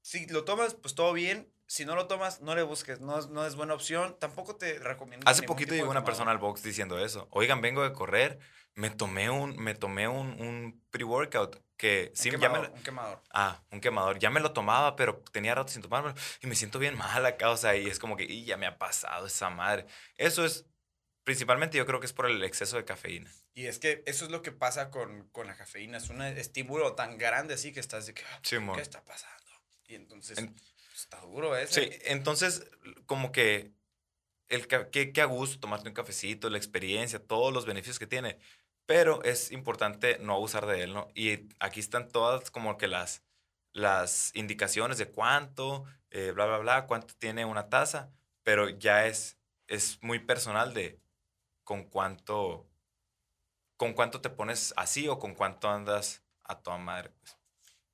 si 0.00 0.26
lo 0.26 0.44
tomas, 0.44 0.74
pues 0.74 0.94
todo 0.94 1.12
bien. 1.12 1.50
Si 1.66 1.84
no 1.84 1.96
lo 1.96 2.06
tomas, 2.06 2.40
no 2.40 2.54
le 2.54 2.62
busques. 2.62 3.00
No, 3.00 3.18
es- 3.18 3.28
no 3.28 3.44
es 3.46 3.56
buena 3.56 3.74
opción. 3.74 4.16
Tampoco 4.20 4.54
te 4.56 4.78
recomiendo. 4.78 5.28
Hace 5.28 5.42
poquito 5.42 5.74
llegó 5.74 5.90
una 5.90 6.04
persona 6.04 6.30
al 6.30 6.38
box 6.38 6.62
diciendo 6.62 7.04
eso. 7.04 7.26
Oigan, 7.30 7.60
vengo 7.62 7.82
de 7.82 7.92
correr, 7.92 8.38
me 8.74 8.90
tomé 8.90 9.30
un, 9.30 9.56
me 9.56 9.74
tomé 9.74 10.06
un, 10.06 10.40
un 10.40 10.84
pre-workout 10.90 11.56
que 11.76 12.08
Un 12.10 12.16
sí, 12.16 12.30
ya 12.30 12.36
me 12.38 12.42
quemador, 12.44 12.68
lo- 12.68 12.74
un 12.74 12.82
quemador. 12.82 13.22
Ah, 13.32 13.62
un 13.70 13.80
quemador. 13.80 14.18
Ya 14.18 14.30
me 14.30 14.40
lo 14.40 14.52
tomaba, 14.52 14.96
pero 14.96 15.22
tenía 15.32 15.54
rato 15.54 15.72
sin 15.72 15.82
tomármelo 15.82 16.14
y 16.40 16.46
me 16.46 16.54
siento 16.54 16.78
bien 16.78 16.96
mal 16.96 17.24
acá, 17.26 17.50
o 17.50 17.56
sea, 17.56 17.76
y 17.76 17.86
es 17.88 17.98
como 17.98 18.16
que, 18.16 18.24
y 18.24 18.44
ya 18.44 18.56
me 18.56 18.66
ha 18.66 18.78
pasado 18.78 19.26
esa 19.26 19.50
madre. 19.50 19.86
Eso 20.16 20.44
es, 20.44 20.66
principalmente 21.24 21.76
yo 21.78 21.86
creo 21.86 22.00
que 22.00 22.06
es 22.06 22.12
por 22.12 22.26
el 22.26 22.42
exceso 22.44 22.76
de 22.76 22.84
cafeína. 22.84 23.30
Y 23.54 23.66
es 23.66 23.78
que 23.78 24.02
eso 24.06 24.24
es 24.24 24.30
lo 24.30 24.42
que 24.42 24.52
pasa 24.52 24.90
con, 24.90 25.28
con 25.30 25.46
la 25.46 25.56
cafeína. 25.56 25.98
Es 25.98 26.10
un 26.10 26.20
estímulo 26.22 26.94
tan 26.94 27.18
grande 27.18 27.54
así 27.54 27.72
que 27.72 27.80
estás 27.80 28.06
de 28.06 28.14
que, 28.14 28.22
ah, 28.24 28.40
Sí. 28.42 28.56
¿qué 28.74 28.80
está 28.80 29.04
pasando? 29.04 29.34
Y 29.86 29.94
entonces, 29.94 30.38
En- 30.38 30.56
está 30.94 31.20
duro 31.20 31.56
eso. 31.56 31.74
Sí, 31.74 31.88
entonces, 32.04 32.66
como 33.06 33.30
que, 33.32 33.72
el, 34.48 34.66
qué, 34.66 35.12
qué 35.12 35.22
a 35.22 35.24
gusto 35.26 35.58
tomarte 35.60 35.88
un 35.88 35.94
cafecito, 35.94 36.50
la 36.50 36.58
experiencia, 36.58 37.18
todos 37.24 37.52
los 37.52 37.64
beneficios 37.66 37.98
que 37.98 38.06
tiene, 38.06 38.38
pero 38.86 39.22
es 39.24 39.50
importante 39.52 40.18
no 40.20 40.34
abusar 40.34 40.66
de 40.66 40.82
él, 40.84 40.94
¿no? 40.94 41.08
Y 41.14 41.48
aquí 41.60 41.80
están 41.80 42.08
todas 42.08 42.50
como 42.50 42.76
que 42.76 42.88
las, 42.88 43.24
las 43.72 44.30
indicaciones 44.34 44.98
de 44.98 45.10
cuánto, 45.10 45.84
eh, 46.10 46.32
bla, 46.32 46.46
bla, 46.46 46.58
bla, 46.58 46.86
cuánto 46.86 47.14
tiene 47.16 47.44
una 47.44 47.68
taza, 47.68 48.12
pero 48.42 48.68
ya 48.68 49.06
es, 49.06 49.38
es 49.66 50.02
muy 50.02 50.18
personal 50.20 50.74
de 50.74 51.00
con 51.64 51.84
cuánto, 51.84 52.68
con 53.76 53.92
cuánto 53.92 54.20
te 54.20 54.30
pones 54.30 54.74
así 54.76 55.08
o 55.08 55.18
con 55.18 55.34
cuánto 55.34 55.68
andas 55.68 56.24
a 56.42 56.60
toda 56.62 56.78
madre. 56.78 57.10
pues. 57.10 57.36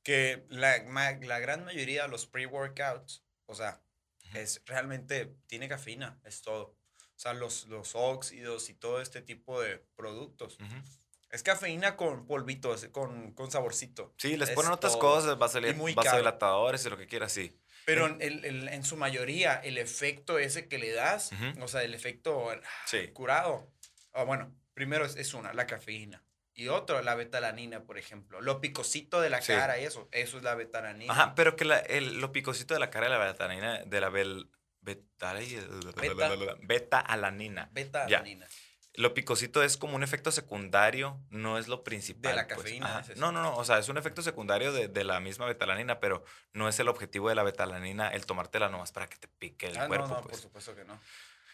Que 0.02 0.46
la, 0.48 0.82
ma- 0.86 1.12
la 1.12 1.38
gran 1.38 1.64
mayoría 1.64 2.02
de 2.04 2.08
los 2.08 2.26
pre-workouts, 2.26 3.24
o 3.46 3.54
sea, 3.54 3.82
Ujú. 4.24 4.38
es 4.38 4.62
realmente, 4.66 5.36
tiene 5.46 5.68
cafeína, 5.68 6.20
es 6.24 6.42
todo. 6.42 6.76
O 7.20 7.22
sea, 7.22 7.34
los, 7.34 7.66
los 7.66 7.90
óxidos 7.96 8.70
y 8.70 8.74
todo 8.74 9.02
este 9.02 9.20
tipo 9.20 9.60
de 9.60 9.76
productos. 9.94 10.54
Ujú. 10.58 10.74
Es 11.30 11.42
cafeína 11.42 11.94
con 11.94 12.26
polvitos, 12.26 12.86
con, 12.92 13.34
con 13.34 13.50
saborcito. 13.50 14.14
Sí, 14.16 14.38
les 14.38 14.48
Es 14.48 14.54
ponen 14.54 14.72
otras 14.72 14.94
todo. 14.94 15.02
cosas, 15.02 15.36
Y 15.36 15.94
vasodilatadores 15.94 16.86
y 16.86 16.88
lo 16.88 16.96
que 16.96 17.06
quieras, 17.06 17.30
sí. 17.30 17.54
Pero 17.84 18.06
en, 18.06 18.22
el- 18.22 18.42
el- 18.46 18.68
en 18.68 18.84
su 18.84 18.96
mayoría, 18.96 19.52
el 19.56 19.76
efecto 19.76 20.38
ese 20.38 20.66
que 20.66 20.78
le 20.78 20.92
das, 20.92 21.30
o 21.60 21.68
sea, 21.68 21.82
el 21.82 21.92
efecto 21.92 22.48
Sí. 22.86 23.08
curado. 23.08 23.70
ah, 24.14 24.24
bueno, 24.24 24.56
primero 24.72 25.04
es, 25.04 25.16
es 25.16 25.34
una, 25.34 25.52
la 25.52 25.66
cafeína. 25.66 26.24
Y 26.54 26.68
otro, 26.68 27.02
la 27.02 27.14
betalanina, 27.16 27.84
por 27.84 27.98
ejemplo. 27.98 28.40
Lo 28.40 28.62
picosito 28.62 29.20
de 29.20 29.28
la 29.28 29.42
Sí. 29.42 29.52
cara 29.52 29.78
y 29.78 29.84
eso, 29.84 30.08
eso 30.10 30.38
es 30.38 30.42
la 30.42 30.54
betalanina. 30.54 31.12
Ajá, 31.12 31.34
pero 31.34 31.54
que 31.54 31.66
la, 31.66 31.80
el, 31.80 32.18
lo 32.18 32.32
picosito 32.32 32.72
de 32.72 32.80
la 32.80 32.88
cara 32.88 33.10
de 33.10 33.18
la 33.18 33.24
betalanina, 33.26 33.84
de 33.84 34.00
la 34.00 34.08
bel, 34.08 34.48
beta, 34.80 35.34
beta 36.62 37.00
alanina. 37.00 37.68
Betalanina. 37.72 38.46
Lo 38.94 39.14
picosito 39.14 39.62
es 39.62 39.76
como 39.76 39.94
un 39.94 40.02
efecto 40.02 40.32
secundario, 40.32 41.22
no 41.30 41.58
es 41.58 41.68
lo 41.68 41.84
principal. 41.84 42.32
De 42.32 42.36
la 42.36 42.46
pues. 42.48 42.58
cafeína, 42.58 42.98
dices. 43.00 43.18
No, 43.18 43.30
no, 43.30 43.40
no, 43.40 43.56
o 43.56 43.64
sea, 43.64 43.78
es 43.78 43.88
un 43.88 43.96
efecto 43.98 44.20
secundario 44.20 44.72
de, 44.72 44.88
de 44.88 45.04
la 45.04 45.20
misma 45.20 45.46
betalanina, 45.46 46.00
pero 46.00 46.24
no 46.54 46.68
es 46.68 46.78
el 46.80 46.88
objetivo 46.88 47.28
de 47.28 47.36
la 47.36 47.44
betalanina 47.44 48.08
el 48.08 48.26
tomártela 48.26 48.68
nomás 48.68 48.90
para 48.90 49.08
que 49.08 49.16
te 49.16 49.28
pique 49.28 49.68
el 49.68 49.78
Ah, 49.78 49.86
cuerpo. 49.86 50.08
no, 50.08 50.14
no, 50.16 50.20
por 50.22 50.30
pues. 50.32 50.42
supuesto 50.42 50.74
que 50.74 50.84
no. 50.84 51.00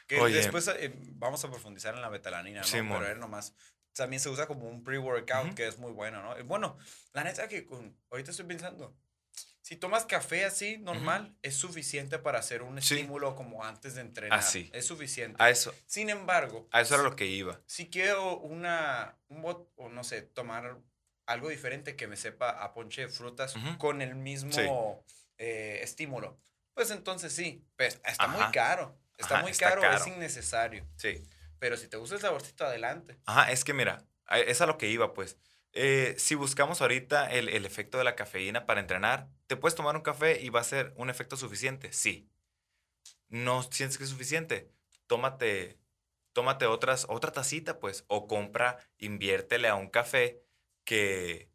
Que 0.06 0.18
Oye. 0.20 0.36
después 0.36 0.66
eh, 0.68 0.94
vamos 1.12 1.44
a 1.44 1.50
profundizar 1.50 1.94
en 1.94 2.00
la 2.00 2.08
betalanina, 2.08 2.60
¿no? 2.60 2.66
Simón. 2.66 3.00
Pero 3.00 3.12
él 3.12 3.20
nomás. 3.20 3.54
También 3.92 4.20
se 4.20 4.28
usa 4.30 4.46
como 4.46 4.68
un 4.68 4.82
pre-workout, 4.84 5.46
Ujú. 5.46 5.54
que 5.54 5.66
es 5.66 5.78
muy 5.78 5.92
bueno, 5.92 6.22
¿no? 6.22 6.42
Bueno, 6.44 6.78
la 7.12 7.24
neta 7.24 7.48
que 7.48 7.64
con, 7.66 7.96
ahorita 8.10 8.30
estoy 8.30 8.46
pensando, 8.46 8.96
si 9.66 9.74
tomas 9.74 10.06
café 10.06 10.44
así, 10.44 10.78
normal, 10.78 11.34
es 11.42 11.56
suficiente 11.56 12.20
para 12.20 12.38
hacer 12.38 12.62
un 12.62 12.80
Sí. 12.80 12.94
estímulo 12.94 13.34
como 13.34 13.64
antes 13.64 13.96
de 13.96 14.02
entrenar. 14.02 14.40
sí. 14.40 14.70
Es 14.72 14.86
suficiente. 14.86 15.42
A 15.42 15.50
eso, 15.50 15.74
Sin 15.86 16.08
embargo, 16.08 16.68
a 16.70 16.82
eso 16.82 16.94
era 16.94 17.02
lo 17.02 17.16
que 17.16 17.26
iba. 17.26 17.60
si 17.66 17.90
quiero 17.90 18.38
una, 18.38 19.18
un 19.26 19.42
bot, 19.42 19.68
o 19.74 19.88
no 19.88 20.04
sé, 20.04 20.22
tomar 20.22 20.78
algo 21.26 21.48
diferente 21.48 21.96
que 21.96 22.06
me 22.06 22.16
sepa 22.16 22.50
a 22.62 22.72
ponche 22.74 23.00
de 23.02 23.08
frutas 23.08 23.56
Ujú. 23.56 23.76
con 23.78 24.02
el 24.02 24.14
mismo 24.14 24.52
Sí. 24.52 25.12
eh, 25.38 25.80
estímulo, 25.82 26.38
pues 26.72 26.92
entonces 26.92 27.32
sí, 27.32 27.66
pues 27.76 28.00
está 28.04 28.28
muy 28.28 28.42
Ajá. 28.42 28.52
caro. 28.52 28.96
Está 29.18 29.34
Ajá, 29.34 29.42
muy 29.42 29.50
está 29.50 29.70
caro, 29.70 29.82
es 29.82 30.02
caro. 30.02 30.14
innecesario. 30.14 30.86
Sí. 30.96 31.26
Pero 31.58 31.76
si 31.76 31.88
te 31.88 31.96
gusta 31.96 32.14
el 32.14 32.20
saborcito, 32.20 32.64
adelante. 32.64 33.18
Ajá, 33.26 33.50
es 33.50 33.64
que 33.64 33.72
mira, 33.74 34.04
es 34.46 34.60
a 34.60 34.66
lo 34.66 34.78
que 34.78 34.86
iba, 34.88 35.12
pues. 35.12 35.36
Eh, 35.78 36.14
si 36.18 36.34
buscamos 36.34 36.80
ahorita 36.80 37.30
el, 37.30 37.50
el 37.50 37.66
efecto 37.66 37.98
de 37.98 38.04
la 38.04 38.16
cafeína 38.16 38.64
para 38.66 38.80
entrenar, 38.80 39.28
¿te 39.46 39.56
puedes 39.56 39.74
tomar 39.74 39.94
un 39.94 40.02
café 40.02 40.40
y 40.40 40.48
va 40.48 40.60
a 40.60 40.64
ser 40.64 40.94
un 40.96 41.10
efecto 41.10 41.36
suficiente? 41.36 41.92
Sí. 41.92 42.30
¿No 43.28 43.62
sientes 43.62 43.98
que 43.98 44.04
es 44.04 44.10
suficiente? 44.10 44.72
Tómate, 45.06 45.78
tómate 46.32 46.66
otras, 46.66 47.06
otra 47.08 47.32
tacita, 47.32 47.78
pues, 47.80 48.04
o 48.08 48.26
compra, 48.26 48.78
inviértele 48.98 49.68
a 49.68 49.74
un 49.74 49.88
café 49.90 50.42
que, 50.84 51.50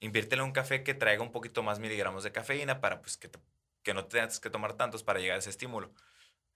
inviértele 0.00 0.42
a 0.42 0.46
un 0.46 0.52
café 0.52 0.84
que 0.84 0.94
traiga 0.94 1.22
un 1.22 1.32
poquito 1.32 1.62
más 1.64 1.80
miligramos 1.80 2.24
de 2.24 2.32
cafeína 2.32 2.80
para, 2.80 3.02
pues, 3.02 3.16
que, 3.18 3.28
te- 3.28 3.40
que 3.82 3.94
no 3.94 4.06
tengas 4.06 4.40
que 4.40 4.50
tomar 4.50 4.74
tantos 4.76 5.04
para 5.04 5.20
llegar 5.20 5.36
a 5.36 5.40
ese 5.40 5.50
estímulo. 5.50 5.94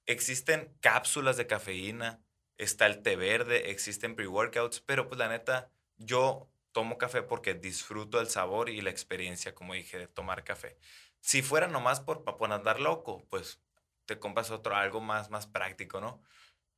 Existen 0.06 0.76
cápsulas 0.80 1.36
de 1.38 1.46
cafeína, 1.48 2.22
está 2.58 2.86
el 2.86 3.02
té 3.02 3.16
verde, 3.16 3.70
existen 3.70 4.16
pre-workouts, 4.16 4.80
pero 4.82 5.08
pues 5.08 5.18
la 5.18 5.28
neta, 5.28 5.72
yo 5.96 6.51
tomo 6.72 6.98
café 6.98 7.22
porque 7.22 7.54
disfruto 7.54 8.20
el 8.20 8.28
sabor 8.28 8.68
y 8.68 8.80
la 8.80 8.90
experiencia, 8.90 9.54
como 9.54 9.74
dije, 9.74 9.98
de 9.98 10.08
tomar 10.08 10.44
café. 10.44 10.78
Si 11.20 11.42
fuera 11.42 11.68
nomás 11.68 12.00
por, 12.00 12.24
para 12.24 12.54
andar 12.54 12.80
loco, 12.80 13.24
pues 13.30 13.60
te 14.06 14.18
compras 14.18 14.50
otro, 14.50 14.74
algo 14.74 15.00
más, 15.00 15.30
más 15.30 15.46
práctico, 15.46 16.00
¿no? 16.00 16.22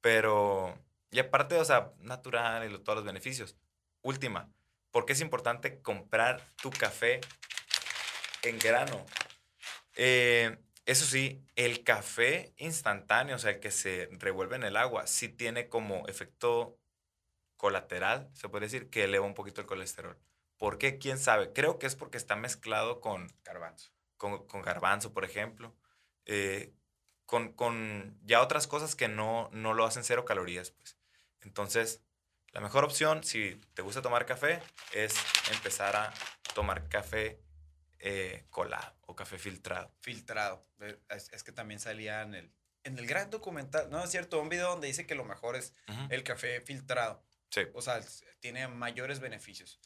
Pero, 0.01 0.79
y 1.11 1.19
aparte, 1.19 1.57
o 1.57 1.65
sea, 1.65 1.93
natural 1.99 2.71
y 2.71 2.79
todos 2.79 2.97
los 2.97 3.05
beneficios. 3.05 3.57
Última, 4.03 4.53
¿por 4.91 5.07
qué 5.07 5.15
es 5.15 5.21
importante 5.21 5.81
comprar 5.81 6.53
tu 6.61 6.71
café 6.71 7.21
en 8.43 8.59
grano? 8.59 9.07
Eh, 9.95 10.59
eso 10.85 11.07
sí, 11.07 11.43
el 11.57 11.83
café 11.83 12.53
instantáneo, 12.59 13.37
o 13.37 13.39
sea, 13.39 13.53
el 13.53 13.61
que 13.61 13.71
se 13.71 14.09
revuelve 14.13 14.57
en 14.57 14.65
el 14.65 14.77
agua, 14.77 15.07
sí 15.07 15.31
tiene 15.31 15.69
como 15.71 16.07
efecto 16.09 16.79
colateral, 17.65 18.29
se 18.35 18.51
puede 18.51 18.67
decir, 18.67 18.91
que 18.91 19.05
eleva 19.05 19.25
un 19.25 19.33
poquito 19.33 19.63
el 19.63 19.67
colesterol. 19.67 20.19
¿Por 20.59 20.77
qué? 20.77 20.99
¿Quién 20.99 21.19
sabe? 21.19 21.51
Creo 21.55 21.79
que 21.79 21.87
es 21.87 21.97
porque 21.97 22.19
está 22.19 22.37
mezclado 22.37 23.01
con, 23.01 23.33
Garbanzo. 23.43 23.91
con, 24.19 24.47
con 24.47 24.61
garbanzo, 24.61 25.15
por 25.15 25.25
ejemplo, 25.25 25.75
eh, 26.27 26.75
con, 27.25 27.55
con 27.55 28.21
ya 28.23 28.43
otras 28.43 28.67
cosas 28.67 28.95
que 28.95 29.09
no, 29.09 29.49
no 29.53 29.73
lo 29.73 29.87
hacen 29.87 30.05
cero 30.05 30.27
calorías, 30.27 30.73
pues. 30.73 30.99
Entonces, 31.41 32.03
la 32.53 32.61
mejor 32.61 32.85
opción, 32.85 33.25
si 33.25 33.59
te 33.73 33.81
gusta 33.81 34.03
tomar 34.03 34.27
café, 34.27 34.61
es 34.93 35.17
empezar 35.51 35.97
a 35.97 36.13
tomar 36.55 36.91
café 36.91 37.41
eh, 37.99 38.45
colado 38.51 38.95
o 39.07 39.17
café 39.17 39.39
filtrado. 39.39 39.91
Filtrado. 40.01 40.67
Eh, 40.81 40.99
Es, 41.09 41.33
es 41.33 41.43
que 41.43 41.53
también 41.53 41.81
salía 41.81 42.21
en 42.21 42.35
el, 42.35 42.53
en 42.83 42.99
el 42.99 43.07
gran 43.07 43.31
documental, 43.31 43.89
no 43.89 44.05
es 44.05 44.11
cierto, 44.11 44.39
un 44.39 44.51
video 44.51 44.69
donde 44.69 44.87
dice 44.89 45.07
que 45.07 45.15
lo 45.15 45.25
mejor 45.25 45.57
es 45.57 45.73
el 46.11 46.25
café 46.25 46.61
filtrado. 46.61 47.23
Sí. 47.55 47.63
O 47.73 47.81
sea, 47.83 48.01
tiene 48.41 48.67
mayores 48.69 49.21
beneficios. 49.21 49.81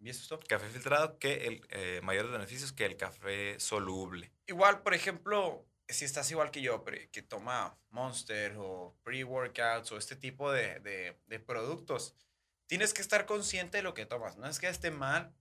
¿Y 0.00 0.10
eso 0.10 0.20
es 0.22 0.28
todo? 0.28 0.40
Café 0.46 0.68
filtrado 0.68 1.18
que 1.18 1.46
el 1.46 1.66
eh, 1.70 2.00
mayores 2.02 2.30
beneficios 2.30 2.72
que 2.72 2.84
el 2.84 2.96
café 2.98 3.58
soluble. 3.58 4.30
Igual, 4.46 4.82
por 4.82 4.92
ejemplo, 4.92 5.64
si 5.88 6.04
estás 6.04 6.30
igual 6.30 6.50
que 6.50 6.60
yo, 6.60 6.84
que 6.84 7.22
toma 7.22 7.78
Monster 7.90 8.56
o 8.58 8.94
pre-workouts 9.02 9.90
o 9.92 9.96
este 9.96 10.16
tipo 10.16 10.52
de, 10.52 10.80
de- 10.80 11.16
de 11.26 11.40
productos, 11.40 12.14
tienes 12.66 12.92
que 12.92 13.00
estar 13.00 13.24
consciente 13.24 13.78
de 13.78 13.82
lo 13.82 13.94
que 13.94 14.04
tomas. 14.04 14.36
No 14.36 14.46
es 14.46 14.58
que 14.58 14.68
esté 14.68 14.90
mal, 14.90 15.32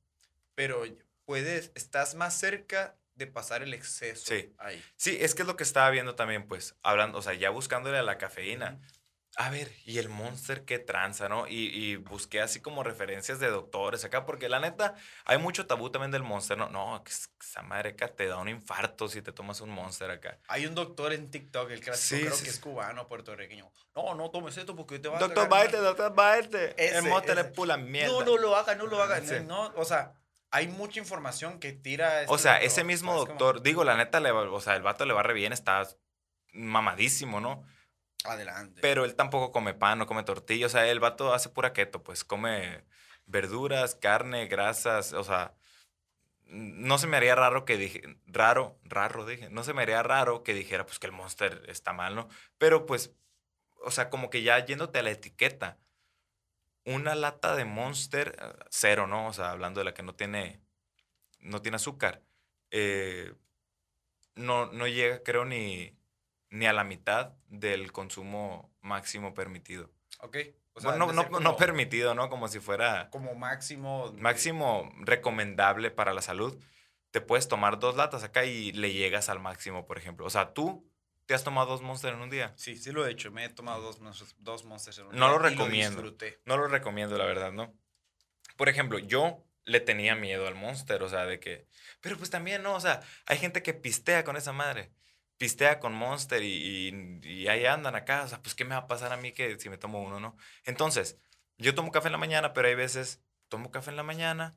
pero 0.56 0.84
puedes, 1.26 1.72
estás 1.76 2.16
más 2.16 2.38
cerca 2.40 2.96
de 3.16 3.28
pasar 3.28 3.62
el 3.64 3.74
exceso 3.74 4.26
Sí. 4.34 4.54
ahí. 4.58 4.82
Sí, 4.96 5.18
es 5.20 5.36
que 5.36 5.42
es 5.42 5.48
lo 5.48 5.56
que 5.58 5.64
estaba 5.64 5.90
viendo 5.90 6.16
también, 6.16 6.48
pues, 6.48 6.76
hablando, 6.84 7.18
o 7.18 7.22
sea, 7.22 7.34
ya 7.34 7.50
buscándole 7.50 7.98
a 7.98 8.04
la 8.04 8.18
cafeína. 8.18 8.80
A 9.36 9.50
ver, 9.50 9.72
y 9.86 9.98
el 9.98 10.10
Monster 10.10 10.64
qué 10.64 10.78
tranza, 10.78 11.28
¿no? 11.28 11.48
Y, 11.48 11.70
y 11.74 11.96
busqué 11.96 12.40
así 12.40 12.60
como 12.62 12.84
referencias 12.84 13.40
de 13.40 13.48
doctores 13.50 14.06
acá, 14.06 14.28
porque 14.28 14.48
la 14.48 14.60
neta, 14.60 14.94
hay 15.26 15.40
mucho 15.40 15.66
tabú 15.66 15.90
también 15.90 16.12
del 16.12 16.22
Monster, 16.22 16.56
¿no? 16.56 16.70
No, 16.70 17.04
que 17.04 17.10
es- 17.12 17.32
esa 17.42 17.64
madre 17.64 17.90
acá 17.92 18.08
te 18.10 18.28
da 18.28 18.38
un 18.38 18.48
infarto 18.48 19.08
si 19.08 19.24
te 19.24 19.32
tomas 19.32 19.60
un 19.62 19.72
Monster 19.72 20.12
acá. 20.12 20.38
Hay 20.48 20.68
un 20.68 20.76
doctor 20.76 21.14
en 21.14 21.32
TikTok, 21.32 21.72
el 21.72 21.80
clásico, 21.82 22.16
Sí, 22.18 22.22
creo 22.26 22.36
sí, 22.38 22.44
que 22.44 22.50
es 22.52 22.56
sí. 22.58 22.62
cubano, 22.62 23.08
puertorriqueño. 23.08 23.72
No, 23.96 24.14
no 24.14 24.30
tomes 24.30 24.56
esto 24.58 24.76
porque 24.76 25.00
te 25.00 25.10
va 25.10 25.18
a 25.18 25.20
Doctor 25.20 25.50
mal". 25.50 25.62
Baite, 25.62 25.78
doctor 25.78 26.14
Baite. 26.14 26.76
Ese, 26.78 26.98
El 27.00 27.04
Monster 27.06 27.40
es 27.40 27.46
pura 27.46 27.76
mierda. 27.76 28.12
No, 28.14 28.24
no 28.24 28.38
lo 28.38 28.56
haga, 28.56 28.76
no 28.76 28.86
lo 28.86 29.02
haga. 29.02 29.20
Sí. 29.22 29.36
No, 29.48 29.74
o 29.76 29.84
sea, 29.86 30.14
hay 30.52 30.68
mucha 30.68 31.00
información 31.00 31.60
que 31.60 31.74
tira. 31.74 32.20
o 32.28 32.36
este 32.36 32.38
sea, 32.44 32.52
doctor, 32.54 32.68
ese 32.68 32.84
mismo 32.84 33.16
doctor, 33.16 33.64
digo, 33.64 33.84
la 33.84 33.98
neta, 33.98 34.20
le 34.20 34.32
va- 34.32 34.42
o 34.50 34.62
sea, 34.62 34.76
el 34.76 34.84
vato 34.84 35.06
le 35.06 35.14
va 35.14 35.24
re 35.24 35.34
bien, 35.34 35.54
está 35.54 35.88
mamadísimo, 36.54 37.40
¿no? 37.40 37.64
Adelante. 38.26 38.82
Pero 38.82 39.06
él 39.06 39.16
tampoco 39.16 39.52
come 39.52 39.74
pan, 39.74 40.00
no 40.00 40.08
come 40.08 40.24
tortilla. 40.24 40.66
O 40.66 40.70
sea, 40.70 40.88
el 40.88 41.00
vato 41.00 41.34
hace 41.34 41.50
pura 41.50 41.74
keto, 41.74 42.04
pues 42.04 42.24
come 42.24 42.84
verduras, 43.26 43.96
carne, 43.96 44.48
grasas. 44.48 45.14
O 45.14 45.24
sea, 45.24 45.54
no 46.46 46.98
se 46.98 47.08
me 47.08 47.18
haría 47.18 47.36
raro 47.36 47.66
que 47.66 47.78
dije, 47.78 48.02
raro, 48.28 48.80
raro 48.84 49.26
dije, 49.26 49.50
no 49.50 49.64
se 49.64 49.74
me 49.74 49.82
haría 49.82 50.04
raro 50.04 50.44
que 50.44 50.54
dijera 50.54 50.86
pues 50.86 51.00
que 51.00 51.08
el 51.08 51.14
Monster 51.14 51.64
está 51.68 51.94
mal, 51.94 52.16
¿no? 52.16 52.30
Pero 52.58 52.86
pues, 52.86 53.14
o 53.84 53.92
sea, 53.92 54.10
como 54.10 54.30
que 54.30 54.44
ya 54.44 54.64
yéndote 54.64 55.00
a 55.00 55.04
la 55.04 55.12
etiqueta, 55.12 55.80
una 56.86 57.16
lata 57.16 57.56
de 57.56 57.66
Monster, 57.66 58.38
cero, 58.70 59.08
¿no? 59.08 59.28
O 59.28 59.34
sea, 59.34 59.52
hablando 59.52 59.80
de 59.80 59.86
la 59.86 59.94
que 59.94 60.04
no 60.04 60.16
tiene, 60.16 60.62
no 61.40 61.62
tiene 61.62 61.78
azúcar, 61.78 62.22
eh, 62.72 63.34
no, 64.36 64.68
no 64.68 64.88
llega, 64.88 65.24
creo, 65.24 65.46
ni, 65.46 65.98
ni 66.54 66.68
a 66.68 66.74
la 66.74 66.84
mitad 66.84 67.34
del 67.48 67.92
consumo 67.92 68.72
máximo 68.82 69.34
permitido. 69.34 69.90
ok. 70.20 70.38
O 70.76 70.82
sea, 70.82 70.90
Bueno, 70.92 71.08
han 71.10 71.16
no, 71.16 71.24
no, 71.30 71.40
no 71.40 71.56
permitido, 71.56 72.16
¿no? 72.16 72.30
Como 72.30 72.48
si 72.48 72.60
fuera 72.60 73.10
Como 73.12 73.36
máximo. 73.36 74.12
máximo 74.18 74.92
recomendable 75.02 75.92
para 75.92 76.14
la 76.14 76.22
salud. 76.24 76.58
Te 77.12 77.22
puedes 77.22 77.48
tomar 77.48 77.78
dos 77.78 77.96
latas 77.96 78.24
acá 78.24 78.44
y 78.46 78.72
le 78.72 78.92
llegas 78.92 79.30
al 79.30 79.40
máximo, 79.40 79.86
por 79.86 80.00
ejemplo. 80.00 80.26
O 80.26 80.32
sea, 80.32 80.54
tú 80.54 80.90
te 81.28 81.36
has 81.36 81.44
tomado 81.44 81.68
dos 81.68 81.84
Monster 81.84 82.14
en 82.14 82.22
un 82.22 82.30
día. 82.32 82.54
Sí, 82.56 82.76
sí 82.76 82.92
lo 82.92 83.06
he 83.06 83.12
hecho. 83.12 83.32
Me 83.32 83.46
he 83.46 83.50
tomado 83.50 83.82
dos, 83.84 84.02
monsters- 84.02 84.34
dos 84.40 84.66
monsters 84.66 84.98
en 84.98 85.06
un 85.08 85.16
No 85.16 85.28
día 85.30 85.38
lo 85.40 85.46
y 85.48 85.50
recomiendo. 85.52 86.02
disfruté. 86.02 86.40
No 86.46 86.58
lo 86.58 86.68
recomiendo, 86.68 87.18
la 87.20 87.26
verdad, 87.26 87.52
¿no? 87.52 87.72
Por 88.58 88.68
ejemplo, 88.68 88.98
yo 88.98 89.44
le 89.66 89.80
tenía 89.80 90.16
miedo 90.16 90.48
al 90.48 90.56
Monster, 90.56 91.04
o 91.04 91.10
sea, 91.10 91.26
de 91.26 91.40
que... 91.40 91.68
Pero 92.02 92.18
pues 92.18 92.30
también, 92.32 92.64
¿no? 92.64 92.74
O 92.74 92.80
sea, 92.80 93.02
hay 93.28 93.38
gente 93.38 93.62
que 93.64 93.74
pistea 93.76 94.24
con 94.24 94.36
esa 94.38 94.52
madre. 94.54 94.92
Pistea 95.44 95.80
con 95.82 95.94
Monster 95.94 96.42
y, 96.42 96.88
y- 96.90 97.28
y 97.28 97.48
ahí 97.50 97.66
andan 97.66 97.96
acá. 97.96 98.24
O 98.24 98.28
sea, 98.30 98.42
pues, 98.42 98.56
¿qué 98.56 98.64
me 98.64 98.76
va 98.76 98.82
a 98.82 98.88
pasar 98.88 99.12
a 99.12 99.18
mí 99.18 99.34
que 99.34 99.60
si 99.60 99.68
me 99.70 99.78
tomo 99.78 100.02
uno, 100.02 100.22
no? 100.22 100.38
Entonces, 100.64 101.18
yo 101.58 101.76
tomo 101.76 101.92
café 101.92 102.08
en 102.08 102.14
la 102.14 102.18
mañana, 102.18 102.54
pero 102.54 102.70
hay 102.70 102.76
veces 102.76 103.22
tomo 103.50 103.70
café 103.70 103.90
en 103.90 103.98
la 103.98 104.04
mañana 104.04 104.56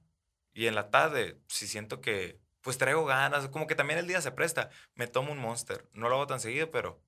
y 0.54 0.66
en 0.68 0.76
la 0.76 0.90
tarde, 0.90 1.40
si 1.48 1.66
siento 1.66 2.00
que, 2.00 2.38
pues 2.60 2.78
traigo 2.78 3.04
ganas, 3.04 3.48
como 3.48 3.66
que 3.66 3.74
también 3.74 3.98
el 3.98 4.06
día 4.06 4.20
se 4.20 4.30
presta, 4.30 4.70
me 4.94 5.08
tomo 5.08 5.32
un 5.32 5.38
Monster. 5.38 5.88
No 5.92 6.08
lo 6.08 6.14
hago 6.14 6.26
tan 6.28 6.38
seguido, 6.40 6.70
pero... 6.70 7.02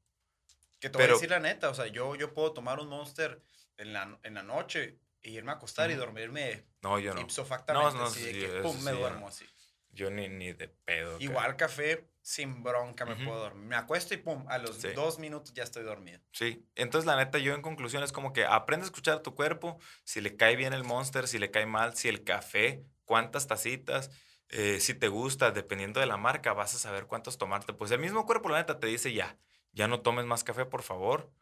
Que 0.80 0.90
te 0.90 0.98
voy 0.98 1.04
Pero- 1.04 1.14
a 1.14 1.16
decir 1.18 1.30
la 1.30 1.38
neta. 1.40 1.70
O 1.70 1.74
sea, 1.74 1.86
yo, 1.86 2.16
yo 2.16 2.34
puedo 2.34 2.52
tomar 2.52 2.78
un 2.80 2.88
monster 2.88 3.40
en 3.76 3.92
la, 3.92 4.18
en 4.24 4.34
la 4.34 4.42
noche 4.42 4.98
y 5.22 5.30
irme 5.36 5.50
a 5.52 5.54
acostar 5.54 5.90
y 5.90 5.94
Ujú. 5.94 6.02
dormirme 6.02 6.64
No, 6.82 6.98
yo 7.00 7.14
no. 7.14 7.20
No, 7.20 7.90
no, 7.92 8.04
así 8.04 8.24
de 8.24 8.32
que, 8.32 8.48
pum, 8.60 8.76
me 8.82 8.92
sí, 8.92 8.98
duermo 8.98 9.28
así. 9.28 9.44
Yo 9.90 10.10
ni, 10.10 10.28
ni 10.28 10.52
de 10.52 10.68
pedo. 10.68 11.16
Igual 11.20 11.56
café, 11.56 12.06
sin 12.28 12.62
bronca 12.62 13.06
me 13.06 13.14
Ujú. 13.14 13.24
puedo 13.24 13.38
dormir. 13.38 13.64
Me 13.68 13.74
acuesto 13.76 14.12
y 14.12 14.18
pum, 14.18 14.44
a 14.48 14.58
los 14.58 14.82
Sí. 14.82 14.88
dos 14.92 15.18
minutos 15.18 15.54
ya 15.54 15.62
estoy 15.62 15.82
dormido. 15.82 16.20
Sí, 16.30 16.68
entonces 16.74 17.06
la 17.06 17.16
neta 17.16 17.38
yo 17.38 17.54
en 17.54 17.62
conclusión 17.62 18.02
es 18.02 18.12
como 18.12 18.34
que 18.34 18.44
aprende 18.44 18.84
a 18.84 18.88
escuchar 18.88 19.20
tu 19.22 19.34
cuerpo, 19.34 19.78
si 20.04 20.20
le 20.20 20.36
cae 20.36 20.54
bien 20.54 20.74
el 20.74 20.84
monster, 20.84 21.26
si 21.26 21.38
le 21.38 21.50
cae 21.50 21.64
mal, 21.64 21.96
si 21.96 22.08
el 22.08 22.24
café, 22.24 22.84
cuántas 23.06 23.46
tacitas, 23.46 24.10
eh, 24.50 24.78
si 24.78 24.92
te 24.92 25.08
gusta, 25.08 25.52
dependiendo 25.52 26.00
de 26.00 26.06
la 26.06 26.18
marca, 26.18 26.52
vas 26.52 26.74
a 26.74 26.78
saber 26.78 27.06
cuántos 27.06 27.38
tomarte. 27.38 27.72
Pues 27.72 27.90
el 27.92 27.98
mismo 27.98 28.26
cuerpo 28.26 28.50
la 28.50 28.58
neta 28.58 28.78
te 28.78 28.88
dice 28.88 29.14
ya, 29.14 29.38
ya 29.72 29.88
no 29.88 30.02
tomes 30.02 30.26
más 30.26 30.44
café 30.44 30.66
por 30.66 30.82
favor, 30.82 31.32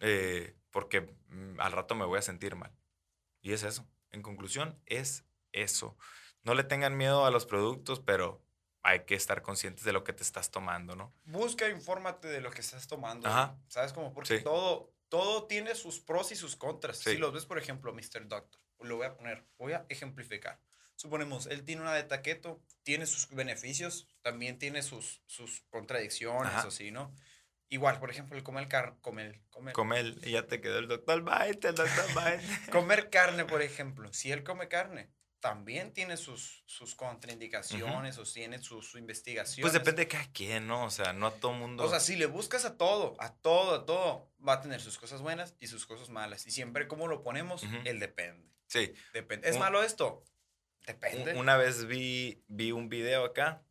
eh, 0.00 0.58
porque 0.70 1.16
mm, 1.28 1.58
al 1.58 1.72
rato 1.72 1.94
me 1.94 2.04
voy 2.04 2.18
a 2.18 2.22
sentir 2.22 2.54
mal. 2.54 2.76
Y 3.40 3.54
es 3.54 3.62
eso, 3.62 3.88
en 4.10 4.20
conclusión 4.20 4.78
es 4.84 5.24
eso. 5.52 5.96
No 6.42 6.52
le 6.52 6.64
tengan 6.64 6.98
miedo 6.98 7.24
a 7.24 7.30
los 7.30 7.46
productos, 7.46 8.00
pero 8.00 8.43
hay 8.84 9.00
que 9.06 9.14
estar 9.14 9.42
conscientes 9.42 9.82
de 9.84 9.92
lo 9.92 10.04
que 10.04 10.12
te 10.12 10.22
estás 10.22 10.50
tomando, 10.50 10.94
¿no? 10.94 11.12
Busca, 11.24 11.68
infórmate 11.68 12.28
de 12.28 12.40
lo 12.40 12.50
que 12.50 12.60
estás 12.60 12.86
tomando. 12.86 13.26
Ajá. 13.28 13.56
¿Sabes 13.66 13.92
cómo? 13.94 14.12
Porque 14.12 14.38
Sí. 14.38 14.44
todo, 14.44 14.92
todo 15.08 15.46
tiene 15.46 15.74
sus 15.74 16.00
pros 16.00 16.30
y 16.32 16.36
sus 16.36 16.54
contras. 16.54 16.98
Sí. 16.98 17.12
Si 17.12 17.16
los 17.16 17.32
ves, 17.32 17.46
por 17.46 17.58
ejemplo, 17.58 17.92
Mr. 17.94 18.28
Doctor, 18.28 18.60
lo 18.80 18.96
voy 18.96 19.06
a 19.06 19.16
poner, 19.16 19.44
voy 19.58 19.72
a 19.72 19.86
ejemplificar. 19.88 20.60
Suponemos, 20.96 21.46
él 21.46 21.64
tiene 21.64 21.80
una 21.82 21.94
dieta 21.94 22.20
keto, 22.22 22.62
tiene 22.82 23.06
sus 23.06 23.28
beneficios, 23.30 24.06
también 24.22 24.58
tiene 24.58 24.82
sus, 24.82 25.22
sus 25.26 25.62
contradicciones, 25.70 26.52
Ajá. 26.52 26.68
o 26.68 26.70
sí, 26.70 26.90
¿no? 26.90 27.12
Igual, 27.70 27.98
por 27.98 28.10
ejemplo, 28.10 28.36
el 28.36 28.44
comer 28.44 28.68
carne, 28.68 28.96
comer, 29.00 29.40
comer, 29.50 29.72
Come 29.72 29.98
el, 29.98 30.20
y 30.22 30.32
ya 30.32 30.46
te 30.46 30.60
quedó 30.60 30.78
el 30.78 30.86
doctor 30.86 31.24
Bite, 31.24 31.68
el 31.68 31.74
doctor 31.74 32.06
Bite. 32.08 32.44
comer 32.70 33.08
carne, 33.10 33.46
por 33.46 33.62
ejemplo. 33.62 34.12
Si 34.12 34.30
él 34.30 34.44
come 34.44 34.68
carne, 34.68 35.10
también 35.44 35.92
tiene 35.92 36.16
sus, 36.16 36.62
sus 36.64 36.94
contraindicaciones 36.94 38.16
o 38.16 38.24
tiene 38.24 38.58
sus 38.60 38.88
su 38.88 38.96
investigaciones. 38.96 39.60
Pues 39.60 39.74
depende 39.74 40.02
de 40.04 40.08
cada 40.08 40.24
quien, 40.32 40.66
¿no? 40.66 40.86
O 40.86 40.90
sea, 40.90 41.12
no 41.12 41.26
a 41.26 41.32
todo 41.34 41.52
mundo. 41.52 41.84
O 41.84 41.90
sea, 41.90 42.00
si 42.00 42.16
le 42.16 42.24
buscas 42.24 42.64
a 42.64 42.78
todo, 42.78 43.14
a 43.18 43.34
todo, 43.34 43.74
a 43.74 43.84
todo, 43.84 44.32
va 44.46 44.54
a 44.54 44.60
tener 44.62 44.80
sus 44.80 44.96
cosas 44.96 45.20
buenas 45.20 45.54
y 45.60 45.66
sus 45.66 45.84
cosas 45.84 46.08
malas. 46.08 46.46
Y 46.46 46.50
siempre 46.50 46.88
como 46.88 47.08
lo 47.08 47.22
ponemos, 47.22 47.62
Ujú. 47.62 47.76
él 47.84 48.00
depende. 48.00 48.48
sí. 48.68 48.94
Depende. 49.12 49.46
¿Es 49.46 49.56
Un- 49.56 49.60
malo 49.60 49.82
esto? 49.82 50.24
Depende. 50.86 51.34
Una 51.34 51.58
vez 51.58 51.84
vi, 51.86 52.42
vi 52.48 52.72
un 52.72 52.88
video 52.88 53.24
acá 53.26 53.62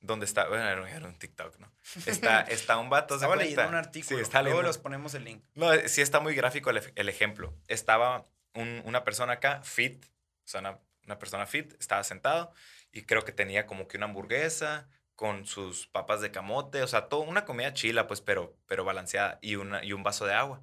donde 0.00 0.26
está, 0.26 0.46
bueno, 0.48 0.86
era 0.86 1.06
un- 1.06 1.18
TikTok, 1.18 1.58
¿no? 1.58 1.72
Está, 2.04 2.40
está 2.42 2.76
un 2.76 2.90
vato. 2.90 3.14
¿se 3.14 3.24
Estaba 3.24 3.36
leyendo 3.36 3.68
un 3.68 3.74
artículo. 3.74 4.18
Sí, 4.18 4.22
está 4.22 4.42
Luego 4.42 4.56
leyendo. 4.58 4.68
los 4.68 4.78
ponemos 4.78 5.14
el 5.14 5.24
link. 5.24 5.42
No, 5.54 5.70
sí 5.88 6.02
está 6.02 6.20
muy 6.20 6.34
gráfico 6.34 6.68
el, 6.68 6.82
el 6.94 7.08
ejemplo. 7.08 7.54
Estaba 7.68 8.26
un- 8.52 8.82
una 8.84 9.02
persona 9.02 9.32
acá, 9.34 9.62
fit, 9.62 10.04
o 10.44 10.48
sea, 10.48 10.60
una, 10.60 10.78
una 11.06 11.18
persona 11.18 11.46
fit, 11.46 11.74
estaba 11.80 12.04
sentado 12.04 12.52
y 12.92 13.02
creo 13.04 13.24
que 13.24 13.32
tenía 13.32 13.66
como 13.66 13.88
que 13.88 13.96
una 13.96 14.06
hamburguesa 14.06 14.88
con 15.14 15.46
sus 15.46 15.86
papas 15.88 16.20
de 16.20 16.30
camote, 16.30 16.82
o 16.82 16.86
sea, 16.86 17.08
todo, 17.08 17.20
una 17.22 17.44
comida 17.46 17.72
chila, 17.72 18.06
pues, 18.06 18.20
pero, 18.20 18.56
pero 18.66 18.84
balanceada 18.84 19.38
y, 19.42 19.56
una, 19.56 19.82
y 19.84 19.92
un 19.92 20.02
vaso 20.02 20.26
de 20.26 20.34
agua. 20.34 20.62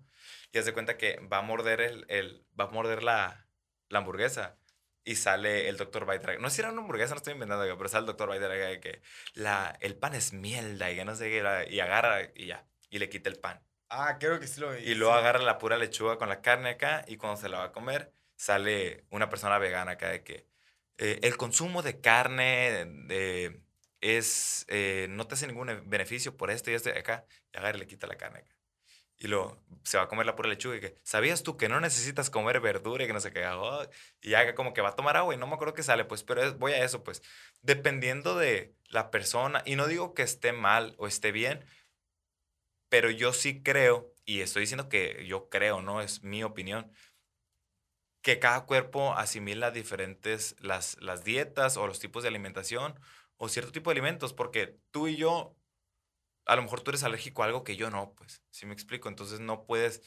Y 0.52 0.58
haz 0.60 0.66
de 0.66 0.74
cuenta 0.74 0.98
que 0.98 1.20
va 1.32 1.40
a 1.40 1.42
morder, 1.42 1.82
el, 1.82 2.06
el- 2.10 2.46
va 2.60 2.66
a 2.66 2.68
morder 2.70 3.04
la, 3.04 3.48
la 3.90 4.00
hamburguesa 4.00 4.58
y 5.04 5.16
sale 5.16 5.68
el 5.70 5.78
doctor 5.78 6.06
Biter. 6.10 6.40
No 6.40 6.50
sé 6.50 6.58
si 6.58 6.62
era 6.62 6.72
una 6.72 6.82
hamburguesa, 6.82 7.14
no 7.14 7.18
estoy 7.18 7.34
inventando, 7.34 7.78
pero 7.78 7.90
sale 7.90 8.02
el 8.02 8.06
doctor 8.08 8.32
Biter 8.32 8.50
de 8.50 8.80
que 8.80 9.02
la, 9.34 9.78
el 9.82 9.96
pan 9.98 10.14
es 10.16 10.34
mierda 10.34 10.92
y 10.92 10.96
que 10.96 11.06
no 11.06 11.16
sé 11.16 11.30
qué, 11.30 11.68
y 11.70 11.80
agarra 11.80 12.22
y 12.36 12.48
ya, 12.48 12.68
y 12.90 13.00
le 13.00 13.10
quita 13.10 13.30
el 13.30 13.40
pan. 13.40 13.62
Ah, 13.90 14.18
creo 14.20 14.40
que 14.40 14.48
sí 14.48 14.60
lo 14.60 14.72
vi. 14.72 14.80
Y 14.80 14.96
luego 14.96 15.14
sí. 15.14 15.20
agarra 15.20 15.40
la 15.40 15.58
pura 15.58 15.78
lechuga 15.78 16.18
con 16.18 16.30
la 16.30 16.42
carne 16.42 16.72
acá 16.72 17.06
y 17.08 17.18
cuando 17.18 17.40
se 17.40 17.50
la 17.50 17.60
va 17.60 17.66
a 17.66 17.72
comer 17.72 18.14
sale 18.44 19.06
una 19.10 19.30
persona 19.30 19.58
vegana 19.58 19.94
acá 19.94 20.10
de 20.10 20.24
que 20.24 20.48
eh, 20.98 21.20
el 21.24 21.38
consumo 21.38 21.82
de 21.82 22.02
carne 22.02 22.86
de, 23.08 23.62
es, 24.02 24.66
eh, 24.68 25.08
no 25.10 25.28
te 25.28 25.36
hace 25.36 25.48
ningún 25.48 25.70
e- 25.70 25.82
beneficio 25.86 26.36
por 26.36 26.52
esto 26.52 26.70
y 26.70 26.74
esto 26.74 26.90
y 26.90 26.98
acá. 26.98 27.26
Y 27.54 27.58
agarra 27.58 27.78
le 27.78 27.88
quita 27.88 28.06
la 28.06 28.18
carne. 28.18 28.44
Y 29.18 29.28
luego 29.28 29.64
se 29.84 29.98
va 29.98 30.04
a 30.04 30.08
comer 30.10 30.26
la 30.26 30.36
pura 30.36 30.50
lechuga 30.50 30.76
y 30.78 30.82
que, 30.82 30.96
¿sabías 31.04 31.44
tú 31.44 31.58
que 31.58 31.70
no 31.70 31.80
necesitas 31.80 32.30
comer 32.30 32.60
verdura 32.60 33.04
y 33.04 33.08
que 33.08 33.14
no 33.14 33.22
sé 33.22 33.32
qué? 33.32 33.46
Oh, 33.48 33.88
y 34.22 34.32
ya 34.32 34.56
como 34.56 34.74
que 34.74 34.82
va 34.82 34.90
a 34.90 34.96
tomar 34.96 35.16
agua 35.18 35.34
y 35.34 35.38
no 35.38 35.48
me 35.48 35.54
acuerdo 35.56 35.74
qué 35.74 35.84
sale, 35.84 36.06
pues, 36.06 36.24
pero 36.24 36.54
voy 36.56 36.74
a 36.74 36.84
eso, 36.84 37.04
pues, 37.04 37.22
dependiendo 37.62 38.38
de 38.38 38.76
la 38.90 39.12
persona, 39.12 39.64
y 39.66 39.78
no 39.78 39.88
digo 39.88 40.14
que 40.14 40.24
esté 40.24 40.52
mal 40.52 40.96
o 40.98 41.08
esté 41.08 41.32
bien, 41.32 41.66
pero 42.90 43.10
yo 43.10 43.34
sí 43.34 43.64
creo, 43.64 44.14
y 44.26 44.42
estoy 44.42 44.62
diciendo 44.62 44.90
que 44.90 45.26
yo 45.28 45.50
creo, 45.50 45.82
no 45.82 46.02
es 46.02 46.24
mi 46.24 46.44
opinión, 46.44 46.92
que 48.24 48.40
cada 48.40 48.66
cuerpo 48.66 49.14
asimila 49.14 49.70
diferentes 49.70 50.56
las, 50.60 51.00
las 51.02 51.24
dietas 51.24 51.78
o 51.78 51.86
los 51.86 52.00
tipos 52.00 52.24
de 52.24 52.30
alimentación 52.30 53.00
o 53.38 53.50
cierto 53.50 53.72
tipo 53.72 53.90
de 53.90 53.96
alimentos, 53.96 54.34
porque 54.34 54.80
tú 54.92 55.08
y 55.08 55.18
yo, 55.18 55.56
a 56.46 56.56
lo 56.56 56.64
mejor 56.64 56.82
tú 56.82 56.92
eres 56.92 57.04
alérgico 57.04 57.44
a 57.44 57.48
algo 57.48 57.64
que 57.64 57.76
yo 57.76 57.92
no, 57.92 58.14
pues, 58.16 58.42
si 58.50 58.66
me 58.66 58.74
explico? 58.74 59.10
Entonces 59.10 59.42
no 59.42 59.66
puedes, 59.66 60.02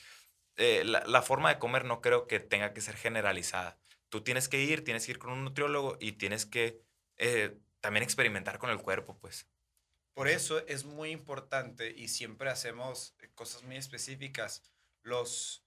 eh, 0.57 0.83
la, 0.85 1.05
la 1.07 1.23
forma 1.23 1.51
de 1.51 1.59
comer 1.59 1.85
no 1.85 2.01
creo 2.01 2.27
que 2.27 2.41
tenga 2.41 2.73
que 2.73 2.81
ser 2.81 2.97
generalizada. 2.97 3.79
Tú 4.09 4.23
tienes 4.23 4.49
que 4.49 4.63
ir, 4.63 4.83
tienes 4.83 5.05
que 5.05 5.13
ir 5.13 5.19
con 5.19 5.33
un 5.33 5.45
nutriólogo 5.45 5.99
y 6.01 6.13
tienes 6.13 6.47
que 6.47 6.81
eh, 7.19 7.59
también 7.81 8.03
experimentar 8.03 8.59
con 8.59 8.71
el 8.71 8.79
cuerpo, 8.79 9.19
pues. 9.19 9.47
Por 10.15 10.29
eso 10.29 10.67
es 10.67 10.87
muy 10.87 11.11
importante 11.11 11.93
y 11.95 12.09
siempre 12.09 12.49
hacemos 12.49 13.15
cosas 13.35 13.63
muy 13.63 13.77
específicas. 13.77 14.63
Los, 15.03 15.66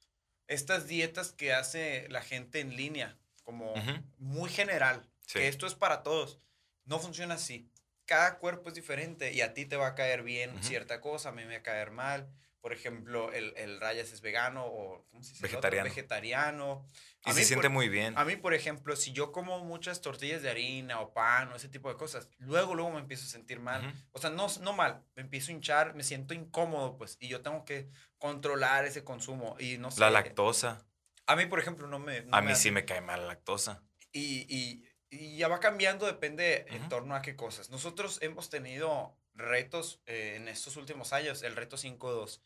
estas 0.50 0.88
dietas 0.88 1.32
que 1.32 1.54
hace 1.54 2.08
la 2.10 2.22
gente 2.22 2.60
en 2.60 2.76
línea, 2.76 3.18
como 3.44 3.74
muy 4.18 4.50
general, 4.50 5.08
Sí. 5.26 5.40
que 5.40 5.48
esto 5.48 5.66
es 5.68 5.76
para 5.76 6.04
todos, 6.04 6.40
no 6.86 7.00
funciona 7.00 7.36
así. 7.36 7.70
Cada 8.06 8.40
cuerpo 8.40 8.70
es 8.70 8.76
diferente 8.76 9.32
y 9.32 9.42
a 9.42 9.54
ti 9.54 9.66
te 9.66 9.76
va 9.78 9.88
a 9.88 9.96
caer 9.96 10.24
bien 10.24 10.62
cierta 10.64 11.00
cosa, 11.02 11.30
a 11.30 11.32
mí 11.32 11.46
me 11.46 11.54
va 11.54 11.60
a 11.60 11.64
caer 11.64 11.92
mal. 11.92 12.28
Por 12.62 12.74
ejemplo, 12.74 13.32
el, 13.32 13.54
el 13.56 13.80
Rayas 13.80 14.12
es 14.12 14.20
vegano 14.22 14.66
o 14.66 15.06
¿cómo 15.10 15.24
se 15.24 15.30
dice? 15.32 15.44
Vegetariano. 15.44 15.86
Vegetariano. 15.90 16.90
Y 17.26 17.30
A 17.30 17.34
se 17.34 17.40
mí, 17.40 17.46
siente 17.46 17.68
por- 17.68 17.72
muy 17.74 17.88
bien. 17.90 18.18
a 18.18 18.26
mí, 18.26 18.36
por 18.36 18.54
ejemplo, 18.54 18.96
si 18.98 19.14
yo 19.14 19.32
como 19.32 19.64
muchas 19.64 20.02
tortillas 20.02 20.42
de 20.42 20.50
harina 20.50 21.00
o 21.00 21.14
pan 21.14 21.52
o 21.54 21.56
ese 21.56 21.70
tipo 21.70 21.88
de 21.90 21.96
cosas, 21.96 22.28
luego, 22.38 22.76
luego 22.76 22.92
me 22.92 23.00
empiezo 23.00 23.26
a 23.26 23.30
sentir 23.30 23.60
mal. 23.62 23.88
Ujú. 23.88 23.98
O 24.12 24.20
sea, 24.20 24.30
no, 24.30 24.48
no 24.62 24.74
mal, 24.74 25.04
me 25.16 25.22
empiezo 25.22 25.52
a 25.52 25.56
hinchar, 25.56 25.96
me 25.96 26.04
siento 26.04 26.34
incómodo, 26.34 26.98
pues, 26.98 27.16
y 27.22 27.28
yo 27.30 27.42
tengo 27.42 27.64
que 27.64 27.90
controlar 28.18 28.86
ese 28.86 29.04
consumo. 29.04 29.56
Y 29.60 29.78
no 29.78 29.90
sé. 29.92 30.00
La 30.02 30.10
lactosa. 30.10 30.86
A 31.28 31.36
mí, 31.36 31.46
por 31.46 31.60
ejemplo, 31.60 31.88
no 31.88 32.00
me. 32.00 32.22
no 32.24 32.36
A 32.36 32.42
me 32.42 32.48
mí 32.48 32.52
hace- 32.54 32.64
sí 32.64 32.72
me 32.72 32.86
cae 32.86 33.02
mal 33.02 33.22
la 33.22 33.28
lactosa. 33.28 33.84
Y, 34.12 34.46
y 34.54 34.84
Y 35.12 35.38
ya 35.38 35.48
va 35.48 35.60
cambiando, 35.60 36.06
depende 36.06 36.66
en 36.70 36.88
torno 36.88 37.16
a 37.16 37.22
qué 37.24 37.36
cosas. 37.36 37.72
Nosotros 37.72 38.20
hemos 38.22 38.50
tenido 38.52 39.18
retos 39.40 40.02
eh, 40.06 40.36
en 40.38 40.48
estos 40.48 40.76
últimos 40.78 41.14
años, 41.14 41.42
el 41.44 41.56
reto 41.56 41.78
5.2, 41.78 42.42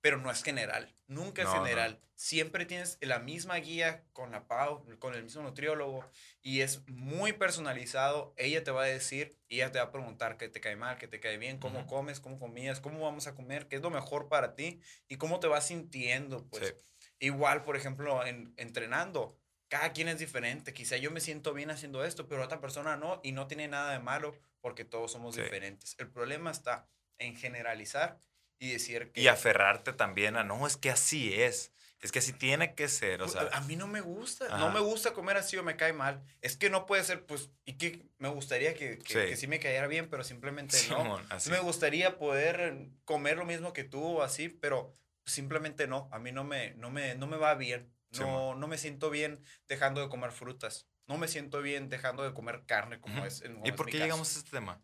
pero 0.00 0.18
no 0.18 0.30
es 0.30 0.42
general, 0.44 0.94
nunca 1.08 1.42
es 1.42 1.48
general. 1.48 2.00
Siempre 2.14 2.64
tienes 2.64 2.96
la 3.00 3.18
misma 3.18 3.56
guía 3.56 4.04
con 4.12 4.30
la 4.30 4.46
Pau, 4.46 4.84
con 4.98 5.14
el 5.14 5.24
mismo 5.24 5.42
nutriólogo, 5.42 6.08
y 6.42 6.60
es 6.60 6.86
muy 6.88 7.32
personalizado. 7.32 8.32
Ella 8.36 8.62
te 8.62 8.70
va 8.70 8.84
a 8.84 8.86
decir, 8.86 9.36
ella 9.48 9.72
te 9.72 9.78
va 9.78 9.86
a 9.86 9.90
preguntar 9.90 10.36
qué 10.36 10.48
te 10.48 10.60
cae 10.60 10.76
mal, 10.76 10.96
qué 10.98 11.08
te 11.08 11.18
cae 11.18 11.38
bien, 11.38 11.58
cómo 11.58 11.86
comes, 11.86 12.20
cómo 12.20 12.38
comías, 12.38 12.78
cómo 12.78 13.00
vamos 13.00 13.26
a 13.26 13.34
comer, 13.34 13.66
qué 13.66 13.76
es 13.76 13.82
lo 13.82 13.90
mejor 13.90 14.28
para 14.28 14.54
ti 14.54 14.80
y 15.08 15.16
cómo 15.16 15.40
te 15.40 15.48
vas 15.48 15.66
sintiendo. 15.66 16.46
Pues 16.46 16.74
igual, 17.18 17.64
por 17.64 17.76
ejemplo, 17.76 18.24
en, 18.24 18.54
entrenando 18.56 19.36
cada 19.68 19.92
quien 19.92 20.08
es 20.08 20.18
diferente. 20.18 20.72
Quizá 20.72 20.96
yo 20.96 21.10
me 21.10 21.20
siento 21.20 21.52
bien 21.52 21.70
haciendo 21.70 22.04
esto, 22.04 22.28
pero 22.28 22.44
otra 22.44 22.60
persona 22.60 22.96
no, 22.96 23.20
y 23.22 23.32
no 23.32 23.46
tiene 23.46 23.68
nada 23.68 23.92
de 23.92 23.98
malo 23.98 24.36
porque 24.66 24.84
todos 24.84 25.12
somos 25.12 25.36
diferentes. 25.36 25.94
El 25.96 26.08
problema 26.08 26.50
está 26.50 26.88
en 27.18 27.36
generalizar 27.36 28.18
y 28.58 28.72
decir 28.72 29.12
que... 29.12 29.20
Y 29.20 29.28
aferrarte 29.28 29.92
también 29.92 30.34
a, 30.34 30.42
no, 30.42 30.66
es 30.66 30.76
que 30.76 30.90
así 30.90 31.32
es. 31.32 31.70
Es 32.00 32.10
que 32.10 32.18
así 32.18 32.32
tiene 32.32 32.74
que 32.74 32.88
ser, 32.88 33.22
o 33.22 33.26
pues, 33.26 33.34
sea... 33.34 33.48
A 33.52 33.60
mí 33.60 33.76
no 33.76 33.86
me 33.86 34.00
gusta, 34.00 34.58
no 34.58 34.72
me 34.72 34.80
gusta 34.80 35.14
comer 35.14 35.36
así 35.36 35.56
o 35.56 35.62
me 35.62 35.76
cae 35.76 35.92
mal. 35.92 36.20
Es 36.40 36.56
que 36.56 36.68
no 36.68 36.84
puede 36.84 37.04
ser, 37.04 37.24
pues, 37.26 37.48
y 37.64 37.74
que 37.74 38.08
me 38.18 38.28
gustaría 38.28 38.74
que, 38.74 38.98
que, 38.98 39.36
sí. 39.36 39.46
me 39.46 39.60
cayera 39.60 39.86
bien, 39.86 40.10
pero 40.10 40.24
simplemente 40.24 40.76
no. 40.90 41.20
Me 41.48 41.60
gustaría 41.60 42.18
poder 42.18 42.88
comer 43.04 43.36
lo 43.36 43.44
mismo 43.44 43.72
que 43.72 43.84
tú 43.84 44.02
o 44.02 44.22
así, 44.22 44.48
pero 44.48 44.98
simplemente 45.26 45.86
no. 45.86 46.08
A 46.10 46.18
mí 46.18 46.32
no 46.32 46.42
me, 46.42 46.74
no 46.74 46.90
me, 46.90 47.14
no 47.14 47.28
me 47.28 47.36
va 47.36 47.54
bien. 47.54 47.88
No, 48.18 48.56
no 48.56 48.66
me 48.66 48.78
siento 48.78 49.10
bien 49.10 49.40
dejando 49.68 50.00
de 50.00 50.08
comer 50.08 50.32
frutas. 50.32 50.88
No 51.06 51.18
me 51.18 51.28
siento 51.28 51.62
bien 51.62 51.88
dejando 51.88 52.22
de 52.22 52.34
comer 52.34 52.64
carne 52.66 53.00
como 53.00 53.24
es. 53.24 53.42
En, 53.42 53.64
¿Y 53.64 53.72
por 53.72 53.86
qué 53.86 53.98
llegamos 53.98 54.34
a 54.34 54.38
este 54.38 54.50
tema? 54.50 54.80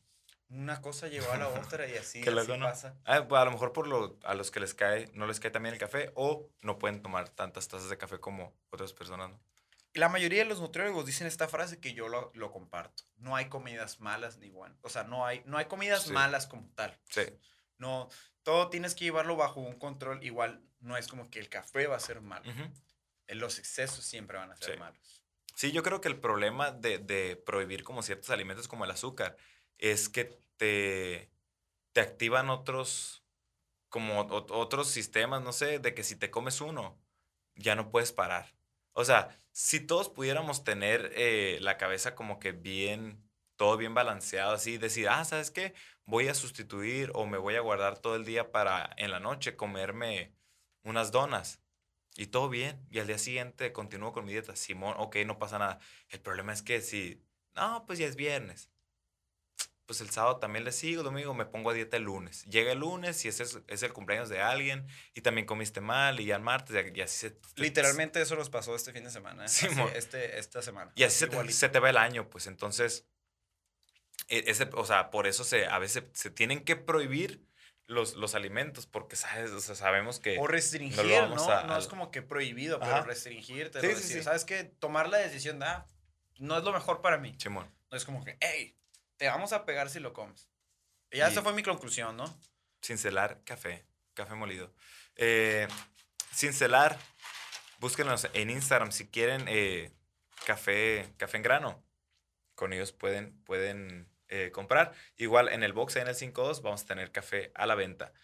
Una 0.49 0.81
cosa 0.81 1.09
llevó 1.09 1.31
a 1.33 1.37
la 1.37 1.49
otra 1.49 1.89
y 1.89 1.97
así, 1.97 2.23
pasa. 2.25 2.95
Ah, 3.05 3.27
pues, 3.27 3.41
a 3.41 3.45
lo 3.45 3.51
mejor 3.51 3.73
por 3.73 3.87
lo, 3.87 4.18
a 4.25 4.35
los 4.35 4.51
que 4.51 4.61
les 4.61 4.75
cae, 4.75 5.11
no 5.14 5.27
les 5.27 5.41
cae 5.41 5.51
también 5.51 5.75
el 5.75 5.81
café 5.81 6.12
o 6.14 6.49
no 6.61 6.79
pueden 6.79 7.03
tomar 7.03 7.29
tantas 7.31 7.68
tazas 7.68 7.89
de 7.89 7.99
café 7.99 8.20
como 8.20 8.55
otras 8.70 8.93
personas, 8.93 9.31
¿no? 9.31 9.41
La 9.95 10.09
mayoría 10.09 10.43
de 10.43 10.49
los 10.49 10.61
nutriólogos 10.61 11.05
dicen 11.05 11.27
esta 11.27 11.49
frase 11.49 11.79
que 11.79 11.93
yo 11.93 12.09
lo, 12.09 12.31
lo 12.35 12.51
comparto. 12.51 13.05
No 13.16 13.37
hay 13.37 13.51
comidas 13.51 14.01
malas 14.01 14.39
ni 14.39 14.49
buenas. 14.49 14.79
O 14.83 14.89
sea, 14.89 15.05
no 15.05 15.27
hay, 15.27 15.43
no 15.45 15.59
hay 15.59 15.66
comidas 15.66 16.09
malas 16.09 16.47
como 16.47 16.70
tal. 16.75 16.99
Sí. 17.11 17.23
No, 17.77 18.09
todo 18.43 18.70
tienes 18.70 18.95
que 18.95 19.05
llevarlo 19.05 19.37
bajo 19.37 19.61
un 19.61 19.79
control. 19.79 20.25
Igual 20.25 20.64
no 20.81 20.97
es 20.97 21.09
como 21.09 21.29
que 21.29 21.41
el 21.41 21.51
café 21.51 21.87
va 21.89 21.97
a 21.97 22.01
ser 22.01 22.23
malo 22.23 22.51
los 23.35 23.59
excesos 23.59 24.05
siempre 24.05 24.39
van 24.39 24.51
a 24.51 24.57
ser 24.57 24.79
malos. 24.79 25.22
Sí, 25.55 25.73
yo 25.73 25.83
creo 25.83 26.01
que 26.01 26.09
el 26.09 26.19
problema 26.19 26.71
de, 26.73 27.43
prohibir 27.45 27.85
como 27.85 28.03
ciertos 28.03 28.31
alimentos 28.31 28.69
como 28.69 28.85
el 28.85 28.91
azúcar 28.91 29.37
es 29.79 30.09
que 30.09 30.25
te, 30.57 31.31
te 31.93 32.01
activan 32.01 32.51
otros, 32.51 33.25
como 33.89 34.21
otros 34.21 34.89
sistemas, 34.89 35.43
no 35.43 35.53
sé, 35.53 35.79
de 35.79 35.95
que 35.95 36.05
si 36.05 36.17
te 36.17 36.31
comes 36.31 36.61
uno, 36.61 36.99
ya 37.55 37.77
no 37.77 37.91
puedes 37.91 38.13
parar. 38.13 38.55
O 38.93 39.05
sea, 39.05 39.37
si 39.53 39.81
todos 39.81 40.09
pudiéramos 40.09 40.65
tener 40.65 41.13
eh, 41.15 41.59
la 41.61 41.79
cabeza 41.79 42.15
como 42.15 42.39
que 42.39 42.53
bien, 42.53 43.23
todo 43.57 43.77
bien 43.77 43.95
balanceado, 43.95 44.53
así, 44.55 44.79
decir, 44.79 45.09
ah, 45.09 45.25
¿sabes 45.25 45.51
qué? 45.51 45.75
Voy 46.05 46.29
a 46.29 46.35
sustituir 46.35 47.11
o 47.15 47.27
me 47.27 47.39
voy 47.39 47.57
a 47.57 47.61
guardar 47.61 47.99
todo 47.99 48.17
el 48.17 48.25
día 48.25 48.51
para 48.53 48.91
en 48.97 49.11
la 49.11 49.21
noche 49.21 49.57
comerme 49.57 50.35
unas 50.85 51.13
donas. 51.13 51.62
Y 52.17 52.27
todo 52.27 52.49
bien. 52.49 52.85
Y 52.91 52.99
al 52.99 53.07
día 53.07 53.19
siguiente 53.19 53.73
continúo 53.73 54.13
con 54.13 54.25
mi 54.25 54.33
dieta. 54.33 54.57
Simón, 54.57 54.95
ok, 54.99 55.17
no 55.27 55.39
pasa 55.39 55.59
nada. 55.59 55.79
El 56.11 56.21
problema 56.21 56.53
es 56.53 56.63
que 56.63 56.81
si, 56.83 57.23
no, 57.55 57.85
pues 57.87 57.99
ya 57.99 58.07
es 58.07 58.17
viernes. 58.17 58.69
Pues 59.87 60.01
el 60.01 60.11
sábado 60.11 60.37
también 60.39 60.65
le 60.65 60.73
sigo, 60.73 61.03
domingo 61.03 61.35
me 61.35 61.45
pongo 61.45 61.71
a 61.71 61.75
dieta 61.75 61.97
el 61.97 62.05
lunes. 62.05 62.45
Llega 62.45 62.73
el 62.73 62.79
lunes 62.79 63.25
y 63.25 63.29
ese 63.29 63.43
es, 63.43 63.83
el 63.83 63.93
cumpleaños 63.93 64.29
de 64.29 64.41
alguien 64.41 64.87
y 65.13 65.23
también 65.23 65.47
comiste 65.47 65.81
mal 65.81 66.21
y 66.21 66.27
ya 66.27 66.37
el 66.37 66.43
martes 66.43 66.95
y 66.95 67.01
así 67.01 67.29
se... 67.29 67.39
Literalmente 67.57 68.23
eso 68.23 68.37
nos 68.37 68.49
pasó 68.49 68.75
este 68.77 68.93
fin 68.93 69.05
de 69.05 69.11
semana. 69.11 69.45
¿eh? 69.45 69.49
este, 69.95 70.39
esta 70.39 70.63
semana. 70.63 70.93
Y 70.95 71.03
así 71.03 71.19
se 71.19 71.27
te, 71.27 71.53
se 71.53 71.69
te, 71.69 71.81
va 71.81 71.91
el 71.91 71.97
año, 71.97 72.31
pues 72.31 72.47
entonces, 72.47 73.07
e, 74.29 74.45
ese, 74.47 74.71
o 74.73 74.85
sea, 74.85 75.11
por 75.11 75.27
eso 75.27 75.45
se, 75.45 75.67
a 75.67 75.79
veces 75.79 76.05
se 76.13 76.31
tienen 76.31 76.65
que 76.65 76.77
prohibir 76.77 77.45
los, 77.93 78.14
los 78.14 78.34
alimentos, 78.34 78.86
porque 78.86 79.16
sabes, 79.16 79.51
o 79.51 79.61
sea, 79.61 79.74
sabemos 79.74 80.18
que. 80.18 80.38
O 80.38 80.47
restringir, 80.47 81.28
¿no? 81.28 81.64
no, 81.64 81.76
es 81.76 81.86
como 81.86 82.11
que 82.11 82.22
prohibido, 82.22 82.80
pero 82.80 83.03
restringir, 83.03 83.70
sí, 83.95 84.22
¿Sabes 84.22 84.45
qué? 84.45 84.64
Tomar 84.64 85.09
la 85.09 85.18
decisión 85.18 85.59
de, 85.59 85.66
ah, 85.66 85.86
no 86.38 86.59
es 86.59 86.64
lo 86.64 86.72
mejor 86.72 87.01
para 87.01 87.18
mí. 87.18 87.34
Simón. 87.38 87.70
No 87.90 87.97
es 87.97 88.05
como 88.05 88.24
que, 88.24 88.36
hey, 88.40 88.76
te 89.16 89.28
vamos 89.28 89.53
a 89.53 89.64
pegar 89.64 89.90
si 89.90 90.01
lo 90.01 90.12
comes. 90.12 90.49
Y 91.11 91.18
ya 91.18 91.28
esa 91.28 91.43
fue 91.43 91.53
mi 91.53 91.62
conclusión, 91.62 92.16
¿no? 92.16 92.24
Cincelar 92.82 93.45
café, 93.45 93.84
café 94.14 94.34
molido. 94.34 94.72
Eh, 95.16 95.68
cincelar, 96.34 96.99
búsquenos 97.78 98.28
en 98.32 98.51
Instagram 98.51 98.93
si 98.93 99.09
quieren 99.09 99.45
eh, 99.47 99.93
café, 100.47 101.12
café 101.18 101.36
en 101.36 101.43
grano. 101.43 101.84
Con 102.55 102.72
ellos 102.72 102.93
pueden, 102.93 103.40
pueden 103.45 104.12
eh, 104.35 104.51
comprar. 104.51 104.95
Igual 105.18 105.51
en 105.51 105.62
el 105.62 105.74
box, 105.74 105.97
en 105.97 106.09
el 106.09 106.14
5.2, 106.14 106.62
vamos 106.62 106.83
a 106.83 106.87
tener 106.87 107.12
café 107.12 107.53
a 107.55 107.66
la 107.66 107.74
venta. 107.74 108.14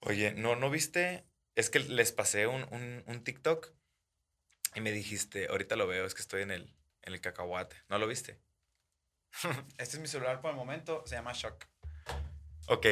Oye, 0.00 0.32
¿no, 0.32 0.56
no 0.56 0.68
viste? 0.68 1.24
Es 1.54 1.70
que 1.70 1.78
les 1.78 2.10
pasé 2.10 2.48
un, 2.48 2.64
un, 3.06 3.22
TikTok 3.22 3.70
y 4.74 4.80
me 4.80 4.90
dijiste, 4.90 5.46
ahorita 5.46 5.76
lo 5.76 5.86
veo, 5.86 6.06
es 6.06 6.14
que 6.14 6.22
estoy 6.22 6.42
en 6.42 6.50
el, 6.50 6.74
en 7.02 7.12
el 7.12 7.20
cacahuate. 7.20 7.76
¿No 7.88 8.00
lo 8.00 8.08
viste? 8.08 8.40
este 9.78 9.96
es 9.96 10.00
mi 10.00 10.08
celular 10.08 10.40
por 10.40 10.50
el 10.50 10.56
momento, 10.56 11.04
se 11.06 11.14
llama 11.14 11.32
Shock. 11.32 11.66
Ok. 12.66 12.86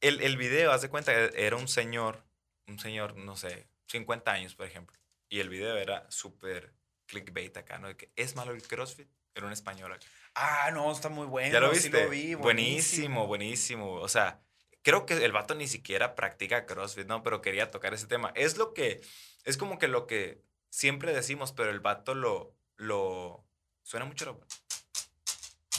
El, 0.00 0.22
el 0.22 0.36
video, 0.38 0.72
haz 0.72 0.82
de 0.82 0.88
cuenta, 0.88 1.12
era 1.12 1.54
un 1.54 1.68
señor, 1.68 2.24
un 2.66 2.80
señor, 2.80 3.14
no 3.14 3.36
sé, 3.36 3.68
50 3.86 4.32
años, 4.32 4.56
por 4.56 4.66
ejemplo. 4.66 4.98
Y 5.28 5.38
el 5.38 5.48
video 5.48 5.76
era 5.76 6.10
súper 6.10 6.74
clickbait 7.06 7.56
acá, 7.56 7.78
¿no? 7.78 7.86
De 7.86 7.96
que 7.96 8.10
es 8.16 8.34
malo 8.34 8.50
el 8.50 8.62
CrossFit. 8.66 9.08
Era 9.36 9.46
un 9.46 9.52
español 9.52 9.92
acá. 9.92 10.06
Ah, 10.42 10.70
no, 10.72 10.90
está 10.90 11.10
muy 11.10 11.26
bueno. 11.26 11.52
¿Ya 11.52 11.60
lo 11.60 11.70
viste? 11.70 12.06
vi, 12.08 12.34
buenísimo. 12.34 13.26
buenísimo, 13.26 13.96
O 13.96 14.08
sea, 14.08 14.40
creo 14.80 15.04
que 15.04 15.22
el 15.22 15.32
vato 15.32 15.54
ni 15.54 15.68
siquiera 15.68 16.14
practica 16.14 16.64
CrossFit, 16.64 17.06
¿no? 17.06 17.22
Pero 17.22 17.42
quería 17.42 17.70
tocar 17.70 17.92
ese 17.92 18.06
tema. 18.06 18.32
Es 18.34 18.56
lo 18.56 18.72
que, 18.72 19.02
es 19.44 19.58
como 19.58 19.78
que 19.78 19.86
lo 19.86 20.06
que 20.06 20.42
siempre 20.70 21.12
decimos, 21.12 21.52
pero 21.52 21.68
el 21.68 21.80
vato 21.80 22.14
lo, 22.14 22.56
lo, 22.76 23.44
suena 23.82 24.06
mucho. 24.06 24.24
Lo... 24.24 24.40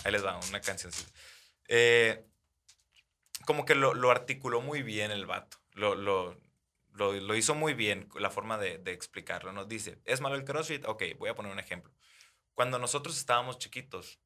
Ahí 0.03 0.11
les 0.11 0.23
va, 0.23 0.39
una 0.47 0.61
canción. 0.61 0.93
Eh, 1.67 2.23
como 3.47 3.65
que 3.65 3.73
lo, 3.73 3.95
lo, 3.95 4.11
articuló 4.11 4.61
muy 4.61 4.83
bien 4.83 5.09
el 5.09 5.25
vato. 5.25 5.57
Lo, 5.73 5.95
lo, 5.95 6.39
lo, 6.93 7.35
hizo 7.35 7.55
muy 7.55 7.73
bien 7.73 8.09
la 8.13 8.29
forma 8.29 8.59
de, 8.59 8.77
de 8.77 8.91
explicarlo. 8.91 9.53
Nos 9.53 9.67
dice, 9.67 9.97
¿es 10.05 10.21
malo 10.21 10.35
el 10.35 10.43
CrossFit? 10.43 10.85
Ok, 10.85 11.01
voy 11.17 11.31
a 11.31 11.35
poner 11.35 11.51
un 11.51 11.59
ejemplo. 11.59 11.91
Cuando 12.53 12.77
nosotros 12.77 13.17
estábamos 13.17 13.57
chiquitos, 13.57 14.20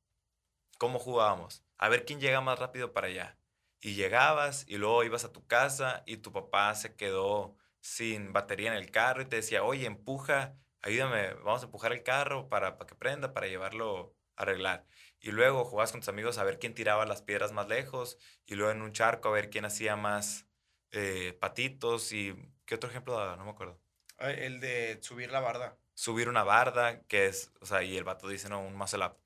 ¿Cómo 0.77 0.99
jugábamos? 0.99 1.63
A 1.77 1.89
ver 1.89 2.05
quién 2.05 2.19
llega 2.19 2.41
más 2.41 2.59
rápido 2.59 2.93
para 2.93 3.07
allá. 3.07 3.37
Y 3.79 3.95
llegabas 3.95 4.65
y 4.67 4.77
luego 4.77 5.03
ibas 5.03 5.25
a 5.25 5.31
tu 5.31 5.45
casa 5.45 6.03
y 6.05 6.17
tu 6.17 6.31
papá 6.31 6.73
se 6.75 6.95
quedó 6.95 7.55
sin 7.79 8.33
batería 8.33 8.71
en 8.71 8.77
el 8.77 8.91
carro 8.91 9.21
y 9.21 9.25
te 9.25 9.37
decía, 9.37 9.63
oye, 9.63 9.85
empuja, 9.85 10.55
ayúdame, 10.81 11.33
vamos 11.35 11.61
a 11.61 11.65
empujar 11.65 11.93
el 11.93 12.03
carro 12.03 12.49
para, 12.49 12.77
para 12.77 12.87
que 12.87 12.95
prenda, 12.95 13.33
para 13.33 13.47
llevarlo 13.47 14.15
a 14.35 14.41
arreglar. 14.41 14.85
Y 15.19 15.31
luego 15.31 15.65
jugabas 15.65 15.91
con 15.91 16.01
tus 16.01 16.09
amigos 16.09 16.37
a 16.37 16.43
ver 16.43 16.59
quién 16.59 16.73
tiraba 16.73 17.05
las 17.05 17.21
piedras 17.21 17.51
más 17.51 17.67
lejos 17.67 18.17
y 18.45 18.55
luego 18.55 18.71
en 18.71 18.81
un 18.81 18.91
charco 18.91 19.29
a 19.29 19.33
ver 19.33 19.49
quién 19.49 19.65
hacía 19.65 19.95
más 19.95 20.47
eh, 20.91 21.37
patitos 21.39 22.11
y... 22.11 22.35
¿Qué 22.65 22.75
otro 22.75 22.89
ejemplo 22.89 23.13
daba? 23.15 23.35
No 23.35 23.45
me 23.45 23.51
acuerdo. 23.51 23.79
El 24.17 24.59
de 24.59 24.97
subir 25.03 25.31
la 25.31 25.39
barda. 25.39 25.77
Subir 25.93 26.29
una 26.29 26.43
barda, 26.43 27.03
que 27.03 27.27
es, 27.27 27.51
o 27.61 27.65
sea, 27.65 27.83
y 27.83 27.95
el 27.95 28.03
vato 28.03 28.27
dice, 28.27 28.49
no, 28.49 28.61
un 28.61 28.75
muscle 28.75 29.05
up. 29.05 29.17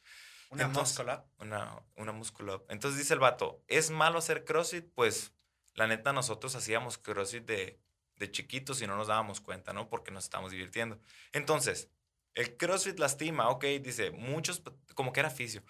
Una 0.49 0.67
muscle 0.67 1.19
Una, 1.37 1.81
una 1.95 2.11
muscle 2.11 2.59
Entonces 2.69 2.97
dice 2.97 3.13
el 3.13 3.19
vato, 3.19 3.63
¿es 3.67 3.91
malo 3.91 4.17
hacer 4.17 4.45
CrossFit? 4.45 4.85
Pues 4.93 5.31
la 5.73 5.87
neta 5.87 6.11
nosotros 6.11 6.55
hacíamos 6.55 6.97
CrossFit 6.97 7.45
de, 7.45 7.79
de 8.15 8.31
chiquitos 8.31 8.81
y 8.81 8.87
no 8.87 8.97
nos 8.97 9.07
dábamos 9.07 9.41
cuenta, 9.41 9.73
¿no? 9.73 9.89
Porque 9.89 10.11
nos 10.11 10.25
estábamos 10.25 10.51
divirtiendo. 10.51 10.99
Entonces, 11.31 11.89
el 12.35 12.57
CrossFit 12.57 12.99
lastima, 12.99 13.49
ok, 13.49 13.65
dice, 13.81 14.11
muchos, 14.11 14.61
como 14.95 15.13
que 15.13 15.19
era 15.19 15.29
fisio. 15.29 15.63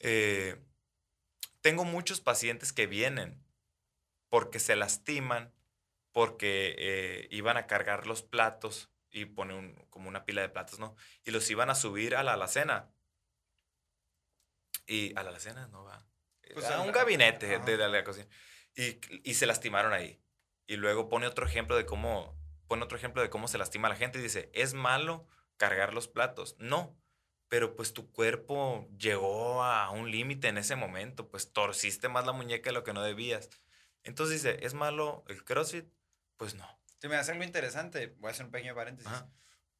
Eh, 0.00 0.60
tengo 1.60 1.84
muchos 1.84 2.20
pacientes 2.20 2.72
que 2.72 2.86
vienen 2.86 3.42
porque 4.28 4.58
se 4.58 4.76
lastiman, 4.76 5.54
porque 6.12 6.74
eh, 6.78 7.28
iban 7.30 7.56
a 7.56 7.66
cargar 7.66 8.06
los 8.06 8.22
platos 8.22 8.90
y 9.10 9.26
pone 9.26 9.74
como 9.90 10.08
una 10.08 10.24
pila 10.24 10.42
de 10.42 10.48
platos, 10.48 10.78
¿no? 10.78 10.96
Y 11.24 11.30
los 11.30 11.48
iban 11.50 11.70
a 11.70 11.74
subir 11.74 12.16
a 12.16 12.22
la 12.22 12.34
alacena 12.34 12.90
y 14.86 15.16
a 15.16 15.22
la 15.22 15.38
cena 15.38 15.66
no 15.68 15.84
va. 15.84 16.06
Pues 16.52 16.66
a 16.66 16.80
un 16.80 16.92
gabinete 16.92 17.58
de, 17.58 17.76
la 17.76 18.04
cocina. 18.04 18.26
Y, 18.76 19.00
y, 19.28 19.34
se 19.34 19.46
lastimaron 19.46 19.92
ahí. 19.92 20.20
Y 20.66 20.76
luego 20.76 21.08
pone 21.08 21.26
otro 21.26 21.46
ejemplo 21.46 21.76
de 21.76 21.86
cómo 21.86 22.38
pone 22.66 22.84
otro 22.84 22.96
ejemplo 22.96 23.22
de 23.22 23.30
cómo 23.30 23.48
se 23.48 23.58
lastima 23.58 23.88
la 23.88 23.96
gente 23.96 24.18
y 24.18 24.22
dice, 24.22 24.50
"Es 24.52 24.74
malo 24.74 25.26
cargar 25.56 25.94
los 25.94 26.08
platos." 26.08 26.56
No, 26.58 26.98
pero 27.48 27.76
pues 27.76 27.92
tu 27.92 28.10
cuerpo 28.10 28.88
llegó 28.98 29.62
a 29.62 29.90
un 29.90 30.10
límite 30.10 30.48
en 30.48 30.58
ese 30.58 30.76
momento, 30.76 31.30
pues 31.30 31.52
torciste 31.52 32.08
más 32.08 32.26
la 32.26 32.32
muñeca 32.32 32.70
de 32.70 32.74
lo 32.74 32.84
que 32.84 32.92
no 32.92 33.02
debías. 33.02 33.48
Entonces 34.02 34.42
dice, 34.42 34.58
¿es 34.64 34.74
malo 34.74 35.24
el 35.28 35.44
CrossFit? 35.44 35.86
Pues 36.36 36.54
no. 36.54 36.66
Si 37.00 37.08
me 37.08 37.16
hace 37.16 37.32
algo 37.32 37.44
interesante, 37.44 38.08
voy 38.18 38.28
a 38.28 38.32
hacer 38.32 38.46
un 38.46 38.50
pequeño 38.50 38.74
paréntesis. 38.74 39.12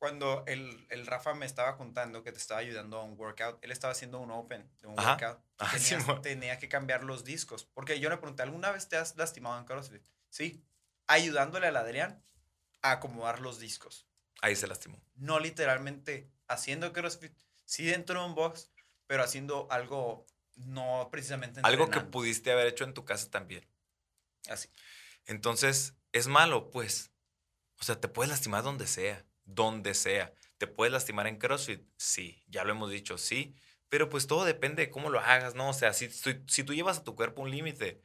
Cuando 0.05 0.45
el, 0.47 0.87
el, 0.91 1.07
Rafa 1.07 1.33
me 1.33 1.47
estaba 1.47 1.79
contando 1.79 2.23
que 2.23 2.31
te 2.31 2.37
estaba 2.37 2.61
ayudando 2.61 2.99
a 2.99 3.05
un 3.05 3.19
workout, 3.19 3.59
él 3.65 3.71
estaba 3.73 3.93
haciendo 3.93 4.21
un 4.21 4.31
open 4.31 4.71
de 4.83 4.89
un 4.89 5.01
workout. 5.01 5.41
tenía, 5.73 6.21
tenía 6.21 6.59
que 6.59 6.69
cambiar 6.69 7.05
los 7.05 7.25
discos. 7.25 7.65
Porque 7.65 7.99
yo 7.99 8.11
le 8.11 8.19
pregunté, 8.19 8.43
¿alguna 8.43 8.71
vez 8.71 8.87
te 8.87 8.99
has 8.99 9.17
lastimado 9.17 9.59
en 9.59 9.65
CrossFit? 9.65 10.07
Sí. 10.29 10.63
Ayudándole 11.07 11.69
al 11.69 11.77
Adrián 11.79 12.23
a 12.83 12.91
acomodar 12.91 13.41
los 13.41 13.59
discos. 13.61 14.07
Ahí 14.43 14.55
se 14.57 14.67
lastimó. 14.67 15.03
No 15.15 15.41
literalmente 15.41 16.31
haciendo 16.49 16.93
CrossFit, 16.93 17.33
sí 17.65 17.87
dentro 17.87 18.21
de 18.21 18.27
un 18.27 18.35
box, 18.35 18.71
pero 19.07 19.23
haciendo 19.23 19.69
algo 19.71 20.27
no 20.57 21.09
precisamente. 21.11 21.63
Algo 21.63 21.89
que 21.89 22.01
pudiste 22.01 22.53
haber 22.53 22.67
hecho 22.67 22.85
en 22.85 22.93
tu 22.93 23.07
casa 23.07 23.31
también. 23.31 23.67
Así. 24.51 24.69
Entonces, 25.25 25.95
¿es 26.13 26.27
malo? 26.27 26.71
Pues, 26.71 27.11
o 27.81 27.85
sea, 27.85 27.99
te 27.99 28.09
puedes 28.09 28.29
lastimar 28.29 28.63
donde 28.63 28.87
sea, 28.87 29.25
donde 29.45 29.95
sea. 29.95 30.33
¿Te 30.59 30.67
puedes 30.67 30.93
lastimar 30.93 31.27
en 31.27 31.39
CrossFit? 31.39 31.83
Sí, 31.97 32.43
ya 32.47 32.65
lo 32.65 32.73
hemos 32.73 32.91
dicho, 32.91 33.19
sí. 33.19 33.55
Pero 33.89 34.09
pues 34.09 34.27
todo 34.27 34.45
depende 34.45 34.85
de 34.85 34.91
cómo 34.91 35.11
lo 35.11 35.21
hagas, 35.21 35.55
¿no? 35.55 35.69
O 35.69 35.73
sea, 35.75 35.93
si, 35.93 36.09
si 36.11 36.65
tú 36.65 36.75
llevas 36.75 36.99
a 36.99 37.05
tu 37.05 37.15
cuerpo 37.15 37.43
un 37.43 37.51
límite, 37.51 38.03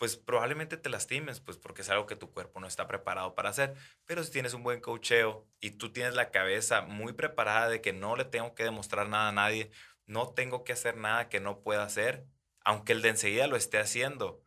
pues 0.00 0.16
probablemente 0.16 0.78
te 0.78 0.88
lastimes, 0.88 1.40
pues 1.40 1.58
porque 1.58 1.82
es 1.82 1.90
algo 1.90 2.06
que 2.06 2.16
tu 2.16 2.32
cuerpo 2.32 2.58
no 2.58 2.66
está 2.66 2.88
preparado 2.88 3.34
para 3.34 3.50
hacer. 3.50 3.74
Pero 4.06 4.24
si 4.24 4.30
tienes 4.30 4.54
un 4.54 4.62
buen 4.62 4.80
cocheo 4.80 5.46
y 5.60 5.72
tú 5.72 5.92
tienes 5.92 6.14
la 6.14 6.30
cabeza 6.30 6.80
muy 6.80 7.12
preparada 7.12 7.68
de 7.68 7.82
que 7.82 7.92
no 7.92 8.16
le 8.16 8.24
tengo 8.24 8.54
que 8.54 8.64
demostrar 8.64 9.10
nada 9.10 9.28
a 9.28 9.32
nadie, 9.32 9.70
no 10.06 10.30
tengo 10.32 10.64
que 10.64 10.72
hacer 10.72 10.96
nada 10.96 11.28
que 11.28 11.40
no 11.40 11.60
pueda 11.60 11.84
hacer, 11.84 12.26
aunque 12.64 12.92
el 12.92 13.02
de 13.02 13.10
enseguida 13.10 13.46
lo 13.46 13.56
esté 13.56 13.78
haciendo, 13.78 14.42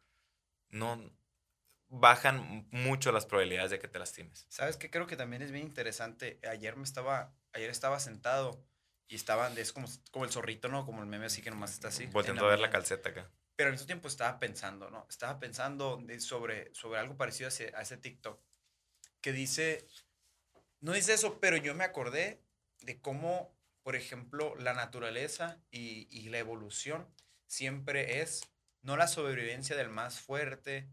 no, 0.70 1.00
bajan 1.96 2.68
mucho 2.72 3.12
las 3.12 3.28
probabilidades 3.28 3.70
de 3.70 3.80
que 3.80 3.88
te 3.88 4.00
lastimes. 4.00 4.48
¿Sabes 4.50 4.78
qué? 4.78 4.90
Creo 4.90 5.06
que 5.06 5.16
también 5.16 5.44
es 5.44 5.52
bien 5.52 5.66
interesante. 5.66 6.40
Ayer 6.50 6.76
me 6.76 6.84
estaba, 6.84 7.36
ayer 7.54 7.70
estaba 7.70 8.00
sentado 8.00 8.66
y 9.08 9.16
estaban, 9.16 9.56
es 9.60 9.72
como, 9.72 9.88
como 10.10 10.26
el 10.26 10.32
zorrito, 10.32 10.70
¿no? 10.70 10.88
Como 10.88 11.02
el 11.02 11.08
meme 11.08 11.28
así 11.28 11.44
que 11.44 11.52
nomás 11.52 11.72
está 11.72 11.90
así. 11.90 12.08
Volviendo 12.08 12.46
a 12.46 12.50
ver 12.50 12.60
la 12.60 12.72
calceta 12.72 13.10
acá. 13.10 13.30
Pero 13.56 13.70
en 13.70 13.76
ese 13.76 13.86
tiempo 13.86 14.08
estaba 14.08 14.40
pensando, 14.40 14.90
¿no? 14.90 15.06
Estaba 15.08 15.40
pensando 15.40 16.02
sobre, 16.18 16.74
sobre 16.74 17.00
algo 17.00 17.16
parecido 17.16 17.48
a 17.48 17.50
ese, 17.50 17.72
a 17.76 17.84
ese 17.84 17.98
TikTok 17.98 18.42
que 19.22 19.32
dice, 19.32 19.88
no 20.82 20.94
dice 20.94 21.14
eso, 21.14 21.40
pero 21.40 21.58
yo 21.58 21.76
me 21.76 21.84
acordé 21.84 22.42
de 22.82 23.00
cómo, 23.00 23.56
por 23.84 23.96
ejemplo, 23.96 24.56
la 24.56 24.74
naturaleza 24.74 25.62
y, 25.70 26.08
y 26.10 26.30
la 26.30 26.40
evolución 26.40 27.08
siempre 27.46 28.22
es 28.22 28.42
no 28.82 28.98
la 28.98 29.08
sobrevivencia 29.08 29.76
del 29.76 29.90
más 29.90 30.20
fuerte, 30.20 30.90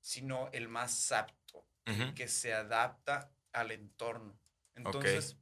sino 0.00 0.48
el 0.52 0.68
más 0.68 1.12
apto, 1.12 1.66
que 2.14 2.28
se 2.28 2.52
adapta 2.52 3.32
al 3.52 3.70
entorno. 3.70 4.38
Entonces, 4.74 5.38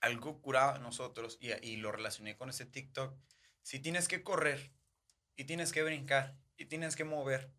algo 0.00 0.40
curado 0.40 0.76
en 0.76 0.82
nosotros, 0.82 1.36
y, 1.40 1.52
y, 1.66 1.76
lo 1.76 1.92
relacioné 1.92 2.36
con 2.36 2.48
ese 2.48 2.64
TikTok, 2.64 3.14
si 3.62 3.78
tienes 3.78 4.08
que 4.08 4.22
correr, 4.22 4.72
y 5.36 5.44
tienes 5.44 5.72
que 5.72 5.82
brincar, 5.82 6.36
y 6.56 6.66
tienes 6.66 6.96
que 6.96 7.04
mover, 7.04 7.52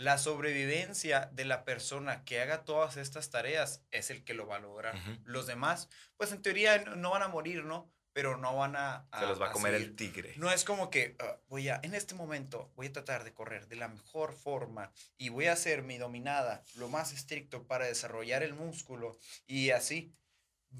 la 0.00 0.16
sobrevivencia 0.16 1.28
de 1.32 1.44
la 1.44 1.64
persona 1.66 2.24
que 2.24 2.40
haga 2.40 2.64
todas 2.64 2.96
estas 2.96 3.28
tareas 3.28 3.84
es 3.90 4.08
el 4.10 4.24
que 4.24 4.32
lo 4.32 4.46
va 4.46 4.56
a 4.56 4.60
lograr. 4.60 4.98
Los 5.24 5.46
demás, 5.46 5.90
pues 6.16 6.32
en 6.32 6.40
teoría 6.40 6.78
no 6.96 7.10
van 7.10 7.22
a 7.22 7.28
morir, 7.28 7.64
¿no? 7.64 7.92
Pero 8.12 8.36
no 8.36 8.56
van 8.56 8.76
a... 8.76 9.08
Se 9.18 9.26
los 9.26 9.40
va 9.40 9.48
a, 9.48 9.52
comer 9.52 9.74
el 9.74 9.94
tigre. 9.94 10.34
No 10.36 10.50
es 10.50 10.64
como 10.64 10.90
que 10.90 11.16
ah, 11.20 11.36
voy 11.48 11.68
a, 11.68 11.80
en 11.82 11.94
este 11.94 12.14
momento, 12.14 12.72
voy 12.76 12.88
a 12.88 12.92
tratar 12.92 13.24
de 13.24 13.32
correr 13.32 13.68
de 13.68 13.76
la 13.76 13.88
mejor 13.88 14.32
forma 14.32 14.92
y 15.16 15.28
voy 15.28 15.46
a 15.46 15.52
hacer 15.52 15.82
mi 15.82 15.98
dominada 15.98 16.62
lo 16.74 16.88
más 16.88 17.12
estricto 17.12 17.66
para 17.66 17.86
desarrollar 17.86 18.42
el 18.42 18.54
músculo 18.54 19.18
y 19.46 19.70
así. 19.70 20.14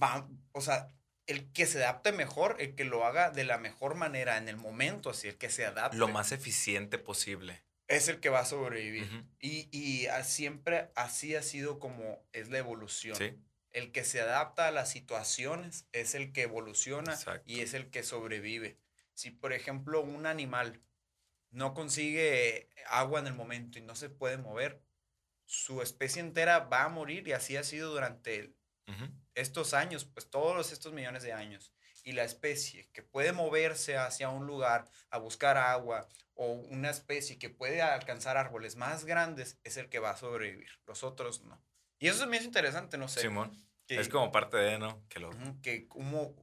Va, 0.01 0.29
o 0.53 0.61
sea, 0.61 0.89
el 1.27 1.53
que 1.53 1.67
se 1.67 1.83
adapte 1.83 2.13
mejor, 2.13 2.57
el 2.59 2.75
que 2.75 2.85
lo 2.85 3.05
haga 3.05 3.31
de 3.31 3.45
la 3.45 3.59
mejor 3.59 3.95
manera 3.95 4.37
en 4.37 4.49
el 4.49 4.57
momento, 4.57 5.11
así, 5.11 5.29
el 5.29 5.39
que 5.39 5.51
se 5.51 5.67
adapte. 5.67 5.97
Lo 5.97 6.09
más 6.09 6.33
eficiente 6.33 6.99
posible. 6.99 7.63
Es 7.89 8.09
el 8.09 8.21
que 8.21 8.29
va 8.29 8.41
a 8.41 8.45
sobrevivir. 8.45 9.25
Y, 9.41 9.69
y 9.77 10.07
siempre 10.23 10.91
así 10.95 11.35
ha 11.35 11.43
sido 11.43 11.81
como 11.81 12.25
es 12.33 12.49
la 12.49 12.59
evolución. 12.59 13.17
Sí 13.17 13.37
el 13.73 13.93
que 13.93 14.05
se 14.05 14.21
adapta 14.21 14.69
a 14.69 14.73
las 14.73 14.91
situaciones 14.91 15.87
es 15.93 16.15
el 16.15 16.33
que 16.33 16.43
evoluciona 16.43 17.19
y 17.45 17.61
es 17.61 17.75
el 17.75 17.91
que 17.91 18.03
sobrevive. 18.03 18.79
Si, 19.15 19.31
por 19.31 19.53
ejemplo, 19.53 20.01
un 20.01 20.27
animal 20.27 20.81
no 21.51 21.75
consigue 21.75 22.71
agua 22.89 23.21
en 23.21 23.27
el 23.27 23.35
momento 23.35 23.79
y 23.79 23.83
no 23.83 23.95
se 23.95 24.09
puede 24.09 24.39
mover, 24.39 24.83
su 25.47 25.83
especie 25.83 26.21
entera 26.21 26.61
va 26.61 26.85
a 26.85 26.89
morir 26.89 27.27
y 27.27 27.33
así 27.33 27.57
ha 27.57 27.65
sido 27.65 27.91
durante 27.91 28.55
estos 29.35 29.75
años, 29.75 30.05
pues 30.05 30.31
todos 30.31 30.73
estos 30.73 30.93
millones 30.93 31.23
de 31.23 31.33
años. 31.33 31.73
Y 32.03 32.13
la 32.13 32.25
especie 32.25 32.89
que 32.93 33.03
puede 33.03 33.33
moverse 33.33 33.97
hacia 33.97 34.31
un 34.31 34.47
lugar 34.47 34.89
a 35.11 35.19
buscar 35.19 35.59
agua 35.59 36.09
o 36.35 36.53
una 36.53 36.91
especie 36.91 37.39
que 37.39 37.51
puede 37.51 37.83
alcanzar 37.83 38.37
árboles 38.37 38.77
más 38.77 39.05
grandes 39.05 39.59
es 39.63 39.77
el 39.77 39.89
que 39.89 39.99
va 39.99 40.11
a 40.11 40.17
sobrevivir. 40.17 40.71
Los 40.87 41.05
otros 41.05 41.43
no. 41.43 41.63
Y 42.01 42.09
eso 42.09 42.25
es 42.25 42.41
es 42.41 42.45
interesante, 42.45 42.99
no 42.99 43.07
sé. 43.09 43.21
Simón. 43.21 43.57
es 43.87 44.09
como 44.09 44.33
parte 44.33 44.57
de, 44.57 44.79
¿no? 44.79 45.07
Que, 45.09 45.21
lo, 45.21 45.31
que 45.63 45.87
como, 45.87 46.35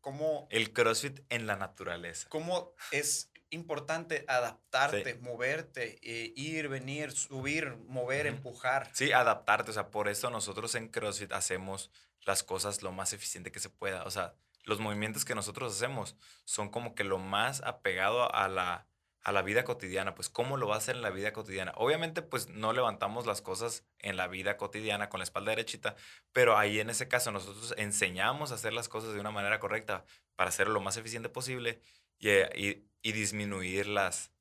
como... 0.00 0.48
El 0.50 0.72
CrossFit 0.72 1.20
en 1.28 1.46
la 1.46 1.56
naturaleza. 1.56 2.28
Cómo 2.30 2.74
es 2.90 3.30
importante 3.50 4.24
adaptarte, 4.26 5.16
moverte, 5.16 5.98
eh, 6.02 6.32
ir, 6.34 6.68
venir, 6.68 7.12
subir, 7.12 7.76
mover, 7.86 8.26
empujar. 8.26 8.90
Sí, 8.94 9.12
adaptarte. 9.12 9.70
O 9.70 9.74
sea, 9.74 9.90
por 9.90 10.08
eso 10.08 10.30
nosotros 10.30 10.74
en 10.74 10.88
CrossFit 10.88 11.32
hacemos 11.32 11.90
las 12.24 12.42
cosas 12.42 12.82
lo 12.82 12.92
más 12.92 13.12
eficiente 13.12 13.52
que 13.52 13.60
se 13.60 13.68
pueda. 13.68 14.04
O 14.04 14.10
sea, 14.10 14.34
los 14.64 14.80
movimientos 14.80 15.26
que 15.26 15.34
nosotros 15.34 15.74
hacemos 15.76 16.16
son 16.44 16.70
como 16.70 16.94
que 16.94 17.04
lo 17.04 17.18
más 17.18 17.60
apegado 17.62 18.34
a 18.34 18.48
la 18.48 18.86
a 19.22 19.32
la 19.32 19.42
vida 19.42 19.64
cotidiana, 19.64 20.14
pues 20.14 20.28
cómo 20.28 20.56
lo 20.56 20.66
va 20.66 20.74
a 20.74 20.78
hacer 20.78 20.96
en 20.96 21.02
la 21.02 21.10
vida 21.10 21.32
cotidiana. 21.32 21.72
Obviamente, 21.76 22.22
pues 22.22 22.48
no 22.48 22.72
levantamos 22.72 23.26
las 23.26 23.40
cosas 23.40 23.84
en 24.00 24.16
la 24.16 24.26
vida 24.26 24.56
cotidiana 24.56 25.08
con 25.08 25.18
la 25.20 25.24
espalda 25.24 25.50
derechita, 25.50 25.94
pero 26.32 26.58
ahí 26.58 26.80
en 26.80 26.90
ese 26.90 27.08
caso 27.08 27.30
nosotros 27.30 27.74
enseñamos 27.78 28.50
a 28.50 28.56
hacer 28.56 28.72
las 28.72 28.88
cosas 28.88 29.14
de 29.14 29.20
una 29.20 29.30
manera 29.30 29.60
correcta 29.60 30.04
para 30.34 30.48
hacerlo 30.48 30.74
lo 30.74 30.80
más 30.80 30.96
eficiente 30.96 31.28
posible 31.28 31.80
y, 32.18 32.28
eh, 32.28 32.84
disminuir 33.02 33.86
las, 33.86 34.32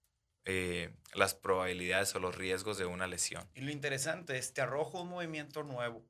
eh, 0.46 0.94
las 1.14 1.36
probabilidades 1.36 2.16
o 2.16 2.20
los 2.20 2.36
riesgos 2.36 2.78
de 2.78 2.86
una 2.86 3.08
lesión. 3.08 3.48
Y 3.54 3.62
lo 3.62 3.72
interesante 3.72 4.38
es, 4.38 4.54
te 4.54 4.62
arrojo 4.62 5.02
un 5.02 5.10
movimiento 5.10 5.64
nuevo 5.64 6.04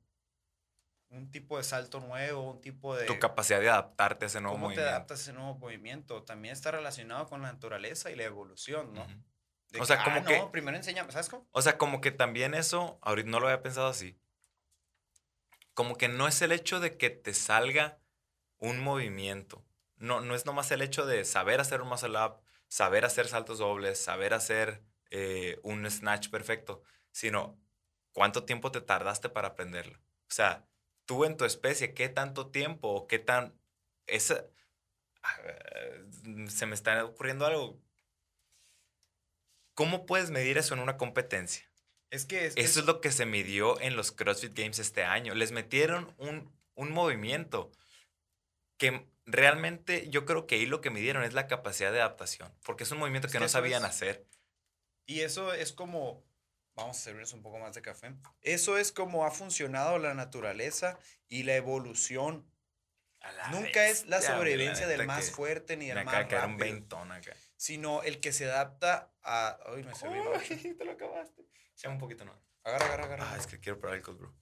un 1.12 1.30
tipo 1.30 1.58
de 1.58 1.64
salto 1.64 2.00
nuevo, 2.00 2.52
un 2.52 2.60
tipo 2.60 2.96
de... 2.96 3.06
Tu 3.06 3.18
capacidad 3.18 3.60
de 3.60 3.68
adaptarte 3.68 4.24
a 4.24 4.28
ese 4.28 4.40
nuevo 4.40 4.56
movimiento. 4.56 4.82
¿Cómo 4.82 4.88
te 4.88 4.94
adaptas 4.94 5.18
a 5.18 5.22
ese 5.22 5.32
nuevo 5.32 5.54
movimiento? 5.56 6.22
También 6.22 6.52
está 6.52 6.70
relacionado 6.70 7.28
con 7.28 7.42
la 7.42 7.52
naturaleza 7.52 8.10
y 8.10 8.16
la 8.16 8.24
evolución, 8.24 8.94
¿no? 8.94 9.06
o 9.78 9.86
sea, 9.86 10.02
como 10.04 10.18
ah, 10.18 10.24
que... 10.24 10.42
primero 10.50 10.76
enseñamos, 10.76 11.12
¿sabes 11.12 11.28
cómo? 11.28 11.46
O 11.52 11.62
sea, 11.62 11.78
como 11.78 12.00
que 12.00 12.10
también 12.10 12.54
eso, 12.54 12.98
ahorita 13.02 13.30
no 13.30 13.40
lo 13.40 13.48
había 13.48 13.62
pensado 13.62 13.88
así, 13.88 14.18
como 15.74 15.96
que 15.96 16.08
no 16.08 16.28
es 16.28 16.42
el 16.42 16.52
hecho 16.52 16.80
de 16.80 16.96
que 16.96 17.10
te 17.10 17.32
salga 17.32 17.98
un 18.58 18.80
movimiento, 18.80 19.64
no, 19.96 20.20
no 20.20 20.34
es 20.34 20.44
nomás 20.44 20.70
el 20.72 20.82
hecho 20.82 21.06
de 21.06 21.24
saber 21.24 21.60
hacer 21.60 21.80
un 21.80 21.88
muscle 21.88 22.18
up, 22.18 22.40
saber 22.68 23.04
hacer 23.04 23.28
saltos 23.28 23.58
dobles, 23.58 23.98
saber 23.98 24.34
hacer 24.34 24.82
eh, 25.10 25.58
un 25.62 25.88
snatch 25.90 26.28
perfecto, 26.28 26.82
sino 27.10 27.58
cuánto 28.12 28.44
tiempo 28.44 28.72
te 28.72 28.80
tardaste 28.80 29.28
para 29.28 29.48
aprenderlo. 29.48 29.98
O 29.98 30.34
sea, 30.34 30.66
tú 31.06 31.24
en 31.24 31.36
tu 31.36 31.44
especie, 31.44 31.94
qué 31.94 32.08
tanto 32.08 32.48
tiempo 32.48 32.88
o 32.88 33.06
qué 33.06 33.18
tan... 33.18 33.54
Esa, 34.06 34.44
ah, 35.22 35.36
se 36.48 36.66
me 36.66 36.74
está 36.74 37.04
ocurriendo 37.04 37.46
algo. 37.46 37.80
¿Cómo 39.74 40.06
puedes 40.06 40.30
medir 40.30 40.58
eso 40.58 40.74
en 40.74 40.80
una 40.80 40.96
competencia? 40.96 41.70
Es 42.10 42.26
que... 42.26 42.46
eso 42.46 42.80
es 42.80 42.86
lo 42.86 43.00
que 43.00 43.10
se 43.10 43.26
midió 43.26 43.80
en 43.80 43.96
los 43.96 44.12
CrossFit 44.12 44.54
Games 44.54 44.78
este 44.78 45.04
año. 45.04 45.34
Les 45.34 45.52
metieron 45.52 46.14
un, 46.18 46.52
un 46.74 46.92
movimiento 46.92 47.70
que 48.76 49.06
realmente 49.26 50.08
yo 50.10 50.24
creo 50.24 50.46
que 50.46 50.56
ahí 50.56 50.66
lo 50.66 50.80
que 50.80 50.90
midieron 50.90 51.24
es 51.24 51.34
la 51.34 51.46
capacidad 51.46 51.92
de 51.92 52.00
adaptación, 52.00 52.52
porque 52.64 52.84
es 52.84 52.90
un 52.90 52.98
movimiento 52.98 53.28
que, 53.28 53.40
no 53.40 53.48
sabían 53.48 53.84
hacer. 53.84 54.26
Y 55.06 55.20
eso 55.20 55.52
es 55.52 55.72
como 55.72 56.24
Vamos 56.74 56.96
a 56.96 57.00
servirnos 57.00 57.32
un 57.34 57.42
poco 57.42 57.58
más 57.58 57.74
de 57.74 57.82
café. 57.82 58.14
Eso 58.40 58.78
es 58.78 58.92
como 58.92 59.24
ha 59.24 59.30
funcionado 59.30 59.98
la 59.98 60.14
naturaleza 60.14 60.98
y 61.28 61.42
la 61.42 61.54
evolución. 61.56 62.50
Nunca 63.50 63.88
es 63.88 64.06
la 64.06 64.20
sobrevivencia 64.20 64.86
del 64.88 65.06
más 65.06 65.30
fuerte 65.30 65.76
ni 65.76 65.86
del 65.86 66.04
más 66.04 66.14
rápido. 66.14 66.46
Un 66.46 66.56
ventón 66.56 67.12
acá. 67.12 67.32
Sino 67.56 68.02
el 68.02 68.20
que 68.20 68.32
se 68.32 68.46
adapta 68.46 69.12
a... 69.22 69.58
Ay, 69.66 69.84
me 69.84 69.94
serví 69.94 70.74
te 70.78 70.84
lo 70.84 70.92
acabaste. 70.92 71.44
Sea 71.74 71.90
un 71.90 71.98
poquito, 71.98 72.24
¿no? 72.24 72.34
Agarra, 72.64 72.86
agarra, 72.86 73.04
agarra. 73.04 73.32
Ah, 73.32 73.36
es 73.36 73.46
que 73.46 73.60
quiero 73.60 73.78
probar 73.78 73.98
el 73.98 74.02
cold 74.02 74.18
brew. 74.18 74.34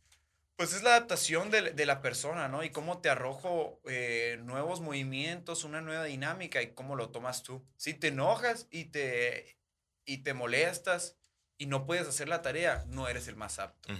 Pues 0.56 0.72
es 0.74 0.82
la 0.82 0.90
adaptación 0.90 1.50
de, 1.50 1.72
de 1.72 1.86
la 1.86 2.00
persona, 2.00 2.48
¿no? 2.48 2.62
Y 2.62 2.70
cómo 2.70 3.00
te 3.00 3.08
arrojo 3.08 3.80
eh, 3.86 4.38
nuevos 4.42 4.80
movimientos, 4.80 5.64
una 5.64 5.80
nueva 5.80 6.04
dinámica 6.04 6.62
y 6.62 6.74
cómo 6.74 6.96
lo 6.96 7.10
tomas 7.10 7.42
tú. 7.42 7.66
Si 7.76 7.94
te 7.94 8.08
enojas 8.08 8.66
y 8.70 8.86
te, 8.86 9.58
y 10.04 10.18
te 10.18 10.34
molestas 10.34 11.19
y 11.61 11.66
no 11.66 11.84
puedes 11.84 12.08
hacer 12.08 12.26
la 12.26 12.40
tarea, 12.40 12.86
no 12.88 13.06
eres 13.06 13.28
el 13.28 13.36
más 13.36 13.58
apto. 13.58 13.92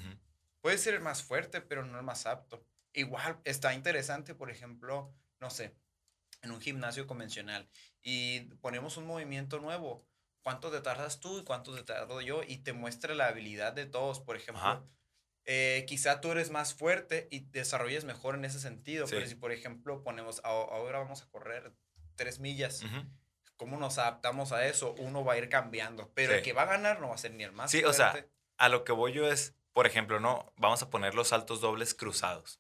Puedes 0.63 0.81
ser 0.81 0.95
el 0.95 1.03
más 1.03 1.23
fuerte, 1.23 1.61
pero 1.61 1.85
no 1.85 1.99
el 1.99 2.05
más 2.05 2.25
apto. 2.25 2.65
Igual 2.95 3.39
está 3.45 3.75
interesante, 3.75 4.35
por 4.35 4.51
ejemplo, 4.51 5.15
no 5.41 5.51
sé, 5.51 5.77
en 6.41 6.53
un 6.53 6.61
gimnasio 6.63 7.07
convencional 7.07 7.69
y 8.03 8.41
ponemos 8.63 8.97
un 8.97 9.07
movimiento 9.07 9.61
nuevo. 9.61 10.09
¿Cuánto 10.43 10.71
te 10.71 10.81
tardas 10.81 11.21
tú 11.21 11.39
y 11.39 11.45
cuánto 11.45 11.75
te 11.75 11.83
tardo 11.83 12.23
yo? 12.23 12.43
Y 12.43 12.57
te 12.57 12.73
muestra 12.73 13.15
la 13.15 13.27
habilidad 13.27 13.75
de 13.75 13.85
todos. 13.85 14.21
Por 14.21 14.37
ejemplo, 14.37 14.89
eh, 15.45 15.85
quizá 15.87 16.23
tú 16.23 16.33
eres 16.33 16.51
más 16.51 16.73
fuerte 16.73 17.29
y 17.31 17.41
desarrolles 17.41 18.05
mejor 18.05 18.37
en 18.37 18.47
ese 18.47 18.59
sentido. 18.59 19.07
Pero 19.07 19.27
si, 19.27 19.35
por 19.35 19.53
ejemplo, 19.53 20.03
ponemos, 20.03 20.41
ahora 20.45 20.99
vamos 20.99 21.21
a 21.21 21.29
correr 21.29 21.75
tres 22.17 22.41
millas. 22.41 22.83
¿Cómo 23.61 23.77
nos 23.77 23.99
adaptamos 23.99 24.53
a 24.53 24.67
eso? 24.67 24.95
Uno 25.01 25.23
va 25.23 25.35
a 25.35 25.37
ir 25.37 25.51
cambiando. 25.51 26.11
Pero 26.15 26.33
el 26.33 26.41
que 26.41 26.55
va 26.55 26.63
a 26.63 26.65
ganar 26.65 26.99
no 26.99 27.11
va 27.11 27.15
a 27.15 27.19
ser 27.19 27.35
ni 27.35 27.45
el 27.45 27.53
más 27.53 27.71
sí, 27.71 27.83
fuerte. 27.83 27.91
O 27.91 27.93
sea, 27.93 28.27
a 28.57 28.71
lo 28.71 28.85
que 28.85 28.93
voy 28.93 29.13
yo 29.13 29.31
es, 29.31 29.55
por 29.75 29.87
ejemplo, 29.87 30.19
no, 30.19 30.51
vamos 30.57 30.81
a 30.81 30.89
poner 30.89 31.15
los 31.15 31.29
saltos 31.29 31.61
dobles 31.61 31.93
cruzados. 31.93 32.59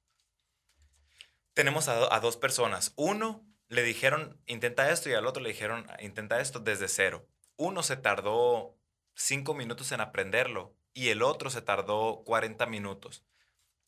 Tenemos 1.55 1.88
a, 1.88 2.14
a 2.14 2.20
dos 2.20 2.36
personas. 2.36 2.92
Uno 2.96 3.42
le 3.68 3.82
dijeron, 3.82 4.42
intenta 4.44 4.90
esto, 4.90 5.09
y 5.09 5.14
al 5.14 5.26
otro 5.26 5.42
le 5.42 5.48
dijeron, 5.48 5.86
intenta 6.01 6.38
esto 6.38 6.61
desde 6.61 6.86
cero. 6.86 7.26
Uno 7.57 7.82
se 7.82 7.96
tardó 7.96 8.76
cinco 9.14 9.55
minutos 9.55 9.92
en 9.92 10.03
aprenderlo 10.03 10.76
y 10.92 11.09
el 11.09 11.22
otro 11.22 11.48
se 11.48 11.62
tardó 11.62 12.24
40 12.26 12.66
minutos. 12.66 13.24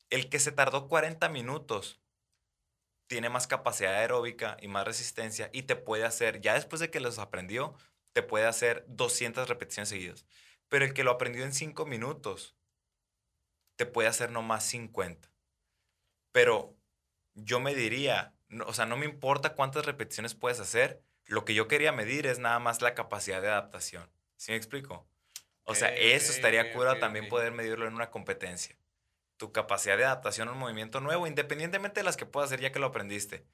El 0.08 0.30
que 0.30 0.38
se 0.38 0.50
tardó 0.50 0.88
40 0.88 1.28
minutos 1.28 2.01
tiene 3.06 3.28
más 3.28 3.46
capacidad 3.46 3.94
aeróbica 3.94 4.56
y 4.60 4.68
más 4.68 4.86
resistencia 4.86 5.50
y 5.52 5.64
te 5.64 5.76
puede 5.76 6.04
hacer, 6.04 6.40
ya 6.40 6.54
después 6.54 6.80
de 6.80 6.90
que 6.90 7.00
los 7.00 7.18
aprendió, 7.18 7.74
te 8.12 8.22
puede 8.22 8.46
hacer 8.46 8.84
200 8.88 9.48
repeticiones 9.48 9.88
seguidas. 9.88 10.26
Pero 10.68 10.84
el 10.84 10.94
que 10.94 11.04
lo 11.04 11.10
aprendió 11.10 11.44
en 11.44 11.52
cinco 11.52 11.86
minutos, 11.86 12.56
te 13.76 13.86
puede 13.86 14.08
hacer 14.08 14.30
nomás 14.30 14.64
50. 14.64 15.30
Pero 16.32 16.76
yo 17.34 17.60
me 17.60 17.74
diría, 17.74 18.34
o 18.66 18.72
sea, 18.72 18.86
no 18.86 18.96
me 18.96 19.06
importa 19.06 19.54
cuántas 19.54 19.86
repeticiones 19.86 20.34
puedes 20.34 20.60
hacer, 20.60 21.02
lo 21.26 21.44
que 21.44 21.54
yo 21.54 21.68
quería 21.68 21.92
medir 21.92 22.26
es 22.26 22.38
nada 22.38 22.58
más 22.58 22.82
la 22.82 22.94
capacidad 22.94 23.40
de 23.40 23.48
adaptación. 23.48 24.10
¿Sí 24.36 24.52
me 24.52 24.56
explico? 24.56 25.06
O 25.64 25.74
sea, 25.74 25.94
eso 25.94 26.32
estaría 26.32 26.72
cura 26.72 26.98
también 26.98 27.28
poder 27.28 27.52
medirlo 27.52 27.86
en 27.86 27.94
una 27.94 28.10
competencia. 28.10 28.76
Tu 29.36 29.52
capacidad 29.52 29.96
de 29.96 30.04
adaptación 30.04 30.48
a 30.48 30.52
un 30.52 30.58
movimiento 30.58 31.00
nuevo, 31.00 31.26
independientemente 31.26 32.00
de 32.00 32.04
las 32.04 32.16
que 32.16 32.26
puedas 32.26 32.48
hacer 32.48 32.60
ya 32.60 32.72
que 32.72 32.78
lo 32.78 32.86
aprendiste. 32.86 33.46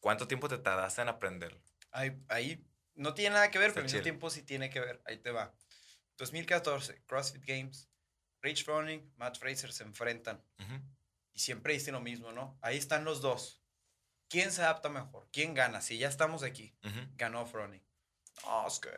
¿Cuánto 0.00 0.28
tiempo 0.28 0.48
te 0.48 0.58
tardaste 0.58 1.02
en 1.02 1.08
aprenderlo? 1.08 1.60
Ahí, 1.90 2.16
ahí 2.28 2.64
no 2.94 3.14
tiene 3.14 3.34
nada 3.34 3.50
que 3.50 3.58
ver, 3.58 3.70
pero 3.70 3.80
al 3.80 3.84
mismo 3.90 4.02
tiempo 4.02 4.30
sí 4.30 4.42
tiene 4.42 4.70
que 4.70 4.80
ver. 4.80 5.02
Ahí 5.04 5.18
te 5.18 5.30
va. 5.30 5.54
2014, 6.16 7.02
CrossFit 7.06 7.44
Games, 7.44 7.88
Rich 8.42 8.64
Froning, 8.64 9.12
Matt 9.16 9.38
Fraser 9.38 9.72
se 9.72 9.84
enfrentan. 9.84 10.42
Y 11.32 11.40
siempre 11.40 11.74
dicen 11.74 11.94
lo 11.94 12.00
mismo, 12.00 12.32
¿no? 12.32 12.58
Ahí 12.62 12.76
están 12.76 13.04
los 13.04 13.20
dos. 13.20 13.62
¿Quién 14.28 14.52
se 14.52 14.62
adapta 14.62 14.88
mejor? 14.88 15.28
¿Quién 15.32 15.54
gana? 15.54 15.80
Si 15.80 15.98
ya 15.98 16.08
estamos 16.08 16.42
aquí, 16.42 16.76
ganó 17.16 17.46
Froning. 17.46 17.84
No, 18.44 18.66
es 18.66 18.78
que 18.78 18.90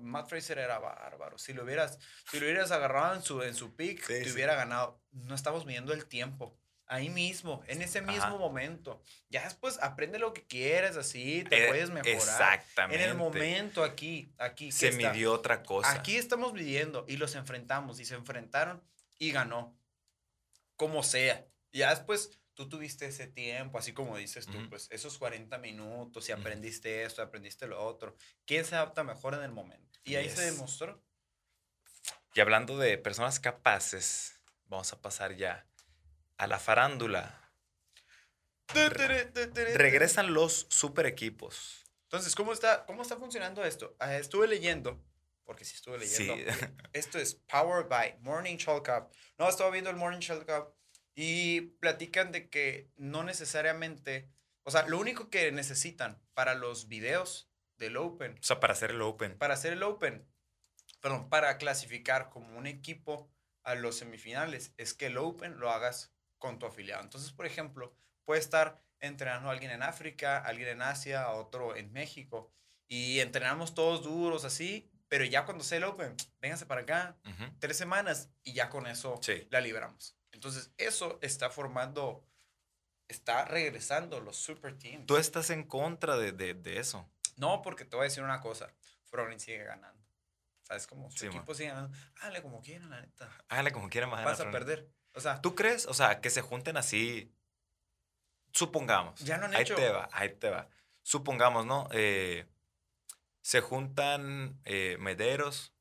Matt 0.00 0.28
Fraser 0.28 0.58
era 0.58 0.78
bárbaro. 0.78 1.38
Si 1.38 1.52
lo 1.52 1.64
hubieras, 1.64 1.98
si 2.30 2.40
lo 2.40 2.46
hubieras 2.46 2.70
agarrado 2.70 3.14
en 3.14 3.22
su, 3.22 3.42
en 3.42 3.54
su 3.54 3.74
pick, 3.76 4.06
te 4.06 4.32
hubiera 4.32 4.54
ganado. 4.54 5.00
No 5.12 5.34
estamos 5.34 5.66
midiendo 5.66 5.92
el 5.92 6.06
tiempo. 6.06 6.58
Ahí 6.88 7.08
mismo, 7.08 7.64
en 7.66 7.82
ese 7.82 8.00
mismo 8.00 8.38
momento. 8.38 9.02
Ya 9.28 9.42
después 9.42 9.78
aprende 9.82 10.20
lo 10.20 10.32
que 10.32 10.46
quieres, 10.46 10.96
así, 10.96 11.44
te 11.48 11.64
eh, 11.64 11.68
puedes 11.68 11.90
mejorar. 11.90 12.14
Exactamente. 12.14 13.02
En 13.02 13.10
el 13.10 13.16
momento, 13.16 13.82
aquí, 13.82 14.32
aquí. 14.38 14.70
Se 14.70 14.92
midió 14.92 15.32
otra 15.32 15.64
cosa. 15.64 15.90
Aquí 15.90 16.16
estamos 16.16 16.52
midiendo 16.52 17.04
y 17.08 17.16
los 17.16 17.34
enfrentamos 17.34 17.98
y 17.98 18.04
se 18.04 18.14
enfrentaron 18.14 18.82
y 19.18 19.32
ganó. 19.32 19.76
Como 20.76 21.02
sea. 21.02 21.44
Ya 21.72 21.90
después 21.90 22.30
tú 22.56 22.68
tuviste 22.68 23.06
ese 23.06 23.26
tiempo, 23.26 23.78
así 23.78 23.92
como 23.92 24.16
dices 24.16 24.46
tú, 24.46 24.68
pues 24.70 24.88
esos 24.90 25.18
40 25.18 25.58
minutos 25.58 26.28
y 26.28 26.32
aprendiste 26.32 27.04
esto, 27.04 27.22
aprendiste 27.22 27.68
lo 27.68 27.84
otro. 27.84 28.16
¿Quién 28.46 28.64
se 28.64 28.74
adapta 28.74 29.04
mejor 29.04 29.34
en 29.34 29.42
el 29.42 29.52
momento? 29.52 30.00
Y 30.04 30.16
ahí 30.16 30.28
se 30.28 30.42
demostró. 30.42 31.00
Y 32.34 32.40
hablando 32.40 32.78
de 32.78 32.96
personas 32.96 33.38
capaces, 33.40 34.40
vamos 34.64 34.92
a 34.92 35.00
pasar 35.02 35.36
ya 35.36 35.66
a 36.38 36.46
la 36.46 36.58
farándula. 36.58 37.52
regresan 38.74 40.32
los 40.32 40.66
super 40.70 41.04
equipos. 41.04 41.84
Entonces, 42.04 42.34
¿cómo 42.34 42.52
está, 42.54 42.86
cómo 42.86 43.02
está 43.02 43.16
funcionando 43.16 43.64
esto? 43.64 43.96
Ah, 43.98 44.16
estuve 44.16 44.48
leyendo, 44.48 45.04
porque 45.44 45.66
sí 45.66 45.74
estuve 45.74 45.98
leyendo. 45.98 46.34
Esto 46.94 47.18
es 47.18 47.34
Powered 47.34 47.88
by 47.88 48.16
Morning 48.20 48.56
Shell 48.56 48.82
Cup. 48.82 49.10
No, 49.38 49.48
estaba 49.48 49.70
viendo 49.70 49.90
el 49.90 49.96
Morning 49.96 50.20
Shell 50.20 50.46
Cup 50.46 50.75
y 51.16 51.62
platican 51.62 52.30
de 52.30 52.48
que 52.48 52.92
no 52.96 53.24
necesariamente, 53.24 54.28
o 54.62 54.70
sea, 54.70 54.86
lo 54.86 54.98
único 54.98 55.30
que 55.30 55.50
necesitan 55.50 56.22
para 56.34 56.54
los 56.54 56.88
videos 56.88 57.50
del 57.78 57.96
Open. 57.96 58.38
O 58.38 58.42
sea, 58.42 58.60
para 58.60 58.74
hacer 58.74 58.90
el 58.90 59.00
Open. 59.00 59.36
Para 59.38 59.54
hacer 59.54 59.72
el 59.72 59.82
Open, 59.82 60.28
perdón, 61.00 61.28
para 61.30 61.56
clasificar 61.56 62.28
como 62.28 62.56
un 62.56 62.66
equipo 62.66 63.32
a 63.64 63.74
los 63.74 63.96
semifinales, 63.96 64.74
es 64.76 64.92
que 64.92 65.06
el 65.06 65.16
Open 65.16 65.58
lo 65.58 65.70
hagas 65.70 66.14
con 66.38 66.58
tu 66.58 66.66
afiliado. 66.66 67.02
Entonces, 67.02 67.32
por 67.32 67.46
ejemplo, 67.46 67.96
puede 68.24 68.40
estar 68.40 68.84
entrenando 69.00 69.48
a 69.48 69.52
alguien 69.52 69.70
en 69.70 69.82
África, 69.82 70.38
alguien 70.38 70.68
en 70.68 70.82
Asia, 70.82 71.30
otro 71.30 71.76
en 71.76 71.92
México, 71.92 72.52
y 72.88 73.20
entrenamos 73.20 73.74
todos 73.74 74.02
duros 74.02 74.44
así, 74.44 74.90
pero 75.08 75.24
ya 75.24 75.46
cuando 75.46 75.64
sea 75.64 75.78
el 75.78 75.84
Open, 75.84 76.14
vénganse 76.40 76.66
para 76.66 76.82
acá, 76.82 77.16
tres 77.58 77.78
semanas, 77.78 78.30
y 78.42 78.52
ya 78.52 78.68
con 78.68 78.86
eso 78.86 79.18
la 79.50 79.60
libramos. 79.60 80.15
Entonces, 80.32 80.70
eso 80.76 81.18
está 81.22 81.50
formando, 81.50 82.24
está 83.08 83.44
regresando 83.44 84.20
los 84.20 84.36
super 84.36 84.76
teams. 84.76 85.06
¿Tú 85.06 85.16
estás 85.16 85.50
en 85.50 85.64
contra 85.64 86.16
de, 86.16 86.32
de, 86.32 86.78
eso? 86.78 87.08
No, 87.36 87.62
porque 87.62 87.84
te 87.84 87.96
voy 87.96 88.04
a 88.04 88.08
decir 88.08 88.22
una 88.22 88.40
cosa. 88.40 88.72
Fronin 89.04 89.40
sigue 89.40 89.64
ganando. 89.64 90.04
¿Sabes 90.62 90.86
cómo? 90.86 91.10
Su 91.10 91.26
equipo 91.26 91.54
sigue 91.54 91.68
ganando. 91.68 91.96
Hágale 92.20 92.42
como 92.42 92.60
quieran, 92.60 92.90
la 92.90 93.00
neta. 93.00 93.30
Hágale 93.48 93.72
como 93.72 93.88
quieran, 93.88 94.10
más 94.10 94.24
Vas 94.24 94.40
a 94.40 94.50
perder. 94.50 94.88
O 95.14 95.20
sea, 95.20 95.40
¿tú 95.40 95.54
crees? 95.54 95.86
O 95.86 95.94
sea, 95.94 96.20
que 96.20 96.30
se 96.30 96.42
junten 96.42 96.76
así. 96.76 97.32
Supongamos. 98.52 99.20
Ya 99.20 99.38
no 99.38 99.46
han 99.46 99.54
ahí 99.54 99.62
hecho. 99.62 99.74
Ahí 99.74 99.80
te 99.80 99.90
va, 99.90 100.08
ahí 100.12 100.28
te 100.30 100.50
va. 100.50 100.68
Supongamos, 101.02 101.66
¿no? 101.66 101.88
Eh, 101.92 102.46
se 103.40 103.60
juntan 103.60 104.60
eh, 104.64 104.96
Mederos. 104.98 105.72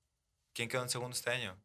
¿Quién 0.53 0.69
quedó 0.69 0.83
en 0.83 0.89
segundo 0.89 1.15
este 1.15 1.31
año? 1.31 1.59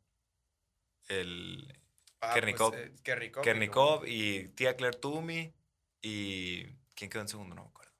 El, 1.09 1.80
Ah, 2.21 2.35
Kernikov, 2.35 2.73
pues, 2.73 2.91
eh, 2.91 3.33
Kernikov, 3.43 4.07
y 4.07 4.49
Tía 4.51 4.77
Claire 4.77 4.99
Toomey 4.99 5.55
y... 6.03 6.67
¿Quién 6.95 7.09
quedó 7.11 7.23
en 7.23 7.29
segundo? 7.29 7.55
No 7.55 7.63
me 7.63 7.69
acuerdo. 7.71 7.93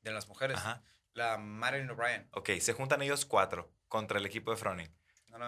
De 0.00 0.12
las 0.12 0.28
mujeres. 0.28 0.56
Ajá. 0.56 0.82
La 1.12 1.36
Marilyn 1.36 1.90
O'Brien. 1.90 2.28
Ok, 2.32 2.50
se 2.60 2.72
juntan 2.72 3.02
ellos 3.02 3.26
cuatro 3.26 3.70
contra 3.88 4.18
el 4.18 4.24
equipo 4.24 4.50
de 4.50 4.56
Froning. 4.56 4.94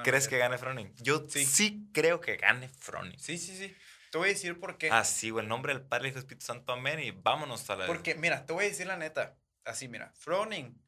¿Crees 0.05 0.29
que 0.29 0.37
gane 0.37 0.59
Froning? 0.59 0.95
Yo 0.97 1.27
sí. 1.29 1.89
creo 1.93 2.21
que 2.21 2.37
gane 2.37 2.69
Froning. 2.69 3.19
Sí, 3.19 3.39
sí, 3.39 3.57
sí. 3.57 3.75
Te 4.11 4.19
voy 4.19 4.29
a 4.29 4.33
decir 4.33 4.59
por 4.59 4.79
qué. 4.79 4.91
Ah, 4.91 5.05
sí, 5.05 5.29
el 5.29 5.49
nombre 5.49 5.73
del 5.73 5.83
Padre 5.83 6.09
y 6.09 6.11
del 6.11 6.21
Espíritu 6.21 6.45
Santo, 6.45 6.73
amén, 6.73 7.01
y 7.01 7.11
vámonos 7.11 7.69
a 7.71 7.77
la... 7.77 7.87
Porque, 7.87 8.15
mira, 8.15 8.47
te 8.47 8.53
voy 8.53 8.67
a 8.67 8.69
decir 8.69 8.87
la 8.87 8.97
neta. 8.97 9.39
Así, 9.65 9.89
mira, 9.89 10.13
Froning 10.15 10.79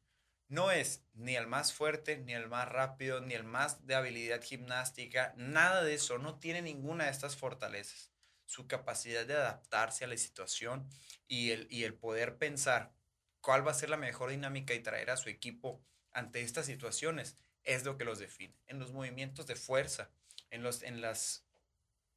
no 0.51 0.69
es 0.69 1.01
ni 1.13 1.37
el 1.37 1.47
más 1.47 1.71
fuerte, 1.71 2.17
ni 2.17 2.33
el 2.33 2.49
más 2.49 2.67
rápido, 2.67 3.21
ni 3.21 3.33
el 3.35 3.45
más 3.45 3.87
de 3.87 3.95
habilidad 3.95 4.43
gimnástica, 4.43 5.33
nada 5.37 5.81
de 5.81 5.93
eso, 5.93 6.17
no 6.17 6.39
tiene 6.39 6.61
ninguna 6.61 7.05
de 7.05 7.11
estas 7.11 7.37
fortalezas. 7.37 8.11
Su 8.45 8.67
capacidad 8.67 9.25
de 9.25 9.35
adaptarse 9.35 10.03
a 10.03 10.07
la 10.07 10.17
situación 10.17 10.89
y 11.25 11.51
el, 11.51 11.67
y 11.69 11.85
el 11.85 11.93
poder 11.93 12.37
pensar 12.37 12.91
cuál 13.39 13.65
va 13.65 13.71
a 13.71 13.75
ser 13.75 13.89
la 13.89 13.95
mejor 13.95 14.29
dinámica 14.29 14.73
y 14.73 14.81
traer 14.81 15.09
a 15.09 15.15
su 15.15 15.29
equipo 15.29 15.81
ante 16.11 16.41
estas 16.41 16.65
situaciones 16.65 17.37
es 17.63 17.85
lo 17.85 17.97
que 17.97 18.03
los 18.03 18.19
define. 18.19 18.59
En 18.67 18.77
los 18.77 18.91
movimientos 18.91 19.47
de 19.47 19.55
fuerza, 19.55 20.11
en 20.49 20.63
los, 20.63 20.83
en 20.83 20.99
las, 20.99 21.45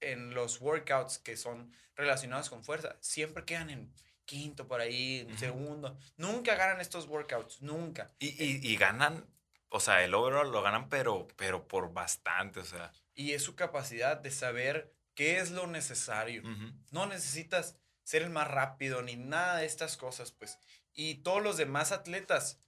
en 0.01 0.35
los 0.35 0.61
workouts 0.61 1.18
que 1.18 1.37
son 1.37 1.72
relacionados 1.95 2.51
con 2.51 2.64
fuerza, 2.64 2.97
siempre 3.01 3.45
quedan 3.45 3.70
en 3.70 3.95
quinto 4.25 4.66
por 4.66 4.81
ahí, 4.81 5.27
segundo. 5.37 5.99
Nunca 6.16 6.55
ganan 6.55 6.81
estos 6.81 7.07
workouts, 7.07 7.62
nunca. 7.62 8.14
Y, 8.18 8.77
ganan, 8.77 9.27
o 9.68 9.81
sea, 9.81 10.05
el 10.05 10.14
overall 10.14 10.51
lo 10.51 10.62
ganan, 10.62 10.89
pero, 10.89 11.29
pero 11.37 11.66
por 11.66 11.93
bastante, 11.93 12.61
o 12.61 12.64
sea. 12.64 12.93
Y 13.14 13.33
es 13.33 13.43
su 13.43 13.55
capacidad 13.55 14.16
de 14.16 14.31
saber 14.31 14.95
qué 15.14 15.39
es 15.39 15.51
lo 15.51 15.66
necesario. 15.66 16.43
No 16.91 17.07
necesitas 17.07 17.77
ser 18.03 18.22
el 18.22 18.31
más 18.31 18.49
rápido 18.49 19.03
ni 19.03 19.16
nada 19.16 19.59
de 19.59 19.66
estas 19.66 19.97
cosas, 19.97 20.33
pues. 20.33 20.59
Y 20.93 21.16
todos 21.16 21.43
los 21.43 21.57
demás 21.57 21.93
atletas 21.93 22.59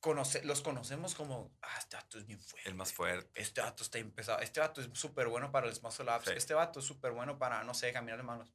conoce, 0.00 0.44
los 0.44 0.60
conocemos 0.60 1.14
como, 1.14 1.56
ah, 1.62 1.78
este 1.78 1.96
vato 1.96 2.18
es 2.18 2.26
bien 2.26 2.40
fuerte. 2.40 2.68
El 2.68 2.74
más 2.74 2.92
fuerte. 2.92 3.40
Este 3.40 3.62
vato 3.62 3.82
está 3.82 3.98
empezado. 3.98 4.40
Este 4.40 4.60
vato 4.60 4.82
es 4.82 4.90
súper 4.92 5.28
bueno 5.28 5.50
para 5.50 5.66
los 5.66 5.82
muscle 5.82 6.14
ups. 6.14 6.26
Sí. 6.26 6.32
Este 6.36 6.52
vato 6.52 6.80
es 6.80 6.84
súper 6.84 7.12
bueno 7.12 7.38
para, 7.38 7.64
no 7.64 7.72
sé, 7.72 7.92
caminar 7.92 8.18
de 8.18 8.24
manos. 8.24 8.52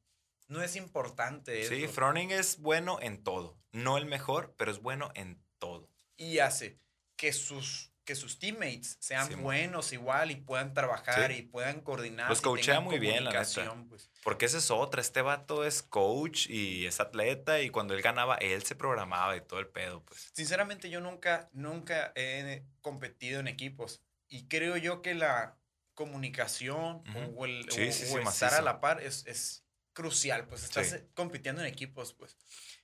No 0.49 0.61
es 0.61 0.75
importante 0.75 1.63
Sí, 1.65 1.83
eso. 1.85 1.93
Froning 1.93 2.31
es 2.31 2.57
bueno 2.59 2.99
en 3.01 3.23
todo. 3.23 3.57
No 3.71 3.97
el 3.97 4.05
mejor, 4.05 4.53
pero 4.57 4.71
es 4.71 4.79
bueno 4.79 5.11
en 5.15 5.41
todo. 5.59 5.89
y 6.17 6.39
hace 6.39 6.77
que 7.15 7.31
sus, 7.33 7.91
que 8.03 8.15
sus 8.15 8.39
teammates 8.39 8.97
sean 8.99 9.27
Sí, 9.27 9.35
buenos 9.35 9.93
igual 9.93 10.31
y 10.31 10.35
puedan 10.37 10.73
trabajar 10.73 11.31
Sí. 11.31 11.37
y 11.37 11.41
puedan 11.43 11.79
coordinar. 11.81 12.27
Los 12.29 12.41
coachea 12.41 12.79
muy 12.81 12.97
bien, 12.99 13.23
la 13.25 13.31
neta. 13.31 13.75
pues. 13.87 14.09
Porque 14.23 14.45
esa 14.45 14.57
es 14.57 14.69
otra. 14.71 14.99
Este 15.01 15.21
vato 15.21 15.63
es 15.65 15.81
coach 15.83 16.47
y 16.49 16.85
es 16.87 16.99
atleta. 16.99 17.61
Y 17.61 17.69
cuando 17.69 17.93
él 17.93 18.01
ganaba, 18.01 18.35
él 18.35 18.63
se 18.63 18.75
programaba 18.75 19.35
y 19.37 19.41
todo 19.41 19.59
el 19.59 19.67
pedo, 19.67 20.03
pues. 20.03 20.29
Sinceramente, 20.33 20.89
yo 20.89 20.99
nunca, 21.01 21.49
nunca 21.53 22.11
he 22.15 22.63
competido 22.81 23.39
en 23.39 23.47
equipos. 23.47 24.01
Y 24.27 24.47
creo 24.47 24.75
yo 24.77 25.01
que 25.01 25.13
la 25.13 25.57
comunicación 25.93 27.03
Ujú. 27.09 27.33
o 27.37 27.45
el, 27.45 27.69
Sí, 27.71 27.87
o- 27.87 27.91
sí, 27.91 28.03
o 28.05 28.17
sí, 28.21 28.27
estar 28.27 28.53
a 28.55 28.61
la 28.61 28.79
par 28.81 29.01
es, 29.03 29.25
es 29.27 29.63
crucial. 29.99 30.47
Pues 30.47 30.63
estás 30.63 30.89
Sí. 30.89 30.95
eh, 30.95 31.07
compitiendo 31.13 31.61
en 31.61 31.67
equipos, 31.67 32.13
pues. 32.13 32.37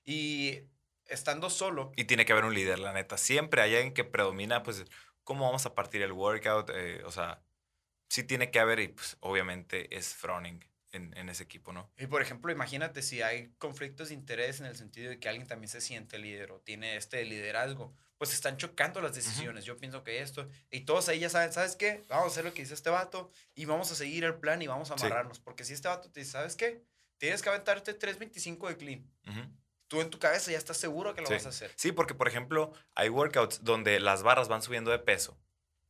Y 0.03 0.59
estando 1.07 1.49
solo, 1.49 1.91
Y 1.95 2.03
tiene 2.05 2.25
que 2.25 2.33
haber 2.33 2.45
un 2.45 2.53
líder, 2.53 2.79
la 2.79 2.91
neta. 2.93 3.17
Siempre 3.17 3.61
hay 3.61 3.75
alguien 3.75 3.93
que 3.93 4.03
predomina, 4.03 4.63
pues, 4.63 4.83
cómo 5.23 5.45
vamos 5.45 5.65
a 5.65 5.73
partir 5.75 6.01
el 6.01 6.11
workout. 6.11 6.69
eh, 6.73 7.01
o 7.05 7.11
sea, 7.11 7.41
sí 8.09 8.23
tiene 8.23 8.51
que 8.51 8.59
haber, 8.59 8.79
y 8.79 8.89
pues, 8.89 9.17
obviamente 9.21 9.95
es 9.95 10.13
Froning 10.15 10.63
en, 10.91 11.15
en 11.17 11.29
ese 11.29 11.43
equipo, 11.43 11.73
¿no? 11.73 11.91
Y 11.97 12.07
por 12.07 12.21
ejemplo, 12.21 12.51
imagínate 12.51 13.01
si 13.01 13.21
hay 13.21 13.49
conflictos 13.57 14.09
de 14.09 14.13
interés 14.15 14.59
en 14.59 14.65
el 14.65 14.75
sentido 14.75 15.09
de 15.09 15.19
que 15.19 15.27
alguien 15.29 15.47
también 15.47 15.69
se 15.69 15.81
siente 15.81 16.17
líder 16.19 16.51
o 16.51 16.59
tiene 16.61 16.95
este 16.97 17.23
liderazgo, 17.25 17.93
pues 18.17 18.33
están 18.33 18.55
chocando 18.57 19.01
las 19.01 19.13
decisiones. 19.13 19.65
Yo 19.65 19.75
pienso 19.77 20.03
que 20.03 20.21
esto, 20.21 20.47
y 20.71 20.81
todos 20.81 21.09
ahí 21.09 21.19
ya 21.19 21.29
saben, 21.29 21.51
¿sabes 21.51 21.75
qué? 21.75 22.01
Vamos 22.07 22.25
a 22.25 22.31
hacer 22.31 22.45
lo 22.45 22.53
que 22.53 22.61
dice 22.61 22.73
este 22.73 22.89
vato 22.89 23.29
y 23.55 23.65
vamos 23.65 23.91
a 23.91 23.95
seguir 23.95 24.23
el 24.23 24.35
plan 24.35 24.61
y 24.61 24.67
vamos 24.67 24.89
a 24.91 24.97
Sí. 24.97 25.05
amarrarnos. 25.05 25.39
Porque 25.39 25.65
si 25.65 25.73
este 25.73 25.87
vato 25.89 26.09
te 26.09 26.21
dice, 26.21 26.31
¿sabes 26.33 26.55
qué? 26.55 26.81
Tienes 27.17 27.41
que 27.41 27.49
aventarte 27.49 27.97
3.25 27.97 28.67
de 28.67 28.77
clean. 28.77 29.11
Tú 29.87 30.01
en 30.01 30.09
tu 30.09 30.17
cabeza 30.19 30.51
ya 30.51 30.57
estás 30.57 30.77
seguro 30.77 31.13
que 31.13 31.21
lo 31.21 31.27
Sí. 31.27 31.33
vas 31.33 31.45
a 31.45 31.49
hacer. 31.49 31.71
Sí, 31.75 31.91
porque 31.91 32.13
por 32.15 32.27
ejemplo, 32.27 32.73
hay 32.95 33.09
workouts 33.09 33.63
donde 33.63 33.99
las 33.99 34.23
barras 34.23 34.47
van 34.47 34.61
subiendo 34.61 34.91
de 34.91 34.99
peso, 34.99 35.37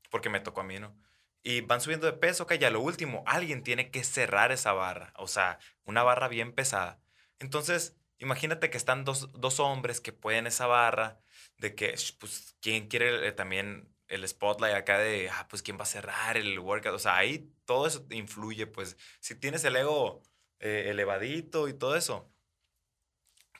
porque 0.09 0.29
me 0.29 0.39
tocó 0.41 0.61
a 0.61 0.63
mí, 0.65 0.79
¿no? 0.79 0.95
Y 1.43 1.61
van 1.61 1.79
subiendo 1.79 2.05
de 2.07 2.13
peso, 2.13 2.45
que 2.47 2.57
ya 2.59 2.69
lo 2.71 2.81
último, 2.81 3.23
alguien 3.25 3.63
tiene 3.63 3.91
que 3.91 4.03
cerrar 4.03 4.51
esa 4.51 4.73
barra, 4.73 5.13
o 5.15 5.27
sea, 5.27 5.59
una 5.85 6.03
barra 6.03 6.27
bien 6.27 6.53
pesada. 6.53 6.99
Entonces, 7.39 7.95
imagínate 8.17 8.69
que 8.69 8.77
están 8.77 9.05
dos, 9.05 9.31
dos 9.33 9.59
hombres 9.59 10.01
que 10.01 10.11
pueden 10.11 10.47
esa 10.47 10.67
barra, 10.67 11.19
de 11.57 11.73
que, 11.75 11.95
pues, 12.19 12.55
¿quién 12.61 12.87
quiere 12.87 13.27
eh, 13.27 13.31
también 13.31 13.93
el 14.07 14.27
spotlight 14.27 14.75
acá 14.75 14.97
de, 14.97 15.29
ah, 15.29 15.47
pues, 15.49 15.61
¿quién 15.61 15.77
va 15.77 15.83
a 15.83 15.87
cerrar 15.87 16.35
el 16.35 16.59
workout? 16.59 16.95
O 16.95 16.99
sea, 16.99 17.15
ahí 17.15 17.49
todo 17.65 17.87
eso 17.87 18.05
influye, 18.09 18.67
pues, 18.67 18.97
si 19.21 19.35
tienes 19.35 19.63
el 19.63 19.75
ego 19.77 20.21
eh, 20.59 20.85
elevadito 20.89 21.67
y 21.67 21.73
todo 21.73 21.95
eso, 21.95 22.31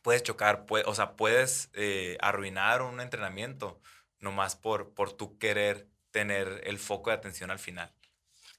puedes 0.04 0.24
chocar, 0.24 0.66
pue- 0.66 0.84
o 0.86 0.94
sea, 0.96 1.16
puedes 1.16 1.70
eh, 1.74 2.18
arruinar 2.22 2.82
un 2.82 3.00
entrenamiento 3.02 3.82
nomás 4.20 4.56
por, 4.56 4.94
por 4.94 5.14
tu 5.14 5.38
querer 5.38 5.88
tener 6.12 6.62
el 6.66 6.80
foco 6.80 7.10
de 7.10 7.16
atención 7.18 7.52
al 7.52 7.60
final. 7.60 7.94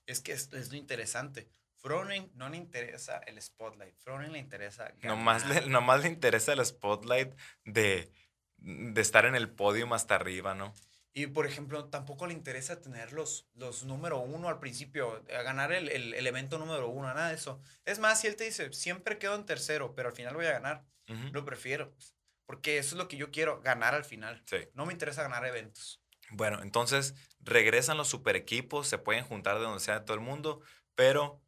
Es 0.07 0.20
que 0.20 0.32
esto 0.32 0.57
es 0.57 0.70
lo 0.70 0.76
interesante. 0.76 1.49
Froning 1.78 2.30
no 2.34 2.49
le 2.49 2.57
interesa 2.57 3.18
el 3.26 3.41
spotlight. 3.41 3.97
Froning 3.99 4.32
le 4.32 4.39
interesa 4.39 4.93
Nomás 5.03 5.47
le, 5.49 5.66
nomás 5.66 6.03
le 6.03 6.09
interesa 6.09 6.53
el 6.53 6.64
spotlight 6.64 7.32
de, 7.64 8.11
de 8.57 9.01
estar 9.01 9.24
en 9.24 9.34
el 9.37 9.49
podio 9.51 9.93
hasta 9.95 10.16
arriba, 10.16 10.55
¿no? 10.55 10.74
Y 11.18 11.28
por 11.28 11.46
ejemplo, 11.46 11.86
tampoco 11.86 12.26
le 12.26 12.34
interesa 12.34 12.82
tener 12.82 13.14
los, 13.14 13.48
los 13.54 13.84
número 13.84 14.18
uno 14.18 14.50
al 14.50 14.58
principio, 14.58 15.24
a 15.34 15.42
ganar 15.42 15.72
el, 15.72 15.88
el, 15.88 16.12
el 16.12 16.26
evento 16.26 16.58
número 16.58 16.90
uno, 16.90 17.08
nada 17.08 17.30
de 17.30 17.36
eso. 17.36 17.58
Es 17.86 17.98
más, 17.98 18.20
si 18.20 18.26
él 18.26 18.36
te 18.36 18.44
dice, 18.44 18.70
siempre 18.74 19.16
quedo 19.18 19.34
en 19.34 19.46
tercero, 19.46 19.94
pero 19.94 20.10
al 20.10 20.14
final 20.14 20.34
voy 20.34 20.44
a 20.44 20.52
ganar, 20.52 20.84
lo 21.32 21.42
prefiero. 21.46 21.90
pues, 21.90 22.14
Porque 22.44 22.76
eso 22.76 22.96
es 22.96 22.98
lo 22.98 23.08
que 23.08 23.16
yo 23.16 23.30
quiero, 23.30 23.62
ganar 23.62 23.94
al 23.94 24.04
final. 24.04 24.42
Sí. 24.44 24.58
No 24.74 24.84
me 24.84 24.92
interesa 24.92 25.22
ganar 25.22 25.46
eventos. 25.46 26.02
Bueno, 26.32 26.60
entonces 26.60 27.14
regresan 27.40 27.96
los 27.96 28.08
super 28.08 28.36
equipos, 28.36 28.86
se 28.86 28.98
pueden 28.98 29.24
juntar 29.24 29.56
de 29.56 29.62
donde 29.64 29.80
sea 29.80 30.00
de 30.00 30.04
todo 30.04 30.18
el 30.18 30.22
mundo, 30.22 30.60
pero 30.94 31.40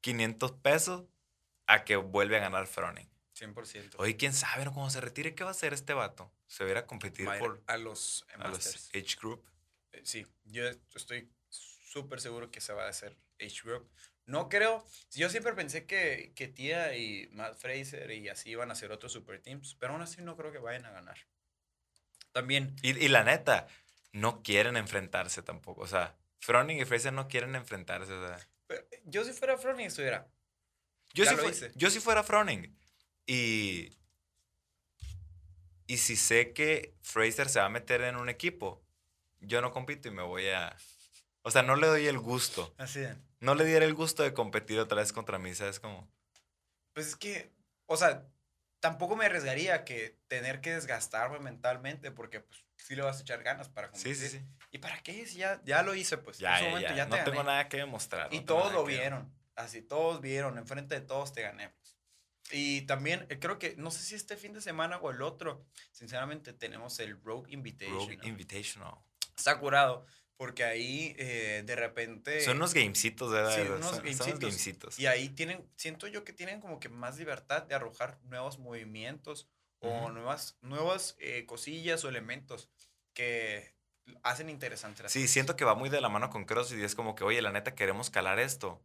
500 0.00 0.50
pesos 0.50 1.04
a 1.68 1.84
que 1.84 1.94
vuelve 1.94 2.38
a 2.38 2.40
ganar 2.40 2.66
Froning. 2.66 3.08
100%. 3.38 3.94
Oye, 3.98 4.16
quién 4.16 4.32
sabe, 4.32 4.64
¿no? 4.64 4.72
Cuando 4.72 4.90
se 4.90 5.00
retire, 5.00 5.34
¿qué 5.34 5.42
va 5.44 5.50
a 5.50 5.52
hacer 5.52 5.72
este 5.72 5.92
vato? 5.92 6.32
¿Se 6.46 6.64
va 6.64 6.68
a 6.68 6.72
ir 6.72 6.78
a 6.78 6.86
competir 6.86 7.28
a 7.28 7.34
ir 7.34 7.40
por 7.40 7.62
a 7.66 7.76
los 7.76 8.24
a 8.38 8.48
los 8.48 8.90
Group? 9.20 9.44
Eh, 9.92 10.02
Sí, 10.04 10.26
yo 10.44 10.64
estoy 10.94 11.30
súper 11.48 12.20
seguro 12.20 12.50
que 12.50 12.60
se 12.60 12.72
va 12.72 12.86
a 12.86 12.88
hacer 12.88 13.16
Age 13.40 13.62
Group. 13.64 13.88
No 14.26 14.48
creo, 14.48 14.86
yo 15.12 15.28
siempre 15.28 15.52
pensé 15.52 15.84
que, 15.86 16.32
que 16.34 16.48
Tia 16.48 16.96
y 16.96 17.28
Matt 17.32 17.56
Fraser 17.58 18.10
y 18.10 18.28
así 18.28 18.50
iban 18.50 18.70
a 18.70 18.74
ser 18.74 18.90
otros 18.90 19.12
super 19.12 19.40
teams, 19.42 19.74
pero 19.78 19.92
aún 19.92 20.02
así 20.02 20.22
no 20.22 20.36
creo 20.36 20.50
que 20.50 20.58
vayan 20.58 20.86
a 20.86 20.90
ganar. 20.92 21.18
También, 22.32 22.74
Y, 22.82 22.98
y 23.04 23.08
la 23.08 23.22
neta, 23.22 23.68
no 24.12 24.42
quieren 24.42 24.76
enfrentarse 24.76 25.42
tampoco. 25.42 25.82
O 25.82 25.86
sea, 25.86 26.16
Froning 26.40 26.78
y 26.80 26.84
Fraser 26.84 27.12
no 27.12 27.28
quieren 27.28 27.54
enfrentarse. 27.54 28.12
o 28.12 28.26
sea. 28.26 28.38
pero, 28.66 28.86
yo 29.04 29.24
si 29.24 29.32
fuera 29.32 29.58
Froning 29.58 29.86
estuviera, 29.86 30.26
Yo, 31.12 31.24
si 31.26 31.34
hice. 31.46 31.72
yo 31.74 31.90
si 31.90 32.00
fuera 32.00 32.22
Froning 32.22 32.74
y, 33.26 33.96
y 35.86 35.98
si 35.98 36.16
sé 36.16 36.52
que 36.52 36.94
Fraser 37.02 37.48
se 37.48 37.58
va 37.60 37.66
a 37.66 37.70
meter 37.70 38.00
en 38.02 38.16
un 38.16 38.28
equipo, 38.28 38.82
yo 39.40 39.60
no 39.60 39.72
compito 39.72 40.08
y 40.08 40.12
me 40.12 40.22
voy 40.22 40.48
a... 40.48 40.76
O 41.42 41.50
sea, 41.50 41.62
no 41.62 41.76
le 41.76 41.86
doy 41.86 42.06
el 42.06 42.18
gusto. 42.18 42.74
así 42.78 43.00
de, 43.00 43.14
No 43.40 43.54
le 43.54 43.64
diera 43.66 43.84
el 43.84 43.94
gusto 43.94 44.22
de 44.22 44.32
competir 44.32 44.78
otra 44.78 44.98
vez 45.02 45.12
contra 45.12 45.38
mí, 45.38 45.54
¿sabes? 45.54 45.78
Como... 45.78 46.08
pues 46.94 47.08
es 47.08 47.16
que, 47.16 47.52
o 47.86 47.96
sea, 47.98 48.26
tampoco 48.80 49.14
me 49.16 49.26
arriesgaría 49.26 49.84
que 49.84 50.18
tener 50.28 50.60
que 50.62 50.72
desgastarme 50.74 51.38
mentalmente 51.40 52.10
porque 52.10 52.40
pues 52.40 52.64
sí 52.76 52.96
le 52.96 53.02
vas 53.02 53.18
a 53.18 53.22
echar 53.22 53.42
ganas 53.42 53.68
para 53.68 53.88
Sí, 53.88 53.92
competir. 53.92 54.16
sí, 54.16 54.28
sí. 54.38 54.44
¿Y 54.70 54.78
para 54.78 55.02
qué? 55.02 55.26
Si 55.26 55.36
ya, 55.38 55.60
ya 55.64 55.82
lo 55.82 55.94
hice, 55.94 56.16
pues. 56.18 56.38
Ya, 56.38 56.52
en 56.54 56.58
su 56.58 56.64
ya, 56.64 56.70
momento 56.70 56.88
ya. 56.90 56.96
ya 56.96 57.06
No 57.06 57.16
te 57.16 57.22
tengo 57.24 57.36
gané. 57.38 57.50
nada 57.50 57.68
que 57.68 57.76
demostrar. 57.76 58.32
Y 58.32 58.38
no 58.40 58.44
todos 58.46 58.72
lo 58.72 58.84
vieron. 58.84 59.30
Así, 59.54 59.82
todos 59.82 60.20
vieron. 60.22 60.56
Enfrente 60.58 60.94
de 60.94 61.00
todos 61.02 61.32
te 61.32 61.42
gané. 61.42 61.72
Y 62.52 62.82
también 62.82 63.26
eh, 63.30 63.38
creo 63.38 63.58
que, 63.58 63.74
no 63.76 63.90
sé 63.90 64.02
si 64.02 64.14
este 64.14 64.36
fin 64.36 64.52
de 64.52 64.60
semana 64.60 64.98
o 64.98 65.10
el 65.10 65.22
otro, 65.22 65.64
sinceramente 65.92 66.52
tenemos 66.52 66.98
el 67.00 67.20
Rogue 67.22 67.50
Invitation. 67.52 67.94
Rogue 67.98 68.18
Invitational. 68.22 68.94
Está 69.36 69.58
curado. 69.58 70.06
Porque 70.36 70.64
ahí 70.64 71.14
eh, 71.16 71.62
de 71.64 71.76
repente. 71.76 72.40
Son 72.40 72.56
unos 72.56 72.74
gamecitos, 72.74 73.30
¿verdad? 73.30 73.54
Sí, 73.54 73.62
Son- 73.62 73.76
unos 73.76 73.90
son 73.90 73.98
gamecitos. 74.00 74.40
gamecitos. 74.40 74.98
Y 74.98 75.06
ahí 75.06 75.28
tienen, 75.28 75.64
siento 75.76 76.08
yo 76.08 76.24
que 76.24 76.32
tienen 76.32 76.60
como 76.60 76.80
que 76.80 76.88
más 76.88 77.16
libertad 77.18 77.62
de 77.62 77.74
arrojar 77.76 78.18
nuevos 78.24 78.58
movimientos 78.58 79.48
o 79.78 79.88
Ujú. 80.06 80.12
nuevas, 80.12 80.58
nuevas 80.60 81.14
eh, 81.20 81.46
cosillas 81.46 82.04
o 82.04 82.08
elementos 82.08 82.68
que 83.14 83.74
hacen 84.24 84.50
interesante 84.50 85.08
Sí, 85.08 85.20
cosas. 85.20 85.30
siento 85.30 85.56
que 85.56 85.64
va 85.64 85.76
muy 85.76 85.88
de 85.88 86.00
la 86.00 86.08
mano 86.08 86.30
con 86.30 86.44
CrossFit 86.44 86.80
y 86.80 86.84
es 86.84 86.96
como 86.96 87.14
que, 87.14 87.22
oye, 87.22 87.40
la 87.40 87.52
neta, 87.52 87.76
queremos 87.76 88.10
calar 88.10 88.40
esto 88.40 88.82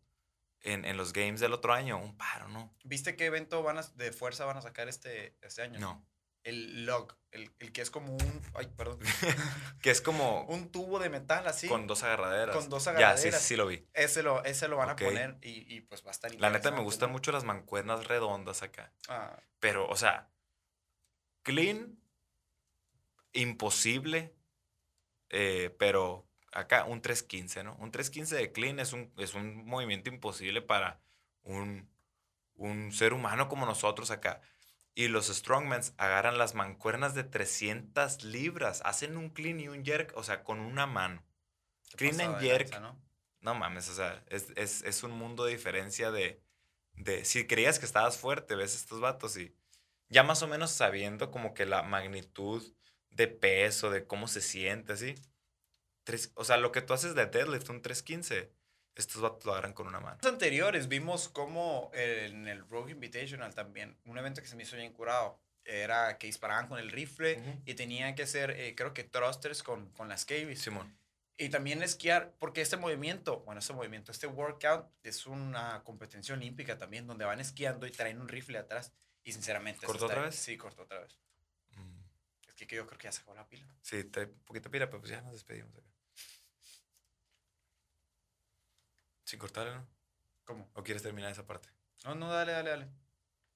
en, 0.61 0.85
en 0.85 0.97
los 0.97 1.13
games 1.13 1.39
del 1.39 1.53
otro 1.53 1.73
año. 1.73 1.97
Un 1.97 2.17
paro, 2.17 2.47
¿no? 2.49 2.75
¿Viste 2.83 3.15
qué 3.15 3.25
evento 3.25 3.63
van 3.63 3.77
a- 3.77 3.83
de 3.95 4.11
fuerza 4.11 4.45
van 4.45 4.57
a 4.57 4.61
sacar 4.61 4.87
este, 4.89 5.37
este 5.41 5.61
año? 5.61 5.79
No. 5.79 6.05
El 6.43 6.85
log, 6.85 7.17
el, 7.31 7.53
el 7.59 7.73
que 7.73 7.81
es 7.81 7.91
como 7.91 8.13
un, 8.13 8.41
ay, 8.53 8.67
perdón, 8.77 8.99
Que 9.81 9.91
es 9.91 10.01
como 10.01 10.43
un 10.43 10.71
tubo 10.71 10.97
de 10.99 11.09
metal 11.09 11.45
así. 11.47 11.67
con 11.67 11.85
dos 11.85 12.03
agarraderas. 12.03 12.55
Con 12.55 12.69
dos 12.69 12.85
Ya, 12.85 12.91
sí, 12.91 12.97
agarraderas. 12.97 13.41
sí, 13.41 13.55
lo 13.57 13.67
vi. 13.67 13.85
Ese 13.93 14.23
lo, 14.23 14.43
ese 14.45 14.69
lo 14.69 14.77
van 14.77 14.89
a 14.89 14.95
poner 14.95 15.37
y, 15.41 15.75
y, 15.75 15.81
pues 15.81 16.01
va 16.03 16.09
a 16.09 16.11
estar 16.11 16.33
La 16.35 16.49
neta, 16.49 16.71
me 16.71 16.81
gustan 16.81 17.11
mucho 17.11 17.33
las 17.33 17.43
mancuernas 17.43 18.07
redondas 18.07 18.63
acá. 18.63 18.93
Ah, 19.09 19.37
Pero, 19.59 19.87
o 19.89 19.97
sea, 19.97 20.31
clean, 21.43 21.99
imposible, 23.33 24.33
eh, 25.29 25.75
pero 25.77 26.28
acá 26.51 26.85
un 26.85 27.01
315, 27.01 27.63
¿no? 27.63 27.75
Un 27.79 27.91
315 27.91 28.35
de 28.35 28.51
clean 28.51 28.79
es 28.79 28.93
un, 28.93 29.11
es 29.17 29.33
un 29.33 29.65
movimiento 29.65 30.09
imposible 30.09 30.61
para 30.61 30.99
un, 31.43 31.89
un 32.55 32.91
ser 32.91 33.13
humano 33.13 33.47
como 33.47 33.65
nosotros 33.65 34.11
acá. 34.11 34.41
Y 34.95 35.07
los 35.07 35.27
strongmans 35.27 35.93
agarran 35.97 36.37
las 36.37 36.55
mancuernas 36.55 37.13
de 37.15 37.23
300 37.23 38.23
libras, 38.23 38.81
hacen 38.83 39.17
un 39.17 39.29
clean 39.29 39.59
y 39.59 39.67
un 39.67 39.85
jerk, 39.85 40.11
o 40.15 40.23
sea, 40.23 40.43
con 40.43 40.59
una 40.59 40.87
mano. 40.87 41.23
Clean 41.95 42.19
and 42.19 42.39
jerk. 42.39 42.69
No 43.41 43.55
mames, 43.55 43.87
o 43.87 43.95
sea, 43.95 44.21
es, 44.27 44.47
es, 44.57 44.81
es 44.81 45.03
un 45.03 45.11
mundo 45.11 45.45
de 45.45 45.51
diferencia 45.53 46.11
de, 46.11 46.41
de... 46.93 47.23
Si 47.23 47.47
creías 47.47 47.79
que 47.79 47.85
estabas 47.85 48.17
fuerte, 48.17 48.55
ves 48.55 48.75
estos 48.75 48.99
vatos 48.99 49.37
y 49.37 49.55
ya 50.09 50.23
más 50.23 50.41
o 50.43 50.47
menos 50.47 50.71
sabiendo 50.71 51.31
como 51.31 51.53
que 51.53 51.65
la 51.65 51.83
magnitud 51.83 52.61
de 53.11 53.27
peso, 53.27 53.89
de 53.89 54.05
cómo 54.05 54.27
se 54.27 54.41
siente, 54.41 54.93
así. 54.93 55.15
Tres, 56.09 56.31
o 56.35 56.43
sea, 56.43 56.57
lo 56.57 56.71
que 56.71 56.81
tú 56.81 56.93
haces 56.93 57.13
de 57.15 57.25
deadlift, 57.27 57.69
un 57.69 57.81
315, 57.81 58.51
estos 58.95 59.21
vatos 59.21 59.45
lo 59.45 59.51
agarran 59.51 59.73
con 59.73 59.87
una 59.87 59.99
mano. 59.99 60.17
Los 60.23 60.31
anteriores 60.31 60.87
vimos 60.87 61.29
como 61.29 61.91
en 61.93 62.47
el 62.47 62.67
Rogue 62.67 62.91
Invitational 62.93 63.53
también, 63.53 63.97
un 64.05 64.17
evento 64.17 64.41
que 64.41 64.47
se 64.47 64.55
me 64.55 64.63
hizo 64.63 64.75
bien 64.75 64.91
curado. 64.93 65.39
era 65.65 66.17
que 66.17 66.25
disparaban 66.25 66.67
con 66.67 66.79
el 66.79 66.89
rifle 66.89 67.37
Ujú. 67.37 67.61
y 67.65 67.75
tenían 67.75 68.15
que 68.15 68.23
hacer, 68.23 68.49
eh, 68.51 68.73
creo 68.75 68.91
que 68.95 69.03
thrusters 69.03 69.61
con, 69.61 69.91
con 69.91 70.09
las 70.09 70.25
cables. 70.25 70.59
Simón. 70.61 70.97
Y 71.37 71.49
también 71.49 71.83
esquiar, 71.83 72.33
porque 72.39 72.61
este 72.61 72.75
movimiento, 72.75 73.41
bueno, 73.41 73.59
este 73.59 73.73
movimiento, 73.73 74.11
este 74.11 74.25
workout 74.25 74.87
es 75.03 75.27
una 75.27 75.83
competencia 75.83 76.33
olímpica 76.33 76.77
también, 76.79 77.05
donde 77.05 77.23
van 77.25 77.39
esquiando 77.39 77.85
y 77.85 77.91
traen 77.91 78.19
un 78.19 78.27
rifle 78.27 78.57
atrás. 78.57 78.91
Y 79.23 79.31
sinceramente... 79.31 79.85
¿Cortó 79.85 80.05
está- 80.05 80.15
otra 80.17 80.25
vez? 80.25 80.35
Sí, 80.35 80.57
cortó 80.57 80.81
otra 80.83 80.99
vez. 81.01 81.19
Mm, 81.75 81.99
Es 82.47 82.55
que 82.55 82.65
yo 82.75 82.87
creo 82.87 82.97
que 82.97 83.03
ya 83.05 83.11
sacó 83.11 83.35
la 83.35 83.47
pila. 83.47 83.67
Sí, 83.81 84.03
te, 84.05 84.23
un 84.23 84.39
poquito 84.45 84.71
pira, 84.71 84.87
pero 84.89 84.99
pues 85.01 85.11
ya 85.11 85.21
nos 85.21 85.33
despedimos. 85.33 85.71
acá. 85.77 85.85
Sin 89.29 89.37
cortarle, 89.37 89.75
¿no? 89.75 89.87
¿Cómo? 90.43 90.71
¿O 90.73 90.81
quieres 90.81 91.03
terminar 91.03 91.31
esa 91.31 91.45
parte? 91.45 91.69
No, 92.03 92.15
no, 92.15 92.31
dale, 92.31 92.51
dale, 92.51 92.71
dale. 92.71 92.87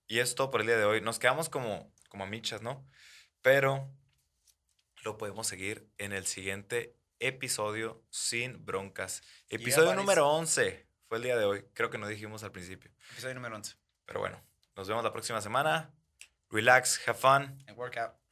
Y 0.06 0.20
es 0.20 0.36
todo 0.36 0.52
por 0.52 0.62
el 0.62 0.68
día 0.68 0.78
de 0.78 0.86
hoy. 0.86 1.02
Nos 1.02 1.18
quedamos 1.18 1.50
como, 1.50 1.92
como 2.10 2.26
a 2.26 2.28
michas, 2.28 2.62
¿no? 2.62 2.88
Pero 3.42 3.90
lo 5.04 5.18
podemos 5.18 5.48
seguir 5.48 5.90
en 5.98 6.14
el 6.14 6.28
siguiente 6.28 6.96
episodio 7.18 8.06
sin 8.12 8.64
broncas. 8.64 9.24
Episodio 9.50 9.96
número 9.96 10.30
11 10.30 10.88
fue 11.08 11.18
el 11.18 11.24
día 11.24 11.38
de 11.38 11.46
hoy. 11.46 11.66
Creo 11.74 11.90
que 11.90 11.98
no 11.98 12.08
dijimos 12.08 12.44
al 12.44 12.52
principio. 12.52 12.92
Episodio 13.14 13.34
número 13.34 13.56
11. 13.56 13.76
Pero 14.06 14.20
bueno, 14.20 14.40
nos 14.76 14.88
vemos 14.88 15.04
la 15.04 15.12
próxima 15.12 15.42
semana. 15.42 15.92
Relax, 16.52 17.02
have 17.08 17.18
fun. 17.18 17.64
El 17.66 17.74
workout. 17.74 18.23